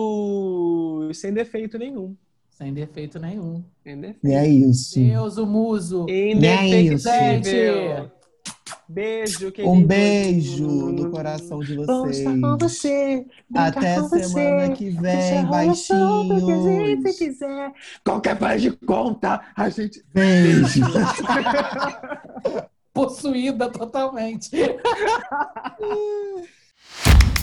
Sem 1.14 1.34
defeito 1.34 1.78
nenhum. 1.78 2.16
Sem 2.60 2.74
defeito 2.74 3.18
nenhum. 3.20 3.64
Sem 3.82 4.02
defeito. 4.02 4.28
E 4.28 4.34
é 4.34 4.46
isso. 4.46 5.00
Deus, 5.00 5.38
o 5.38 5.46
muso. 5.46 6.06
Indefectível. 6.10 8.12
Beijo, 8.90 9.50
querido. 9.50 9.74
Um 9.74 9.82
beijo 9.82 10.68
no 10.68 11.10
coração 11.10 11.60
de 11.60 11.78
Bom 11.78 11.86
vocês. 11.86 12.18
estar 12.18 12.38
com 12.38 12.58
você. 12.58 13.26
Até 13.56 13.96
com 13.96 14.10
você, 14.10 14.26
semana 14.26 14.76
que 14.76 14.92
deixar 14.92 15.50
vem, 15.50 15.74
solto, 15.74 16.46
que 16.46 16.52
a 16.52 16.62
gente 16.62 17.14
quiser. 17.18 17.72
Qualquer 18.04 18.38
faz 18.38 18.62
de 18.62 18.72
conta, 18.72 19.40
a 19.56 19.70
gente. 19.70 20.04
Beijo. 20.14 20.82
Possuída 22.92 23.70
totalmente. 23.70 24.50